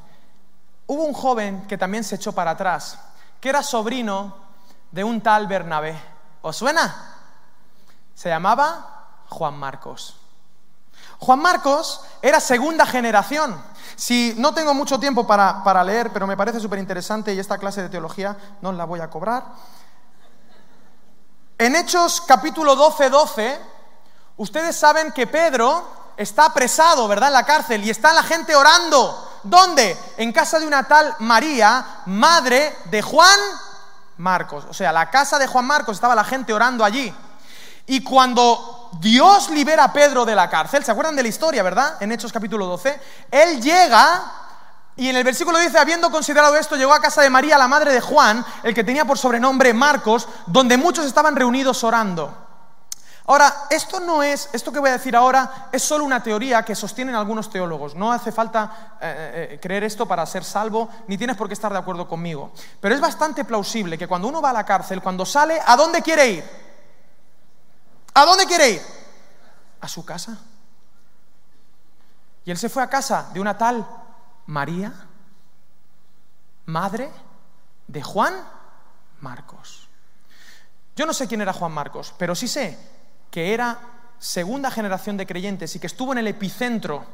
Hubo 0.88 1.03
un 1.05 1.13
joven 1.13 1.65
que 1.67 1.77
también 1.77 2.03
se 2.03 2.15
echó 2.15 2.33
para 2.33 2.51
atrás, 2.51 2.99
que 3.39 3.47
era 3.47 3.63
sobrino 3.63 4.36
de 4.91 5.05
un 5.05 5.21
tal 5.21 5.47
Bernabé. 5.47 5.97
¿Os 6.41 6.57
suena? 6.57 7.15
Se 8.13 8.27
llamaba 8.27 9.23
Juan 9.29 9.57
Marcos. 9.57 10.17
Juan 11.19 11.39
Marcos 11.39 12.01
era 12.21 12.41
segunda 12.41 12.86
generación. 12.86 13.57
Si 13.95 14.34
no 14.38 14.53
tengo 14.53 14.73
mucho 14.73 14.99
tiempo 14.99 15.25
para, 15.25 15.84
leer, 15.84 16.12
pero 16.12 16.27
me 16.27 16.38
parece 16.38 16.60
súper 16.60 16.79
interesante 16.79 17.34
y 17.34 17.39
esta 17.39 17.58
clase 17.58 17.82
de 17.82 17.89
teología 17.89 18.36
no 18.62 18.71
la 18.71 18.86
voy 18.86 18.99
a 18.99 19.10
cobrar. 19.10 19.43
En 21.58 21.75
Hechos 21.75 22.21
capítulo 22.21 22.75
12, 22.75 23.10
12, 23.10 23.60
ustedes 24.38 24.75
saben 24.75 25.12
que 25.12 25.27
Pedro 25.27 25.86
está 26.17 26.45
apresado, 26.45 27.08
¿verdad? 27.08 27.29
En 27.29 27.34
la 27.34 27.45
cárcel 27.45 27.84
y 27.84 27.89
está 27.89 28.13
la 28.13 28.23
gente 28.23 28.56
orando. 28.56 29.29
¿Dónde? 29.43 29.97
En 30.17 30.32
casa 30.32 30.60
de 30.60 30.67
una 30.67 30.88
tal 30.88 31.15
María, 31.19 32.01
madre 32.06 32.75
de 32.86 33.01
Juan 33.01 33.39
Marcos. 34.17 34.65
O 34.69 34.73
sea, 34.73 34.91
la 34.91 35.10
casa 35.10 35.38
de 35.38 35.47
Juan 35.47 35.65
Marcos 35.65 35.97
estaba 35.97 36.15
la 36.15 36.23
gente 36.23 36.53
orando 36.53 36.84
allí. 36.84 37.13
Y 37.85 38.03
cuando 38.03 38.83
Dios 38.99 39.49
libera 39.49 39.85
a 39.85 39.93
Pedro 39.93 40.25
de 40.25 40.35
la 40.35 40.49
cárcel. 40.49 40.83
¿Se 40.83 40.91
acuerdan 40.91 41.15
de 41.15 41.23
la 41.23 41.29
historia, 41.29 41.63
verdad? 41.63 41.95
En 41.99 42.11
Hechos 42.11 42.31
capítulo 42.31 42.65
12. 42.65 42.99
Él 43.31 43.61
llega 43.61 44.23
y 44.95 45.09
en 45.09 45.15
el 45.15 45.23
versículo 45.23 45.57
dice, 45.57 45.79
habiendo 45.79 46.11
considerado 46.11 46.55
esto, 46.55 46.75
llegó 46.75 46.93
a 46.93 47.01
casa 47.01 47.21
de 47.21 47.29
María, 47.29 47.57
la 47.57 47.67
madre 47.67 47.91
de 47.91 48.01
Juan, 48.01 48.45
el 48.61 48.75
que 48.75 48.83
tenía 48.83 49.05
por 49.05 49.17
sobrenombre 49.17 49.73
Marcos, 49.73 50.27
donde 50.45 50.77
muchos 50.77 51.05
estaban 51.05 51.35
reunidos 51.35 51.83
orando. 51.83 52.37
Ahora, 53.25 53.67
esto 53.69 54.01
no 54.01 54.21
es, 54.21 54.49
esto 54.51 54.71
que 54.71 54.79
voy 54.79 54.89
a 54.89 54.93
decir 54.93 55.15
ahora, 55.15 55.69
es 55.71 55.81
solo 55.81 56.03
una 56.03 56.21
teoría 56.21 56.63
que 56.63 56.75
sostienen 56.75 57.15
algunos 57.15 57.49
teólogos. 57.49 57.95
No 57.95 58.11
hace 58.11 58.31
falta 58.33 58.97
eh, 59.01 59.49
eh, 59.53 59.59
creer 59.61 59.85
esto 59.85 60.05
para 60.05 60.25
ser 60.25 60.43
salvo, 60.43 60.89
ni 61.07 61.17
tienes 61.17 61.37
por 61.37 61.47
qué 61.47 61.53
estar 61.53 61.71
de 61.71 61.79
acuerdo 61.79 62.07
conmigo. 62.07 62.51
Pero 62.79 62.93
es 62.93 63.01
bastante 63.01 63.45
plausible 63.45 63.97
que 63.97 64.07
cuando 64.07 64.27
uno 64.27 64.41
va 64.41 64.51
a 64.51 64.53
la 64.53 64.65
cárcel, 64.65 65.01
cuando 65.01 65.25
sale, 65.25 65.59
¿a 65.65 65.75
dónde 65.77 66.01
quiere 66.01 66.27
ir? 66.29 66.62
¿A 68.14 68.26
dónde 68.26 68.45
quiere 68.45 68.70
ir? 68.72 68.82
A 69.82 69.88
su 69.88 70.05
casa. 70.05 70.38
Y 72.45 72.51
él 72.51 72.57
se 72.57 72.70
fue 72.70 72.84
a 72.84 72.89
casa 72.89 73.30
de 73.34 73.39
una 73.39 73.57
tal 73.57 73.86
María, 74.45 74.93
madre 76.66 77.09
de 77.88 78.01
Juan 78.01 78.34
Marcos. 79.22 79.88
Yo 80.95 81.05
no 81.05 81.14
sé 81.14 81.28
quién 81.28 81.41
era 81.41 81.53
Juan 81.53 81.72
Marcos, 81.72 82.14
pero 82.18 82.36
sí 82.36 82.47
sé 82.47 82.78
que 83.32 83.53
era 83.53 83.80
segunda 84.20 84.70
generación 84.70 85.18
de 85.18 85.26
creyentes 85.26 85.76
y 85.76 85.80
que 85.80 85.88
estuvo 85.88 86.11
en 86.11 86.20
el 86.20 86.28
epicentro 86.28 87.05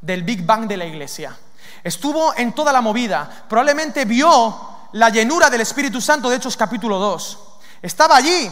del 0.00 0.22
Big 0.22 0.46
Bang 0.46 0.66
de 0.66 0.76
la 0.76 0.86
iglesia. 0.86 1.36
Estuvo 1.84 2.34
en 2.36 2.54
toda 2.54 2.72
la 2.72 2.80
movida. 2.80 3.44
Probablemente 3.48 4.04
vio 4.04 4.88
la 4.92 5.10
llenura 5.10 5.50
del 5.50 5.60
Espíritu 5.60 6.00
Santo 6.00 6.30
de 6.30 6.36
Hechos 6.36 6.56
capítulo 6.56 6.98
2. 6.98 7.38
Estaba 7.82 8.16
allí 8.16 8.50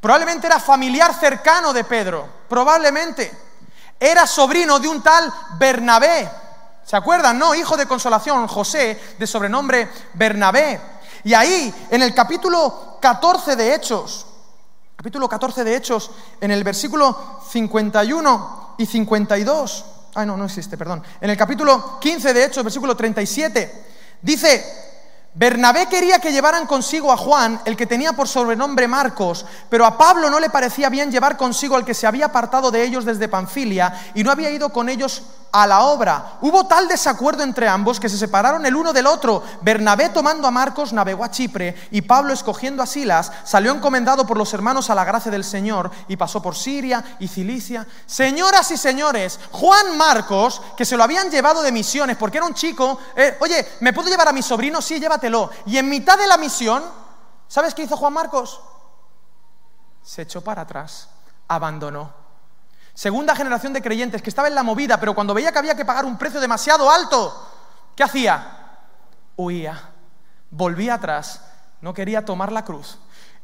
Probablemente 0.00 0.46
era 0.46 0.60
familiar 0.60 1.12
cercano 1.14 1.72
de 1.72 1.84
Pedro, 1.84 2.28
probablemente. 2.48 3.30
Era 3.98 4.26
sobrino 4.26 4.78
de 4.78 4.88
un 4.88 5.02
tal 5.02 5.32
Bernabé. 5.58 6.30
¿Se 6.84 6.96
acuerdan? 6.96 7.38
No, 7.38 7.54
hijo 7.54 7.76
de 7.76 7.86
consolación, 7.86 8.46
José, 8.46 9.16
de 9.18 9.26
sobrenombre 9.26 9.90
Bernabé. 10.14 10.80
Y 11.24 11.34
ahí, 11.34 11.74
en 11.90 12.02
el 12.02 12.14
capítulo 12.14 12.98
14 13.00 13.56
de 13.56 13.74
Hechos, 13.74 14.26
capítulo 14.96 15.28
14 15.28 15.64
de 15.64 15.76
Hechos, 15.76 16.10
en 16.40 16.50
el 16.50 16.64
versículo 16.64 17.40
51 17.50 18.74
y 18.78 18.86
52, 18.86 19.84
ay 20.14 20.26
no, 20.26 20.36
no 20.36 20.44
existe, 20.44 20.78
perdón, 20.78 21.02
en 21.20 21.30
el 21.30 21.36
capítulo 21.36 21.98
15 22.00 22.32
de 22.32 22.44
Hechos, 22.44 22.64
versículo 22.64 22.96
37, 22.96 23.86
dice, 24.22 24.87
Bernabé 25.38 25.86
quería 25.86 26.18
que 26.18 26.32
llevaran 26.32 26.66
consigo 26.66 27.12
a 27.12 27.16
Juan, 27.16 27.60
el 27.64 27.76
que 27.76 27.86
tenía 27.86 28.12
por 28.12 28.26
sobrenombre 28.26 28.88
Marcos, 28.88 29.46
pero 29.70 29.86
a 29.86 29.96
Pablo 29.96 30.30
no 30.30 30.40
le 30.40 30.50
parecía 30.50 30.88
bien 30.88 31.12
llevar 31.12 31.36
consigo 31.36 31.76
al 31.76 31.84
que 31.84 31.94
se 31.94 32.08
había 32.08 32.26
apartado 32.26 32.72
de 32.72 32.82
ellos 32.82 33.04
desde 33.04 33.28
Panfilia 33.28 34.10
y 34.14 34.24
no 34.24 34.32
había 34.32 34.50
ido 34.50 34.70
con 34.70 34.88
ellos 34.88 35.22
a 35.52 35.66
la 35.66 35.82
obra. 35.82 36.38
Hubo 36.40 36.66
tal 36.66 36.88
desacuerdo 36.88 37.42
entre 37.42 37.68
ambos 37.68 38.00
que 38.00 38.08
se 38.08 38.18
separaron 38.18 38.66
el 38.66 38.76
uno 38.76 38.92
del 38.92 39.06
otro. 39.06 39.42
Bernabé 39.62 40.10
tomando 40.10 40.46
a 40.46 40.50
Marcos 40.50 40.92
navegó 40.92 41.24
a 41.24 41.30
Chipre 41.30 41.74
y 41.90 42.02
Pablo 42.02 42.32
escogiendo 42.32 42.82
a 42.82 42.86
Silas 42.86 43.32
salió 43.44 43.72
encomendado 43.72 44.26
por 44.26 44.36
los 44.36 44.52
hermanos 44.52 44.90
a 44.90 44.94
la 44.94 45.04
gracia 45.04 45.30
del 45.30 45.44
Señor 45.44 45.90
y 46.08 46.16
pasó 46.16 46.42
por 46.42 46.56
Siria 46.56 47.16
y 47.18 47.28
Cilicia. 47.28 47.86
Señoras 48.06 48.70
y 48.70 48.76
señores, 48.76 49.38
Juan 49.52 49.96
Marcos, 49.96 50.60
que 50.76 50.84
se 50.84 50.96
lo 50.96 51.04
habían 51.04 51.30
llevado 51.30 51.62
de 51.62 51.72
misiones 51.72 52.16
porque 52.16 52.38
era 52.38 52.46
un 52.46 52.54
chico, 52.54 52.98
eh, 53.16 53.36
oye, 53.40 53.66
¿me 53.80 53.92
puedo 53.92 54.08
llevar 54.08 54.28
a 54.28 54.32
mi 54.32 54.42
sobrino? 54.42 54.82
Sí, 54.82 54.98
Y 55.66 55.78
en 55.78 55.88
mitad 55.88 56.18
de 56.18 56.26
la 56.26 56.36
misión, 56.36 56.82
¿sabes 57.48 57.74
qué 57.74 57.82
hizo 57.82 57.96
Juan 57.96 58.12
Marcos? 58.12 58.60
Se 60.02 60.22
echó 60.22 60.42
para 60.42 60.62
atrás, 60.62 61.08
abandonó 61.48 62.28
segunda 62.98 63.36
generación 63.36 63.72
de 63.72 63.80
creyentes 63.80 64.20
que 64.20 64.28
estaba 64.28 64.48
en 64.48 64.56
la 64.56 64.64
movida, 64.64 64.98
pero 64.98 65.14
cuando 65.14 65.32
veía 65.32 65.52
que 65.52 65.58
había 65.60 65.76
que 65.76 65.84
pagar 65.84 66.04
un 66.04 66.18
precio 66.18 66.40
demasiado 66.40 66.90
alto, 66.90 67.32
¿qué 67.94 68.02
hacía? 68.02 68.76
Huía, 69.36 69.90
volvía 70.50 70.94
atrás, 70.94 71.40
no 71.80 71.94
quería 71.94 72.24
tomar 72.24 72.50
la 72.50 72.64
cruz. 72.64 72.98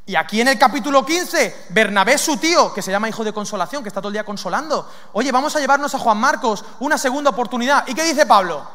Y 0.07 0.17
aquí 0.17 0.41
en 0.41 0.49
el 0.49 0.59
capítulo 0.59 1.07
15, 1.07 1.67
Bernabé, 1.69 2.19
su 2.19 2.37
tío, 2.37 2.75
que 2.75 2.83
se 2.83 2.91
llama 2.91 3.09
hijo 3.09 3.23
de 3.23 3.33
consolación, 3.33 3.85
que 3.85 3.91
está 3.91 4.01
todo 4.01 4.09
el 4.09 4.15
día 4.15 4.25
consolando, 4.25 4.91
oye, 5.13 5.31
vamos 5.31 5.55
a 5.55 5.61
llevarnos 5.61 5.95
a 5.95 6.01
Juan 6.01 6.19
Marcos 6.19 6.65
una 6.81 6.99
segunda 6.99 7.31
oportunidad. 7.31 7.87
¿Y 7.87 7.95
qué 7.95 8.03
dice 8.03 8.27
Pablo? 8.27 8.69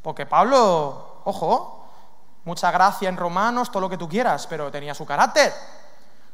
Porque 0.00 0.26
Pablo, 0.26 1.09
ojo, 1.30 1.86
mucha 2.44 2.70
gracia 2.70 3.08
en 3.08 3.16
Romanos, 3.16 3.70
todo 3.70 3.80
lo 3.80 3.90
que 3.90 3.96
tú 3.96 4.08
quieras, 4.08 4.46
pero 4.46 4.70
tenía 4.70 4.94
su 4.94 5.06
carácter. 5.06 5.52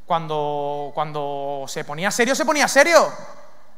Cuando, 0.04 0.92
cuando 0.94 1.64
se 1.66 1.84
ponía 1.84 2.10
serio, 2.10 2.34
se 2.34 2.44
ponía 2.44 2.68
serio. 2.68 3.12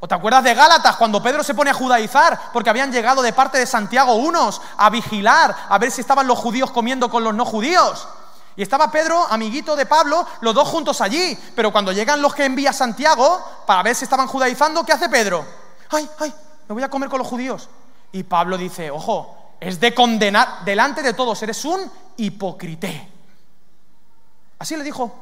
¿O 0.00 0.06
te 0.06 0.14
acuerdas 0.14 0.44
de 0.44 0.54
Gálatas, 0.54 0.96
cuando 0.96 1.22
Pedro 1.22 1.42
se 1.42 1.54
pone 1.54 1.70
a 1.70 1.74
judaizar, 1.74 2.38
porque 2.52 2.70
habían 2.70 2.92
llegado 2.92 3.20
de 3.20 3.32
parte 3.32 3.58
de 3.58 3.66
Santiago 3.66 4.14
unos 4.14 4.60
a 4.76 4.90
vigilar, 4.90 5.54
a 5.68 5.78
ver 5.78 5.90
si 5.90 6.02
estaban 6.02 6.26
los 6.26 6.38
judíos 6.38 6.70
comiendo 6.70 7.10
con 7.10 7.24
los 7.24 7.34
no 7.34 7.44
judíos? 7.44 8.06
Y 8.54 8.62
estaba 8.62 8.90
Pedro, 8.90 9.24
amiguito 9.30 9.76
de 9.76 9.86
Pablo, 9.86 10.26
los 10.40 10.54
dos 10.54 10.68
juntos 10.68 11.00
allí. 11.00 11.38
Pero 11.54 11.72
cuando 11.72 11.92
llegan 11.92 12.20
los 12.20 12.34
que 12.34 12.44
envía 12.44 12.72
Santiago, 12.72 13.40
para 13.66 13.82
ver 13.82 13.94
si 13.94 14.04
estaban 14.04 14.26
judaizando, 14.26 14.84
¿qué 14.84 14.92
hace 14.92 15.08
Pedro? 15.08 15.44
¡Ay, 15.90 16.08
ay! 16.18 16.34
Me 16.68 16.74
voy 16.74 16.82
a 16.82 16.90
comer 16.90 17.08
con 17.08 17.18
los 17.18 17.28
judíos. 17.28 17.68
Y 18.12 18.24
Pablo 18.24 18.56
dice, 18.58 18.90
ojo, 18.90 19.37
es 19.60 19.80
de 19.80 19.94
condenar 19.94 20.64
delante 20.64 21.02
de 21.02 21.14
todos, 21.14 21.42
eres 21.42 21.64
un 21.64 21.90
hipócrite. 22.16 23.08
Así 24.58 24.76
le 24.76 24.84
dijo 24.84 25.14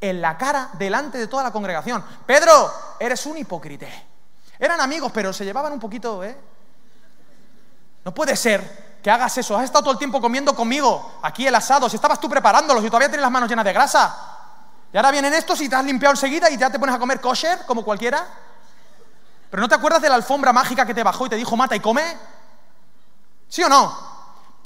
en 0.00 0.20
la 0.20 0.36
cara 0.36 0.70
delante 0.74 1.18
de 1.18 1.26
toda 1.26 1.44
la 1.44 1.52
congregación. 1.52 2.04
Pedro, 2.26 2.72
eres 2.98 3.24
un 3.26 3.38
hipócrita. 3.38 3.86
Eran 4.58 4.80
amigos, 4.80 5.10
pero 5.12 5.32
se 5.32 5.44
llevaban 5.44 5.72
un 5.72 5.80
poquito, 5.80 6.22
¿eh? 6.22 6.36
No 8.04 8.12
puede 8.12 8.36
ser 8.36 8.98
que 9.02 9.10
hagas 9.10 9.36
eso. 9.38 9.56
Has 9.56 9.64
estado 9.64 9.84
todo 9.84 9.92
el 9.92 9.98
tiempo 9.98 10.20
comiendo 10.20 10.54
conmigo 10.54 11.18
aquí 11.22 11.46
el 11.46 11.54
asado. 11.54 11.88
Si 11.88 11.96
estabas 11.96 12.20
tú 12.20 12.28
preparándolos 12.28 12.84
y 12.84 12.86
todavía 12.86 13.08
tienes 13.08 13.22
las 13.22 13.30
manos 13.30 13.48
llenas 13.48 13.64
de 13.64 13.72
grasa. 13.72 14.16
Y 14.92 14.96
ahora 14.96 15.10
vienen 15.10 15.32
estos 15.34 15.60
y 15.60 15.68
te 15.68 15.76
has 15.76 15.84
limpiado 15.84 16.12
enseguida 16.12 16.50
y 16.50 16.56
ya 16.56 16.70
te 16.70 16.78
pones 16.78 16.94
a 16.94 16.98
comer 16.98 17.20
kosher 17.20 17.64
como 17.66 17.84
cualquiera. 17.84 18.26
Pero 19.50 19.60
no 19.60 19.68
te 19.68 19.74
acuerdas 19.74 20.02
de 20.02 20.08
la 20.08 20.16
alfombra 20.16 20.52
mágica 20.52 20.84
que 20.84 20.94
te 20.94 21.02
bajó 21.02 21.26
y 21.26 21.30
te 21.30 21.36
dijo 21.36 21.56
mata 21.56 21.76
y 21.76 21.80
come. 21.80 22.02
¿Sí 23.52 23.62
o 23.62 23.68
no? 23.68 23.94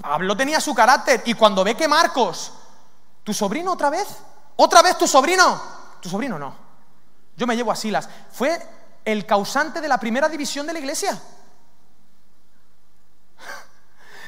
Pablo 0.01 0.37
tenía 0.37 0.61
su 0.61 0.73
carácter 0.73 1.25
y 1.25 1.35
cuando 1.35 1.65
ve 1.65 1.75
que 1.75 1.89
Marcos, 1.89 2.53
tu 3.25 3.35
sobrino 3.35 3.73
otra 3.73 3.91
vez, 3.91 4.07
¿Otra 4.57 4.83
vez 4.83 4.97
tu 4.97 5.07
sobrino? 5.07 5.61
Tu 6.01 6.09
sobrino 6.09 6.39
no. 6.39 6.55
Yo 7.37 7.47
me 7.47 7.55
llevo 7.55 7.71
a 7.71 7.77
Silas. 7.77 8.09
Fue 8.33 8.59
el 9.05 9.27
causante 9.27 9.81
de 9.81 9.89
la 9.89 9.99
primera 9.99 10.29
división 10.29 10.67
de 10.67 10.73
la 10.73 10.79
iglesia. 10.79 11.21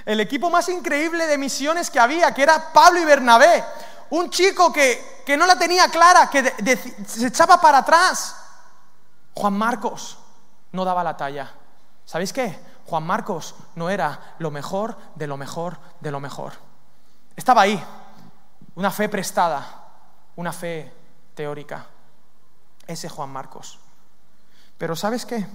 El 0.05 0.21
equipo 0.21 0.51
más 0.51 0.69
increíble 0.69 1.27
de 1.27 1.39
misiones 1.39 1.91
que 1.91 1.99
había, 1.99 2.33
que 2.33 2.43
era 2.43 2.73
Pablo 2.73 3.01
y 3.01 3.05
Bernabé. 3.05 3.65
Un 4.11 4.31
chico 4.31 4.73
que, 4.73 5.25
no 5.39 5.47
la 5.47 5.59
tenía 5.59 5.89
clara, 5.89 6.29
que 6.31 6.77
se 7.07 7.27
echaba 7.27 7.61
para 7.61 7.79
atrás. 7.79 8.37
Juan 9.35 9.55
Marcos 9.55 10.19
no 10.73 10.85
daba 10.85 11.03
la 11.03 11.17
talla. 11.17 11.51
¿Sabéis 12.05 12.33
qué? 12.33 12.59
Juan 12.89 13.03
Marcos 13.03 13.55
no 13.75 13.91
era 13.91 14.35
lo 14.39 14.51
mejor 14.51 14.97
de 15.15 15.27
lo 15.27 15.37
mejor 15.37 15.79
de 16.01 16.11
lo 16.11 16.21
mejor. 16.21 16.55
Estaba 17.37 17.63
ahí, 17.63 17.85
una 18.77 18.91
fe 18.91 19.11
prestada, 19.11 19.85
una 20.37 20.53
fe 20.55 20.91
teórica. 21.35 21.87
Ese 22.87 23.11
Juan 23.11 23.29
Marcos. 23.29 23.79
Pero 24.79 24.97
¿sabes 24.97 25.27
qué? 25.27 25.47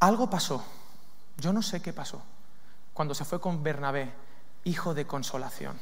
Algo 0.00 0.28
pasó. 0.28 0.64
Yo 1.36 1.52
no 1.52 1.62
sé 1.62 1.80
qué 1.80 1.92
pasó 1.92 2.20
cuando 2.92 3.14
se 3.14 3.24
fue 3.24 3.40
con 3.40 3.62
Bernabé, 3.62 4.12
hijo 4.64 4.94
de 4.94 5.06
consolación. 5.06 5.78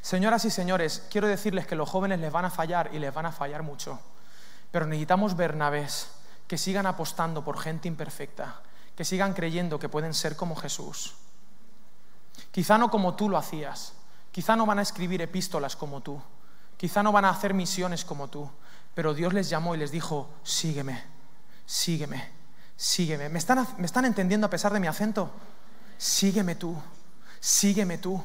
Señoras 0.00 0.46
y 0.46 0.50
señores, 0.50 1.06
quiero 1.10 1.28
decirles 1.28 1.66
que 1.66 1.76
los 1.76 1.90
jóvenes 1.90 2.20
les 2.20 2.32
van 2.32 2.46
a 2.46 2.50
fallar 2.50 2.88
y 2.94 2.98
les 2.98 3.12
van 3.12 3.26
a 3.26 3.32
fallar 3.32 3.62
mucho. 3.62 4.00
Pero 4.70 4.86
necesitamos 4.86 5.36
Bernabés 5.36 6.08
que 6.46 6.58
sigan 6.58 6.86
apostando 6.86 7.44
por 7.44 7.58
gente 7.58 7.88
imperfecta, 7.88 8.60
que 8.96 9.04
sigan 9.04 9.32
creyendo 9.32 9.78
que 9.78 9.88
pueden 9.88 10.14
ser 10.14 10.36
como 10.36 10.56
Jesús. 10.56 11.14
Quizá 12.50 12.78
no 12.78 12.90
como 12.90 13.14
tú 13.14 13.28
lo 13.28 13.36
hacías, 13.38 13.94
Quizá 14.34 14.56
no 14.56 14.66
van 14.66 14.80
a 14.80 14.82
escribir 14.82 15.22
epístolas 15.22 15.76
como 15.76 16.00
tú, 16.00 16.20
quizá 16.76 17.04
no 17.04 17.12
van 17.12 17.24
a 17.24 17.30
hacer 17.30 17.54
misiones 17.54 18.04
como 18.04 18.26
tú, 18.26 18.50
pero 18.92 19.14
Dios 19.14 19.32
les 19.32 19.48
llamó 19.48 19.76
y 19.76 19.78
les 19.78 19.92
dijo, 19.92 20.28
sígueme, 20.42 21.04
sígueme, 21.64 22.32
sígueme. 22.76 23.28
¿Me 23.28 23.38
están, 23.38 23.64
¿Me 23.78 23.86
están 23.86 24.06
entendiendo 24.06 24.48
a 24.48 24.50
pesar 24.50 24.72
de 24.72 24.80
mi 24.80 24.88
acento? 24.88 25.30
Sígueme 25.96 26.56
tú, 26.56 26.76
sígueme 27.38 27.98
tú. 27.98 28.20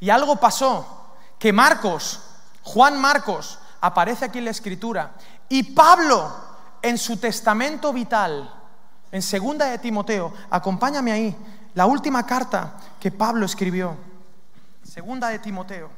Y 0.00 0.08
algo 0.08 0.36
pasó, 0.36 1.12
que 1.38 1.52
Marcos, 1.52 2.22
Juan 2.62 2.98
Marcos, 2.98 3.58
aparece 3.82 4.24
aquí 4.24 4.38
en 4.38 4.46
la 4.46 4.50
escritura, 4.50 5.12
y 5.50 5.74
Pablo, 5.74 6.34
en 6.84 6.98
su 6.98 7.16
testamento 7.16 7.94
vital, 7.94 8.52
en 9.10 9.22
segunda 9.22 9.64
de 9.70 9.78
Timoteo, 9.78 10.34
acompáñame 10.50 11.12
ahí, 11.12 11.36
la 11.72 11.86
última 11.86 12.26
carta 12.26 12.76
que 13.00 13.10
Pablo 13.10 13.46
escribió. 13.46 13.96
Segunda 14.82 15.28
de 15.28 15.38
Timoteo. 15.38 15.88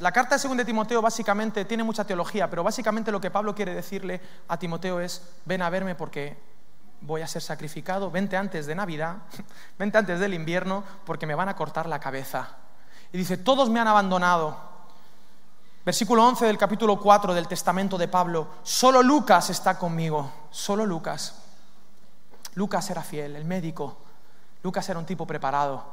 La 0.00 0.10
carta 0.10 0.34
de 0.34 0.40
Segunda 0.40 0.62
de 0.62 0.66
Timoteo 0.66 1.00
básicamente 1.00 1.64
tiene 1.64 1.84
mucha 1.84 2.04
teología, 2.04 2.50
pero 2.50 2.64
básicamente 2.64 3.12
lo 3.12 3.20
que 3.20 3.30
Pablo 3.30 3.54
quiere 3.54 3.74
decirle 3.74 4.20
a 4.48 4.56
Timoteo 4.56 4.98
es, 4.98 5.22
ven 5.44 5.62
a 5.62 5.70
verme 5.70 5.94
porque 5.94 6.36
voy 7.00 7.22
a 7.22 7.28
ser 7.28 7.42
sacrificado, 7.42 8.10
vente 8.10 8.36
antes 8.36 8.66
de 8.66 8.74
Navidad, 8.74 9.18
vente 9.78 9.98
antes 9.98 10.18
del 10.18 10.34
invierno 10.34 10.82
porque 11.06 11.26
me 11.26 11.36
van 11.36 11.48
a 11.48 11.54
cortar 11.54 11.86
la 11.86 12.00
cabeza. 12.00 12.56
Y 13.12 13.18
dice, 13.18 13.36
todos 13.36 13.70
me 13.70 13.78
han 13.78 13.86
abandonado. 13.86 14.71
Versículo 15.84 16.24
11 16.26 16.46
del 16.46 16.58
capítulo 16.58 17.00
4 17.00 17.34
del 17.34 17.48
testamento 17.48 17.98
de 17.98 18.06
Pablo, 18.06 18.46
solo 18.62 19.02
Lucas 19.02 19.50
está 19.50 19.76
conmigo, 19.78 20.30
solo 20.50 20.86
Lucas. 20.86 21.42
Lucas 22.54 22.88
era 22.90 23.02
fiel, 23.02 23.34
el 23.34 23.44
médico. 23.44 23.96
Lucas 24.62 24.88
era 24.88 24.98
un 24.98 25.06
tipo 25.06 25.26
preparado. 25.26 25.84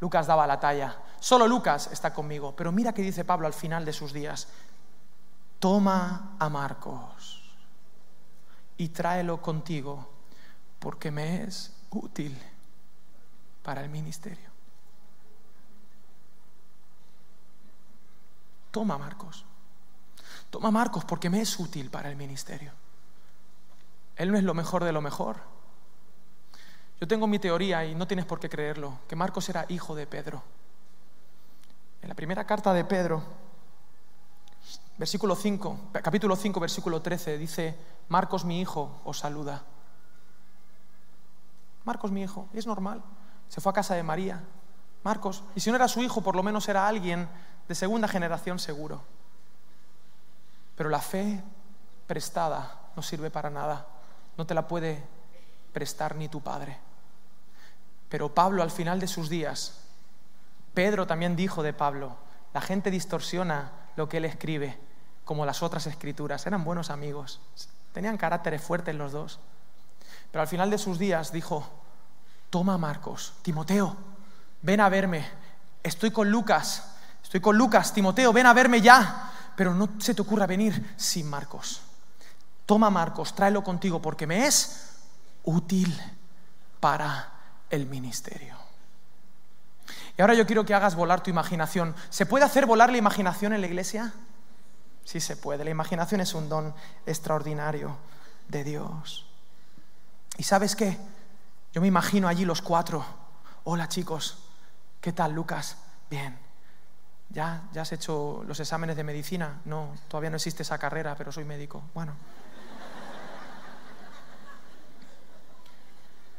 Lucas 0.00 0.26
daba 0.26 0.46
la 0.46 0.58
talla. 0.58 0.96
Solo 1.20 1.46
Lucas 1.46 1.88
está 1.92 2.12
conmigo. 2.12 2.54
Pero 2.56 2.72
mira 2.72 2.92
qué 2.92 3.02
dice 3.02 3.24
Pablo 3.24 3.46
al 3.46 3.52
final 3.52 3.84
de 3.84 3.92
sus 3.92 4.12
días. 4.12 4.48
Toma 5.60 6.36
a 6.38 6.48
Marcos 6.48 7.42
y 8.76 8.88
tráelo 8.88 9.42
contigo 9.42 10.08
porque 10.78 11.10
me 11.10 11.44
es 11.44 11.74
útil 11.90 12.36
para 13.62 13.82
el 13.82 13.90
ministerio. 13.90 14.57
Toma 18.70 18.98
Marcos. 18.98 19.44
Toma 20.50 20.70
Marcos 20.70 21.04
porque 21.04 21.30
me 21.30 21.40
es 21.40 21.58
útil 21.58 21.90
para 21.90 22.08
el 22.08 22.16
ministerio. 22.16 22.72
Él 24.16 24.32
no 24.32 24.38
es 24.38 24.44
lo 24.44 24.54
mejor 24.54 24.84
de 24.84 24.92
lo 24.92 25.00
mejor. 25.00 25.36
Yo 27.00 27.06
tengo 27.06 27.26
mi 27.26 27.38
teoría 27.38 27.84
y 27.84 27.94
no 27.94 28.06
tienes 28.06 28.26
por 28.26 28.40
qué 28.40 28.48
creerlo, 28.48 28.98
que 29.06 29.14
Marcos 29.14 29.48
era 29.48 29.66
hijo 29.68 29.94
de 29.94 30.06
Pedro. 30.06 30.42
En 32.02 32.08
la 32.08 32.14
primera 32.14 32.44
carta 32.44 32.72
de 32.72 32.84
Pedro, 32.84 33.22
versículo 34.96 35.36
5, 35.36 35.90
capítulo 36.02 36.34
5, 36.34 36.58
versículo 36.58 37.00
13, 37.00 37.38
dice, 37.38 37.78
Marcos 38.08 38.44
mi 38.44 38.60
hijo 38.60 39.00
os 39.04 39.18
saluda. 39.18 39.62
Marcos 41.84 42.10
mi 42.10 42.22
hijo, 42.22 42.48
es 42.52 42.66
normal. 42.66 43.02
Se 43.48 43.60
fue 43.60 43.70
a 43.70 43.74
casa 43.74 43.94
de 43.94 44.02
María, 44.02 44.42
Marcos. 45.04 45.44
Y 45.54 45.60
si 45.60 45.70
no 45.70 45.76
era 45.76 45.86
su 45.86 46.02
hijo, 46.02 46.20
por 46.20 46.34
lo 46.34 46.42
menos 46.42 46.68
era 46.68 46.88
alguien 46.88 47.28
de 47.68 47.74
segunda 47.74 48.08
generación 48.08 48.58
seguro. 48.58 49.02
Pero 50.76 50.88
la 50.88 51.00
fe 51.00 51.42
prestada 52.06 52.80
no 52.96 53.02
sirve 53.02 53.30
para 53.30 53.50
nada. 53.50 53.86
No 54.36 54.46
te 54.46 54.54
la 54.54 54.66
puede 54.66 55.04
prestar 55.72 56.16
ni 56.16 56.28
tu 56.28 56.40
padre. 56.40 56.78
Pero 58.08 58.34
Pablo 58.34 58.62
al 58.62 58.70
final 58.70 59.00
de 59.00 59.06
sus 59.06 59.28
días, 59.28 59.80
Pedro 60.72 61.06
también 61.06 61.36
dijo 61.36 61.62
de 61.62 61.72
Pablo, 61.72 62.16
la 62.54 62.60
gente 62.60 62.90
distorsiona 62.90 63.70
lo 63.96 64.08
que 64.08 64.16
él 64.18 64.24
escribe, 64.24 64.78
como 65.24 65.44
las 65.44 65.62
otras 65.62 65.86
escrituras. 65.86 66.46
Eran 66.46 66.64
buenos 66.64 66.90
amigos, 66.90 67.40
tenían 67.92 68.16
caracteres 68.16 68.62
fuertes 68.62 68.94
los 68.94 69.12
dos. 69.12 69.40
Pero 70.30 70.42
al 70.42 70.48
final 70.48 70.70
de 70.70 70.78
sus 70.78 70.98
días 70.98 71.32
dijo, 71.32 71.68
toma 72.48 72.78
Marcos, 72.78 73.34
Timoteo, 73.42 73.96
ven 74.62 74.80
a 74.80 74.88
verme, 74.88 75.28
estoy 75.82 76.10
con 76.10 76.30
Lucas, 76.30 76.97
estoy 77.28 77.40
con 77.40 77.58
Lucas, 77.58 77.92
Timoteo, 77.92 78.32
ven 78.32 78.46
a 78.46 78.54
verme 78.54 78.80
ya, 78.80 79.30
pero 79.54 79.74
no 79.74 79.90
se 79.98 80.14
te 80.14 80.22
ocurra 80.22 80.46
venir 80.46 80.94
sin 80.96 81.28
Marcos. 81.28 81.82
Toma 82.64 82.88
Marcos, 82.88 83.34
tráelo 83.34 83.62
contigo 83.62 84.00
porque 84.00 84.26
me 84.26 84.46
es 84.46 84.94
útil 85.44 85.94
para 86.80 87.30
el 87.68 87.84
ministerio. 87.84 88.56
Y 90.16 90.22
ahora 90.22 90.32
yo 90.32 90.46
quiero 90.46 90.64
que 90.64 90.72
hagas 90.72 90.94
volar 90.94 91.22
tu 91.22 91.28
imaginación. 91.28 91.94
¿Se 92.08 92.24
puede 92.24 92.46
hacer 92.46 92.64
volar 92.64 92.90
la 92.90 92.96
imaginación 92.96 93.52
en 93.52 93.60
la 93.60 93.66
iglesia? 93.66 94.14
Sí 95.04 95.20
se 95.20 95.36
puede. 95.36 95.64
La 95.64 95.70
imaginación 95.70 96.22
es 96.22 96.32
un 96.32 96.48
don 96.48 96.74
extraordinario 97.04 97.94
de 98.48 98.64
Dios. 98.64 99.26
¿Y 100.38 100.44
sabes 100.44 100.74
qué? 100.74 100.96
Yo 101.74 101.82
me 101.82 101.88
imagino 101.88 102.26
allí 102.26 102.46
los 102.46 102.62
cuatro. 102.62 103.04
Hola 103.64 103.86
chicos, 103.86 104.38
¿qué 105.02 105.12
tal 105.12 105.32
Lucas? 105.32 105.76
Bien. 106.08 106.47
¿Ya, 107.30 107.62
¿Ya 107.72 107.82
has 107.82 107.92
hecho 107.92 108.42
los 108.46 108.58
exámenes 108.58 108.96
de 108.96 109.04
medicina? 109.04 109.60
No, 109.64 109.94
todavía 110.08 110.30
no 110.30 110.36
existe 110.36 110.62
esa 110.62 110.78
carrera, 110.78 111.14
pero 111.16 111.30
soy 111.30 111.44
médico. 111.44 111.82
Bueno. 111.94 112.14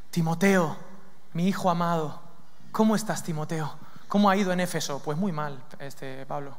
Timoteo, 0.10 0.76
mi 1.34 1.48
hijo 1.48 1.70
amado, 1.70 2.20
¿cómo 2.72 2.96
estás, 2.96 3.24
Timoteo? 3.24 3.76
¿Cómo 4.08 4.30
ha 4.30 4.36
ido 4.36 4.52
en 4.52 4.60
Éfeso? 4.60 5.04
Pues 5.04 5.18
muy 5.18 5.32
mal, 5.32 5.64
este 5.78 6.26
Pablo. 6.26 6.58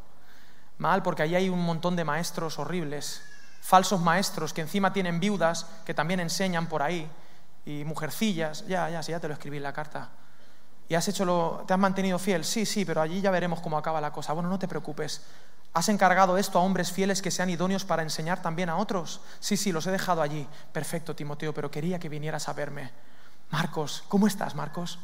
Mal 0.79 1.03
porque 1.03 1.25
allí 1.25 1.35
hay 1.35 1.49
un 1.49 1.61
montón 1.61 1.97
de 1.97 2.05
maestros 2.05 2.61
horribles, 2.61 3.23
falsos 3.61 4.01
maestros 4.01 4.53
que 4.53 4.61
encima 4.61 4.93
tienen 4.93 5.19
viudas 5.19 5.67
que 5.85 5.93
también 5.93 6.21
enseñan 6.21 6.69
por 6.69 6.83
ahí 6.83 7.11
y 7.67 7.85
mujercillas. 7.85 8.65
Ya, 8.69 8.89
ya, 8.89 9.03
sí, 9.03 9.11
ya 9.11 9.19
te 9.19 9.27
lo 9.27 9.35
escribí 9.35 9.57
en 9.57 9.65
la 9.65 9.73
carta. 9.73 10.11
¿Y 10.91 10.97
te 10.97 11.73
has 11.73 11.79
mantenido 11.79 12.19
fiel? 12.19 12.45
Sí, 12.45 12.67
sí, 12.67 12.85
pero 12.85 13.01
allí 13.01 13.21
ya 13.21 13.31
veremos 13.31 13.61
cómo 13.61 13.79
acaba 13.79 14.01
la 14.01 14.13
cosa. 14.13 14.33
Bueno, 14.33 14.49
no 14.49 14.59
te 14.59 14.67
preocupes. 14.67 15.23
¿Has 15.73 15.89
encargado 15.89 16.37
esto 16.37 16.59
a 16.59 16.63
hombres 16.63 16.91
fieles 16.91 17.23
que 17.23 17.31
sean 17.31 17.49
idóneos 17.49 17.85
para 17.85 18.03
enseñar 18.03 18.43
también 18.43 18.69
a 18.69 18.77
otros? 18.77 19.21
Sí, 19.39 19.57
sí, 19.57 19.71
los 19.71 19.87
he 19.87 19.93
dejado 19.93 20.21
allí. 20.21 20.49
Perfecto, 20.73 21.15
Timoteo, 21.15 21.55
pero 21.55 21.71
quería 21.71 22.01
que 22.01 22.09
vinieras 22.09 22.49
a 22.49 22.55
verme. 22.55 22.91
Marcos, 23.53 24.03
¿cómo 24.09 24.27
estás, 24.27 24.57
Marcos? 24.57 24.99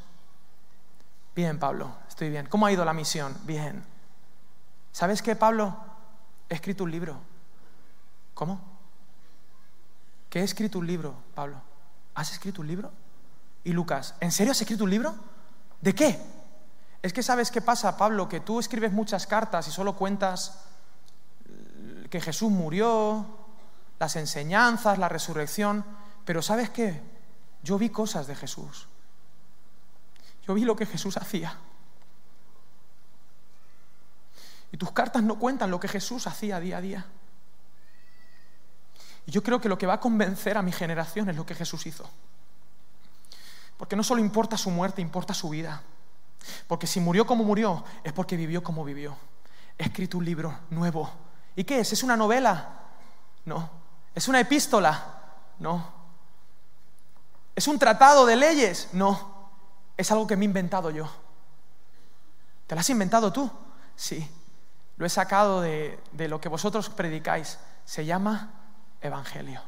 Bien, 1.37 1.57
Pablo, 1.57 1.95
estoy 2.09 2.31
bien. 2.31 2.47
¿Cómo 2.47 2.67
ha 2.67 2.73
ido 2.73 2.85
la 2.85 2.93
misión? 2.93 3.37
Bien. 3.45 3.85
¿Sabes 4.91 5.23
qué, 5.23 5.37
Pablo? 5.37 5.77
He 6.49 6.55
escrito 6.55 6.83
un 6.83 6.91
libro. 6.91 7.17
¿Cómo? 8.35 8.61
¿Qué 10.31 10.41
he 10.41 10.43
escrito 10.43 10.81
un 10.81 10.89
libro, 10.89 11.15
Pablo? 11.37 11.61
¿Has 12.17 12.33
escrito 12.33 12.61
un 12.61 12.67
libro? 12.67 12.91
Y 13.63 13.71
Lucas, 13.71 14.17
¿en 14.19 14.33
serio 14.33 14.51
has 14.51 14.61
escrito 14.61 14.83
un 14.83 14.91
libro? 14.91 15.36
¿De 15.81 15.95
qué? 15.95 16.19
Es 17.03 17.13
que 17.13 17.23
sabes 17.23 17.51
qué 17.51 17.61
pasa, 17.61 17.97
Pablo, 17.97 18.29
que 18.29 18.41
tú 18.41 18.59
escribes 18.59 18.93
muchas 18.93 19.27
cartas 19.27 19.69
y 19.69 19.71
solo 19.71 19.95
cuentas 19.95 20.59
que 22.11 22.21
Jesús 22.21 22.51
murió, 22.51 23.27
las 23.99 24.17
enseñanzas, 24.17 24.99
la 24.99 25.09
resurrección, 25.09 25.85
pero 26.25 26.43
¿sabes 26.43 26.71
qué? 26.71 27.01
Yo 27.63 27.79
vi 27.79 27.91
cosas 27.91 28.27
de 28.27 28.35
Jesús. 28.35 28.89
Yo 30.47 30.55
vi 30.55 30.65
lo 30.65 30.77
que 30.77 30.87
Jesús 30.87 31.17
hacía. 31.17 31.57
Y 34.73 34.77
tus 34.77 34.93
cartas 34.93 35.23
no 35.23 35.39
cuentan 35.39 35.71
lo 35.71 35.81
que 35.81 35.89
Jesús 35.89 36.27
hacía 36.27 36.61
día 36.61 36.79
a 36.79 36.81
día. 36.81 37.07
Y 39.27 39.31
yo 39.31 39.43
creo 39.43 39.61
que 39.61 39.69
lo 39.69 39.79
que 39.79 39.87
va 39.87 39.95
a 39.95 40.01
convencer 40.01 40.57
a 40.57 40.63
mi 40.63 40.73
generación 40.73 41.29
es 41.29 41.37
lo 41.37 41.47
que 41.47 41.55
Jesús 41.55 41.87
hizo. 41.87 42.09
Porque 43.77 43.97
no 43.97 44.03
solo 44.03 44.21
importa 44.21 44.57
su 44.57 44.71
muerte, 44.71 45.03
importa 45.03 45.35
su 45.35 45.49
vida. 45.49 45.83
Porque 46.67 46.87
si 46.87 47.01
murió 47.01 47.27
como 47.27 47.45
murió, 47.45 47.85
es 48.05 48.13
porque 48.13 48.37
vivió 48.37 48.63
como 48.63 48.85
vivió. 48.85 49.17
He 49.79 49.85
escrito 49.85 50.19
un 50.19 50.25
libro 50.25 50.59
nuevo. 50.71 51.11
¿Y 51.55 51.65
qué 51.65 51.81
es? 51.81 51.93
¿Es 51.93 52.03
una 52.03 52.17
novela? 52.17 52.81
No. 53.45 53.69
¿Es 54.15 54.29
una 54.29 54.41
epístola? 54.41 55.05
No. 55.59 55.93
¿Es 57.55 57.67
un 57.69 57.79
tratado 57.79 58.27
de 58.27 58.37
leyes? 58.37 58.91
No, 58.93 59.51
es 59.97 60.13
algo 60.13 60.27
que 60.27 60.37
me 60.37 60.45
he 60.45 60.47
inventado 60.47 60.91
yo. 60.91 61.09
¿Te 62.67 62.75
lo 62.75 62.81
has 62.81 62.91
inventado 62.91 63.33
tú? 63.33 63.51
Sí, 63.95 64.29
lo 64.99 65.07
he 65.07 65.09
sacado 65.09 65.63
de, 65.63 65.99
lo 66.13 66.41
que 66.41 66.51
vosotros 66.51 66.91
predicáis. 66.91 67.59
Se 67.85 68.05
llama 68.05 68.51
Evangelio. 69.01 69.63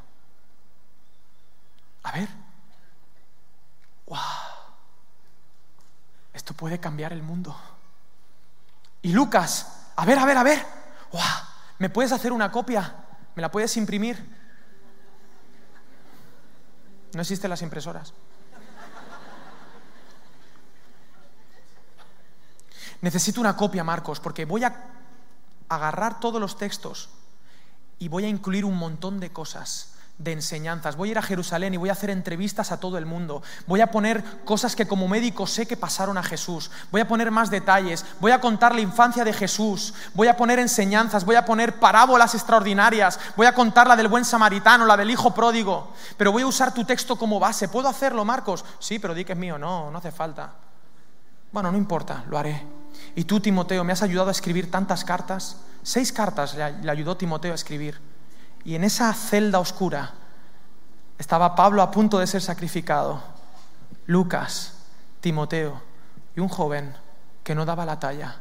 A 2.03 2.13
ver. 2.13 2.29
¡Wow! 4.09 4.19
Esto 6.33 6.55
puede 6.55 6.81
cambiar 6.81 7.13
el 7.13 7.23
mundo. 7.23 7.57
Y 9.03 9.13
Lucas, 9.13 9.91
a 9.97 10.05
ver, 10.05 10.19
a 10.19 10.25
ver, 10.25 10.37
a 10.37 10.43
ver. 10.43 10.67
¡Wow! 11.13 11.23
¿Me 11.79 11.91
puedes 11.91 12.13
hacer 12.13 12.33
una 12.33 12.51
copia? 12.51 12.95
¿Me 13.35 13.43
la 13.43 13.51
puedes 13.51 13.77
imprimir? 13.77 14.37
No 17.15 17.21
existen 17.21 17.51
las 17.51 17.63
impresoras. 17.63 18.13
Necesito 23.01 23.41
una 23.41 23.57
copia, 23.57 23.85
Marcos, 23.85 24.19
porque 24.19 24.45
voy 24.45 24.65
a 24.65 24.75
agarrar 25.69 26.19
todos 26.19 26.41
los 26.41 26.59
textos 26.59 27.11
y 27.99 28.09
voy 28.09 28.25
a 28.25 28.29
incluir 28.29 28.65
un 28.65 28.77
montón 28.77 29.21
de 29.21 29.33
cosas 29.33 29.98
de 30.19 30.33
enseñanzas. 30.33 30.97
Voy 30.97 31.09
a 31.09 31.13
ir 31.13 31.19
a 31.19 31.23
Jerusalén 31.23 31.75
y 31.75 31.77
voy 31.77 31.89
a 31.89 31.93
hacer 31.93 32.11
entrevistas 32.11 32.73
a 32.73 32.81
todo 32.81 32.99
el 32.99 33.07
mundo. 33.07 33.43
Voy 33.67 33.81
a 33.81 33.91
poner 33.91 34.23
cosas 34.45 34.75
que 34.75 34.89
como 34.89 35.07
médico 35.07 35.47
sé 35.47 35.67
que 35.67 35.77
pasaron 35.77 36.19
a 36.19 36.23
Jesús. 36.23 36.71
Voy 36.91 37.01
a 37.01 37.09
poner 37.09 37.31
más 37.31 37.51
detalles. 37.51 38.05
Voy 38.21 38.33
a 38.33 38.41
contar 38.41 38.75
la 38.75 38.81
infancia 38.81 39.25
de 39.25 39.33
Jesús. 39.33 39.95
Voy 40.15 40.27
a 40.27 40.37
poner 40.37 40.59
enseñanzas. 40.59 41.25
Voy 41.25 41.37
a 41.37 41.45
poner 41.45 41.79
parábolas 41.79 42.35
extraordinarias. 42.35 43.19
Voy 43.37 43.47
a 43.47 43.55
contar 43.55 43.87
la 43.87 43.97
del 43.97 44.09
buen 44.09 44.25
samaritano, 44.25 44.87
la 44.87 44.97
del 44.97 45.11
hijo 45.11 45.33
pródigo. 45.33 45.93
Pero 46.17 46.33
voy 46.33 46.43
a 46.43 46.47
usar 46.47 46.75
tu 46.75 46.85
texto 46.85 47.17
como 47.17 47.39
base. 47.39 47.69
¿Puedo 47.69 47.89
hacerlo, 47.89 48.25
Marcos? 48.25 48.65
Sí, 48.81 48.99
pero 48.99 49.15
di 49.15 49.25
que 49.25 49.33
es 49.33 49.39
mío. 49.39 49.57
No, 49.57 49.91
no 49.91 49.99
hace 49.99 50.11
falta. 50.11 50.53
Bueno, 51.53 51.71
no 51.71 51.79
importa, 51.79 52.25
lo 52.29 52.39
haré. 52.39 52.67
Y 53.15 53.25
tú, 53.25 53.39
Timoteo, 53.39 53.85
me 53.85 53.93
has 53.93 54.03
ayudado 54.03 54.29
a 54.29 54.33
escribir 54.33 54.69
tantas 54.69 55.05
cartas. 55.05 55.59
Seis 55.85 56.13
cartas 56.13 56.55
le 56.55 56.91
ayudó 56.91 57.17
Timoteo 57.17 57.53
a 57.53 57.55
escribir. 57.55 58.18
Y 58.65 58.75
en 58.75 58.85
esa 58.85 59.13
celda 59.15 59.59
oscura 59.61 60.13
estaba 61.19 61.55
Pablo 61.55 61.83
a 61.83 61.91
punto 61.91 62.19
de 62.19 62.27
ser 62.27 62.43
sacrificado, 62.43 63.23
Lucas, 64.07 64.75
Timoteo 65.21 65.81
y 66.37 66.41
un 66.41 66.49
joven 66.49 66.95
que 67.43 67.55
no 67.55 67.65
daba 67.65 67.85
la 67.85 67.99
talla, 67.99 68.37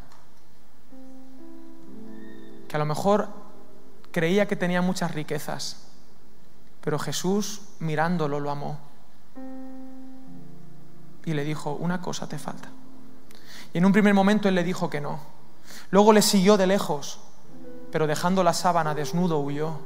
que 2.68 2.76
a 2.76 2.80
lo 2.80 2.86
mejor 2.86 3.30
creía 4.12 4.48
que 4.48 4.56
tenía 4.56 4.82
muchas 4.82 5.12
riquezas, 5.12 5.78
pero 6.82 7.00
Jesús 7.00 7.62
mirándolo 7.80 8.40
lo 8.40 8.52
amó 8.52 8.80
y 11.26 11.34
le 11.34 11.44
dijo, 11.44 11.74
una 11.74 12.02
cosa 12.02 12.28
te 12.28 12.40
falta. 12.40 12.70
Y 13.74 13.80
en 13.80 13.86
un 13.86 13.92
primer 13.92 14.14
momento 14.14 14.48
él 14.48 14.56
le 14.56 14.64
dijo 14.64 14.90
que 14.90 15.02
no. 15.02 15.20
Luego 15.92 16.14
le 16.14 16.22
siguió 16.22 16.56
de 16.56 16.68
lejos, 16.68 17.20
pero 17.92 18.08
dejando 18.08 18.44
la 18.44 18.54
sábana 18.54 18.96
desnudo 18.96 19.40
huyó. 19.40 19.80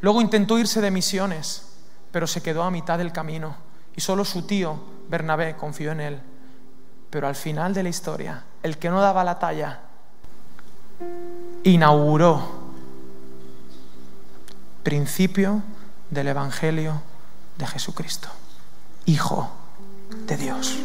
Luego 0.00 0.20
intentó 0.20 0.58
irse 0.58 0.80
de 0.80 0.90
misiones, 0.90 1.62
pero 2.10 2.26
se 2.26 2.42
quedó 2.42 2.62
a 2.62 2.70
mitad 2.70 2.98
del 2.98 3.12
camino 3.12 3.56
y 3.96 4.00
solo 4.00 4.24
su 4.24 4.42
tío, 4.42 4.78
Bernabé, 5.08 5.56
confió 5.56 5.92
en 5.92 6.00
él. 6.00 6.20
Pero 7.10 7.28
al 7.28 7.36
final 7.36 7.74
de 7.74 7.82
la 7.82 7.88
historia, 7.88 8.44
el 8.62 8.78
que 8.78 8.90
no 8.90 9.00
daba 9.00 9.24
la 9.24 9.38
talla, 9.38 9.80
inauguró 11.62 12.64
principio 14.82 15.62
del 16.10 16.28
Evangelio 16.28 17.02
de 17.58 17.66
Jesucristo, 17.66 18.28
Hijo 19.06 19.50
de 20.26 20.36
Dios. 20.36 20.78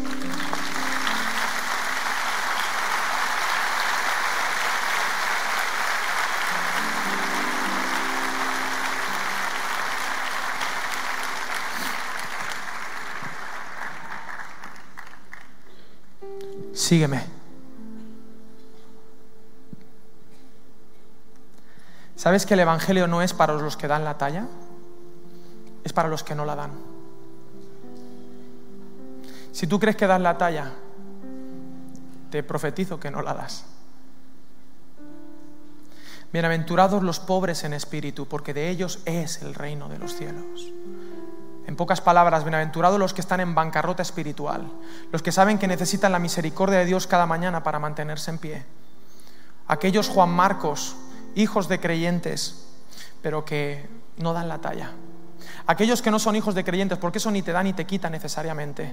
Sígueme. 16.79 17.21
¿Sabes 22.15 22.45
que 22.45 22.53
el 22.53 22.61
Evangelio 22.61 23.07
no 23.07 23.21
es 23.21 23.33
para 23.33 23.53
los 23.53 23.77
que 23.77 23.87
dan 23.87 24.03
la 24.03 24.17
talla? 24.17 24.47
Es 25.83 25.93
para 25.93 26.09
los 26.09 26.23
que 26.23 26.35
no 26.35 26.45
la 26.45 26.55
dan. 26.55 26.71
Si 29.51 29.67
tú 29.67 29.79
crees 29.79 29.97
que 29.97 30.07
das 30.07 30.21
la 30.21 30.37
talla, 30.37 30.71
te 32.29 32.43
profetizo 32.43 32.99
que 32.99 33.11
no 33.11 33.21
la 33.21 33.33
das. 33.33 33.65
Bienaventurados 36.31 37.03
los 37.03 37.19
pobres 37.19 37.63
en 37.63 37.73
espíritu, 37.73 38.27
porque 38.27 38.53
de 38.53 38.69
ellos 38.69 38.99
es 39.05 39.41
el 39.41 39.55
reino 39.55 39.89
de 39.89 39.97
los 39.97 40.15
cielos. 40.15 40.71
En 41.69 41.75
pocas 41.75 42.01
palabras, 42.01 42.43
bienaventurados 42.43 42.97
los 42.97 43.13
que 43.13 43.21
están 43.21 43.41
en 43.41 43.53
bancarrota 43.53 44.01
espiritual, 44.01 44.71
los 45.11 45.21
que 45.21 45.31
saben 45.31 45.59
que 45.59 45.67
necesitan 45.67 46.11
la 46.11 46.17
misericordia 46.17 46.79
de 46.79 46.85
Dios 46.85 47.05
cada 47.05 47.27
mañana 47.27 47.61
para 47.61 47.77
mantenerse 47.77 48.31
en 48.31 48.39
pie. 48.39 48.65
Aquellos 49.67 50.09
Juan 50.09 50.31
Marcos, 50.31 50.95
hijos 51.35 51.69
de 51.69 51.79
creyentes, 51.79 52.65
pero 53.21 53.45
que 53.45 53.87
no 54.17 54.33
dan 54.33 54.47
la 54.47 54.57
talla. 54.57 54.93
Aquellos 55.67 56.01
que 56.01 56.09
no 56.09 56.17
son 56.17 56.35
hijos 56.35 56.55
de 56.55 56.63
creyentes, 56.63 56.97
porque 56.97 57.19
eso 57.19 57.29
ni 57.29 57.43
te 57.43 57.51
da 57.51 57.61
ni 57.61 57.73
te 57.73 57.85
quita 57.85 58.09
necesariamente. 58.09 58.91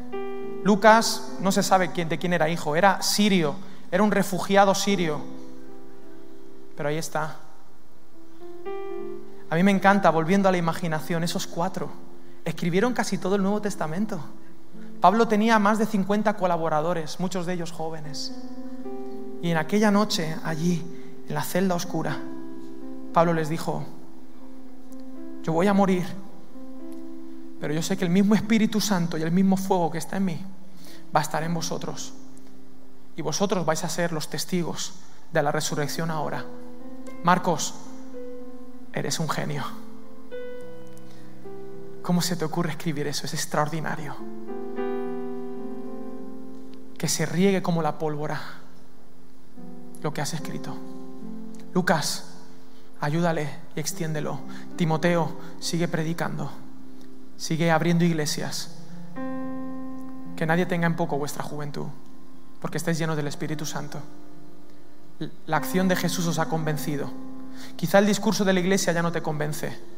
Lucas 0.63 1.33
no 1.41 1.53
se 1.53 1.63
sabe 1.63 1.93
quién, 1.93 2.11
de 2.11 2.19
quién 2.19 2.35
era 2.35 2.51
hijo, 2.51 2.77
era 2.77 3.01
sirio, 3.01 3.57
era 3.91 4.03
un 4.03 4.11
refugiado 4.11 4.75
sirio 4.75 5.23
pero 6.77 6.91
ahí 6.91 6.99
está. 6.99 7.37
A 9.49 9.55
mí 9.55 9.63
me 9.63 9.71
encanta, 9.71 10.11
volviendo 10.11 10.51
a 10.51 10.53
la 10.53 10.59
imaginación, 10.59 11.25
esos 11.25 11.47
cuatro 11.47 12.05
escribieron 12.47 12.95
casi 12.95 13.19
todo 13.19 13.35
el 13.35 13.43
Nuevo 13.43 13.61
Testamento. 13.61 14.21
Pablo 15.01 15.29
tenía 15.29 15.59
más 15.59 15.79
de 15.79 15.85
50 15.85 16.35
colaboradores, 16.37 17.21
muchos 17.21 17.45
de 17.45 17.53
ellos 17.53 17.73
jóvenes. 17.73 18.33
Y 19.43 19.51
en 19.51 19.59
aquella 19.59 19.91
noche, 19.91 20.37
allí, 20.45 20.83
en 21.29 21.35
la 21.35 21.43
celda 21.43 21.75
oscura, 21.75 22.17
Pablo 23.13 23.35
les 23.35 23.49
dijo, 23.49 23.85
yo 25.43 25.53
voy 25.53 25.67
a 25.67 25.75
morir, 25.75 26.07
pero 27.61 27.75
yo 27.75 27.83
sé 27.83 27.97
que 27.97 28.05
el 28.05 28.11
mismo 28.11 28.37
Espíritu 28.37 28.81
Santo 28.81 29.19
y 29.19 29.23
el 29.23 29.33
mismo 29.33 29.57
fuego 29.57 29.91
que 29.91 29.99
está 29.99 30.17
en 30.17 30.25
mí 30.25 30.41
va 31.15 31.21
a 31.21 31.23
estar 31.25 31.43
en 31.43 31.53
vosotros. 31.53 32.15
Y 33.17 33.23
vosotros 33.23 33.67
vais 33.67 33.83
a 33.83 33.89
ser 33.89 34.13
los 34.13 34.29
testigos 34.29 34.95
de 35.33 35.43
la 35.43 35.51
resurrección 35.51 36.13
ahora. 36.13 36.45
Marcos, 37.25 37.75
eres 38.93 39.19
un 39.19 39.29
genio. 39.29 39.65
¿Cómo 42.07 42.23
se 42.23 42.37
te 42.37 42.45
ocurre 42.45 42.71
escribir 42.71 43.09
eso? 43.09 43.27
Es 43.27 43.35
extraordinario. 43.35 44.15
Que 46.97 47.09
se 47.09 47.27
riegue 47.27 47.63
como 47.63 47.83
la 47.83 47.99
pólvora 47.99 48.41
lo 50.03 50.15
que 50.15 50.21
has 50.21 50.33
escrito. 50.33 50.77
Lucas, 51.75 52.37
ayúdale 53.01 53.51
y 53.75 53.81
extiéndelo. 53.81 54.39
Timoteo, 54.77 55.37
sigue 55.59 55.89
predicando. 55.89 56.53
Sigue 57.37 57.73
abriendo 57.73 58.05
iglesias. 58.05 58.77
Que 60.37 60.47
nadie 60.47 60.67
tenga 60.67 60.87
en 60.87 60.95
poco 60.95 61.19
vuestra 61.19 61.43
juventud, 61.43 61.87
porque 62.61 62.79
estáis 62.79 62.99
llenos 62.99 63.17
del 63.17 63.27
Espíritu 63.27 63.67
Santo 63.67 64.01
la 65.47 65.57
acción 65.57 65.89
de 65.89 65.97
Jesús 65.97 66.27
os 66.27 66.39
ha 66.39 66.47
convencido. 66.47 67.11
Quizá 67.77 67.99
el 67.99 68.07
discurso 68.07 68.45
de 68.45 68.53
la 68.53 68.61
iglesia 68.61 68.93
ya 68.93 69.03
no 69.03 69.13
te 69.13 69.23
convence. 69.23 69.96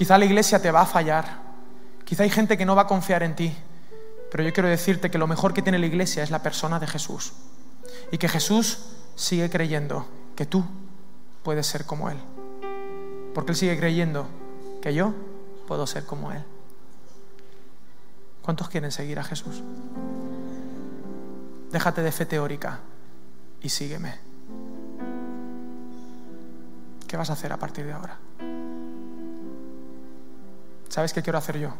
Quizá 0.00 0.16
la 0.16 0.24
iglesia 0.24 0.62
te 0.62 0.70
va 0.70 0.80
a 0.80 0.86
fallar. 0.86 1.26
Quizá 2.06 2.22
hay 2.22 2.30
gente 2.30 2.56
que 2.56 2.64
no 2.64 2.74
va 2.74 2.82
a 2.82 2.86
confiar 2.86 3.22
en 3.22 3.36
ti. 3.36 3.54
Pero 4.30 4.42
yo 4.42 4.50
quiero 4.50 4.66
decirte 4.66 5.10
que 5.10 5.18
lo 5.18 5.26
mejor 5.26 5.52
que 5.52 5.60
tiene 5.60 5.78
la 5.78 5.84
iglesia 5.84 6.22
es 6.22 6.30
la 6.30 6.42
persona 6.42 6.80
de 6.80 6.86
Jesús. 6.86 7.34
Y 8.10 8.16
que 8.16 8.26
Jesús 8.26 8.78
sigue 9.14 9.50
creyendo 9.50 10.08
que 10.36 10.46
tú 10.46 10.64
puedes 11.42 11.66
ser 11.66 11.84
como 11.84 12.08
Él. 12.08 12.16
Porque 13.34 13.52
Él 13.52 13.56
sigue 13.58 13.78
creyendo 13.78 14.26
que 14.80 14.94
yo 14.94 15.12
puedo 15.68 15.86
ser 15.86 16.06
como 16.06 16.32
Él. 16.32 16.42
¿Cuántos 18.40 18.70
quieren 18.70 18.92
seguir 18.92 19.18
a 19.18 19.22
Jesús? 19.22 19.62
Déjate 21.70 22.02
de 22.02 22.10
fe 22.10 22.24
teórica 22.24 22.80
y 23.60 23.68
sígueme. 23.68 24.14
¿Qué 27.06 27.18
vas 27.18 27.28
a 27.28 27.34
hacer 27.34 27.52
a 27.52 27.58
partir 27.58 27.84
de 27.84 27.92
ahora? 27.92 28.29
¿Sabes 30.90 31.14
qué 31.14 31.22
quiero 31.22 31.38
hacer 31.38 31.58
yo? 31.58 31.70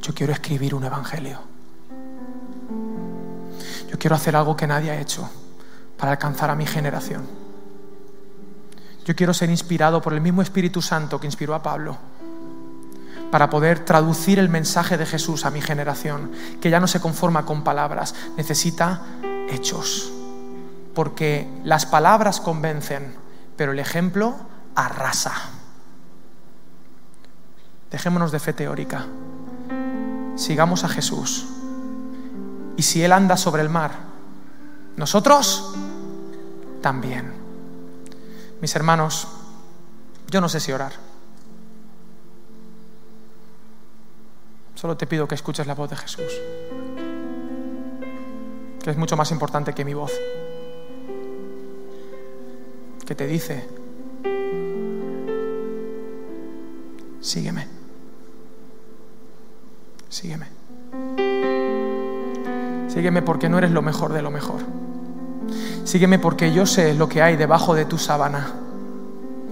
Yo 0.00 0.14
quiero 0.14 0.32
escribir 0.32 0.76
un 0.76 0.84
evangelio. 0.84 1.40
Yo 3.90 3.98
quiero 3.98 4.14
hacer 4.14 4.36
algo 4.36 4.56
que 4.56 4.68
nadie 4.68 4.92
ha 4.92 5.00
hecho 5.00 5.28
para 5.98 6.12
alcanzar 6.12 6.50
a 6.50 6.54
mi 6.54 6.66
generación. 6.66 7.26
Yo 9.04 9.16
quiero 9.16 9.34
ser 9.34 9.50
inspirado 9.50 10.00
por 10.00 10.12
el 10.12 10.20
mismo 10.20 10.42
Espíritu 10.42 10.80
Santo 10.80 11.18
que 11.18 11.26
inspiró 11.26 11.56
a 11.56 11.62
Pablo 11.62 11.98
para 13.32 13.50
poder 13.50 13.84
traducir 13.84 14.38
el 14.38 14.48
mensaje 14.48 14.96
de 14.96 15.06
Jesús 15.06 15.44
a 15.44 15.50
mi 15.50 15.60
generación, 15.60 16.30
que 16.60 16.70
ya 16.70 16.78
no 16.78 16.86
se 16.86 17.00
conforma 17.00 17.44
con 17.44 17.64
palabras, 17.64 18.14
necesita 18.36 19.02
hechos 19.48 20.12
porque 20.94 21.48
las 21.64 21.86
palabras 21.86 22.40
convencen, 22.40 23.14
pero 23.56 23.72
el 23.72 23.78
ejemplo 23.78 24.36
arrasa. 24.74 25.32
Dejémonos 27.92 28.32
de 28.32 28.40
fe 28.40 28.52
teórica. 28.52 29.06
Sigamos 30.34 30.82
a 30.82 30.88
Jesús. 30.88 31.46
Y 32.76 32.82
si 32.82 33.04
Él 33.04 33.12
anda 33.12 33.36
sobre 33.36 33.62
el 33.62 33.68
mar, 33.68 33.92
nosotros 34.96 35.74
también. 36.80 37.32
Mis 38.60 38.74
hermanos, 38.74 39.28
yo 40.28 40.40
no 40.40 40.48
sé 40.48 40.58
si 40.58 40.72
orar. 40.72 40.92
Solo 44.74 44.96
te 44.96 45.06
pido 45.06 45.28
que 45.28 45.36
escuches 45.36 45.66
la 45.66 45.74
voz 45.74 45.90
de 45.90 45.96
Jesús, 45.96 46.32
que 48.82 48.90
es 48.90 48.96
mucho 48.96 49.16
más 49.16 49.30
importante 49.30 49.74
que 49.74 49.84
mi 49.84 49.94
voz 49.94 50.10
que 53.04 53.14
te 53.14 53.26
dice, 53.26 53.68
sígueme, 57.20 57.66
sígueme. 60.12 60.46
Sígueme 62.88 63.22
porque 63.22 63.48
no 63.48 63.58
eres 63.58 63.70
lo 63.70 63.80
mejor 63.80 64.12
de 64.12 64.20
lo 64.20 64.30
mejor. 64.30 64.60
Sígueme 65.84 66.18
porque 66.18 66.52
yo 66.52 66.66
sé 66.66 66.94
lo 66.94 67.08
que 67.08 67.22
hay 67.22 67.36
debajo 67.36 67.74
de 67.74 67.86
tu 67.86 67.96
sábana. 67.96 68.52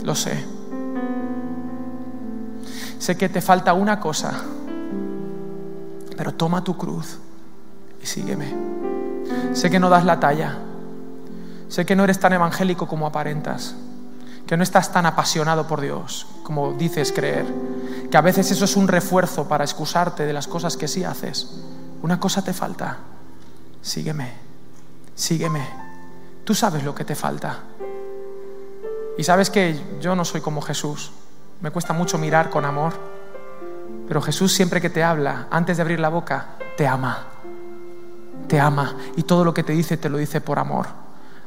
Lo 0.05 0.15
sé. 0.15 0.45
Sé 2.99 3.17
que 3.17 3.31
te 3.31 3.41
falta 3.41 3.73
una 3.73 3.99
cosa, 3.99 4.35
pero 6.17 6.35
toma 6.35 6.63
tu 6.63 6.77
cruz 6.77 7.19
y 8.03 8.07
sígueme. 8.07 8.55
Sé 9.55 9.71
que 9.71 9.81
no 9.81 9.89
das 9.89 10.05
la 10.05 10.21
talla, 10.21 10.59
Sé 11.69 11.87
que 11.87 11.95
no 11.95 12.03
eres 12.03 12.19
tan 12.19 12.33
evangélico 12.33 12.89
como 12.89 13.07
aparentas, 13.07 13.77
que 14.45 14.57
no 14.57 14.65
estás 14.65 14.93
tan 14.93 15.07
apasionado 15.07 15.69
por 15.69 15.81
Dios 15.81 16.27
como 16.51 16.73
dices 16.73 17.13
creer, 17.13 17.47
que 18.11 18.17
a 18.17 18.21
veces 18.21 18.51
eso 18.51 18.65
es 18.65 18.77
un 18.77 18.89
refuerzo 18.89 19.47
para 19.47 19.65
excusarte 19.65 20.27
de 20.27 20.33
las 20.33 20.49
cosas 20.49 20.77
que 20.77 20.89
sí 20.89 21.05
haces. 21.05 21.49
Una 22.03 22.19
cosa 22.19 22.43
te 22.43 22.53
falta, 22.53 22.99
sígueme, 23.81 24.33
sígueme. 25.15 25.69
Tú 26.45 26.55
sabes 26.55 26.83
lo 26.83 26.95
que 26.95 27.05
te 27.05 27.15
falta. 27.15 27.61
Y 29.17 29.23
sabes 29.23 29.51
que 29.51 29.79
yo 30.01 30.17
no 30.17 30.25
soy 30.25 30.41
como 30.41 30.61
Jesús, 30.61 31.13
me 31.61 31.71
cuesta 31.71 31.93
mucho 31.93 32.19
mirar 32.19 32.51
con 32.51 32.65
amor, 32.65 32.95
pero 34.09 34.23
Jesús 34.23 34.53
siempre 34.53 34.81
que 34.81 34.91
te 34.91 35.05
habla, 35.05 35.47
antes 35.51 35.77
de 35.77 35.83
abrir 35.83 36.01
la 36.01 36.09
boca, 36.09 36.57
te 36.77 36.87
ama, 36.87 37.27
te 38.49 38.59
ama 38.59 38.97
y 39.17 39.23
todo 39.23 39.45
lo 39.45 39.55
que 39.55 39.63
te 39.63 39.73
dice 39.73 39.97
te 39.97 40.09
lo 40.09 40.19
dice 40.19 40.41
por 40.41 40.59
amor. 40.59 40.87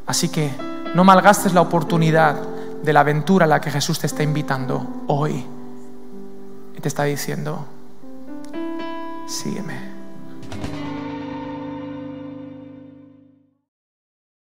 Así 0.06 0.30
que 0.30 0.52
no 0.94 1.04
malgastes 1.04 1.54
la 1.54 1.62
oportunidad 1.62 2.36
de 2.84 2.94
la 2.94 3.02
aventura 3.02 3.46
a 3.46 3.50
la 3.50 3.60
que 3.60 3.72
Jesús 3.72 4.00
te 4.00 4.08
está 4.08 4.24
invitando 4.24 5.04
hoy. 5.08 5.46
Te 6.84 6.90
está 6.90 7.06
diciendo, 7.06 7.66
sígueme. 9.26 9.93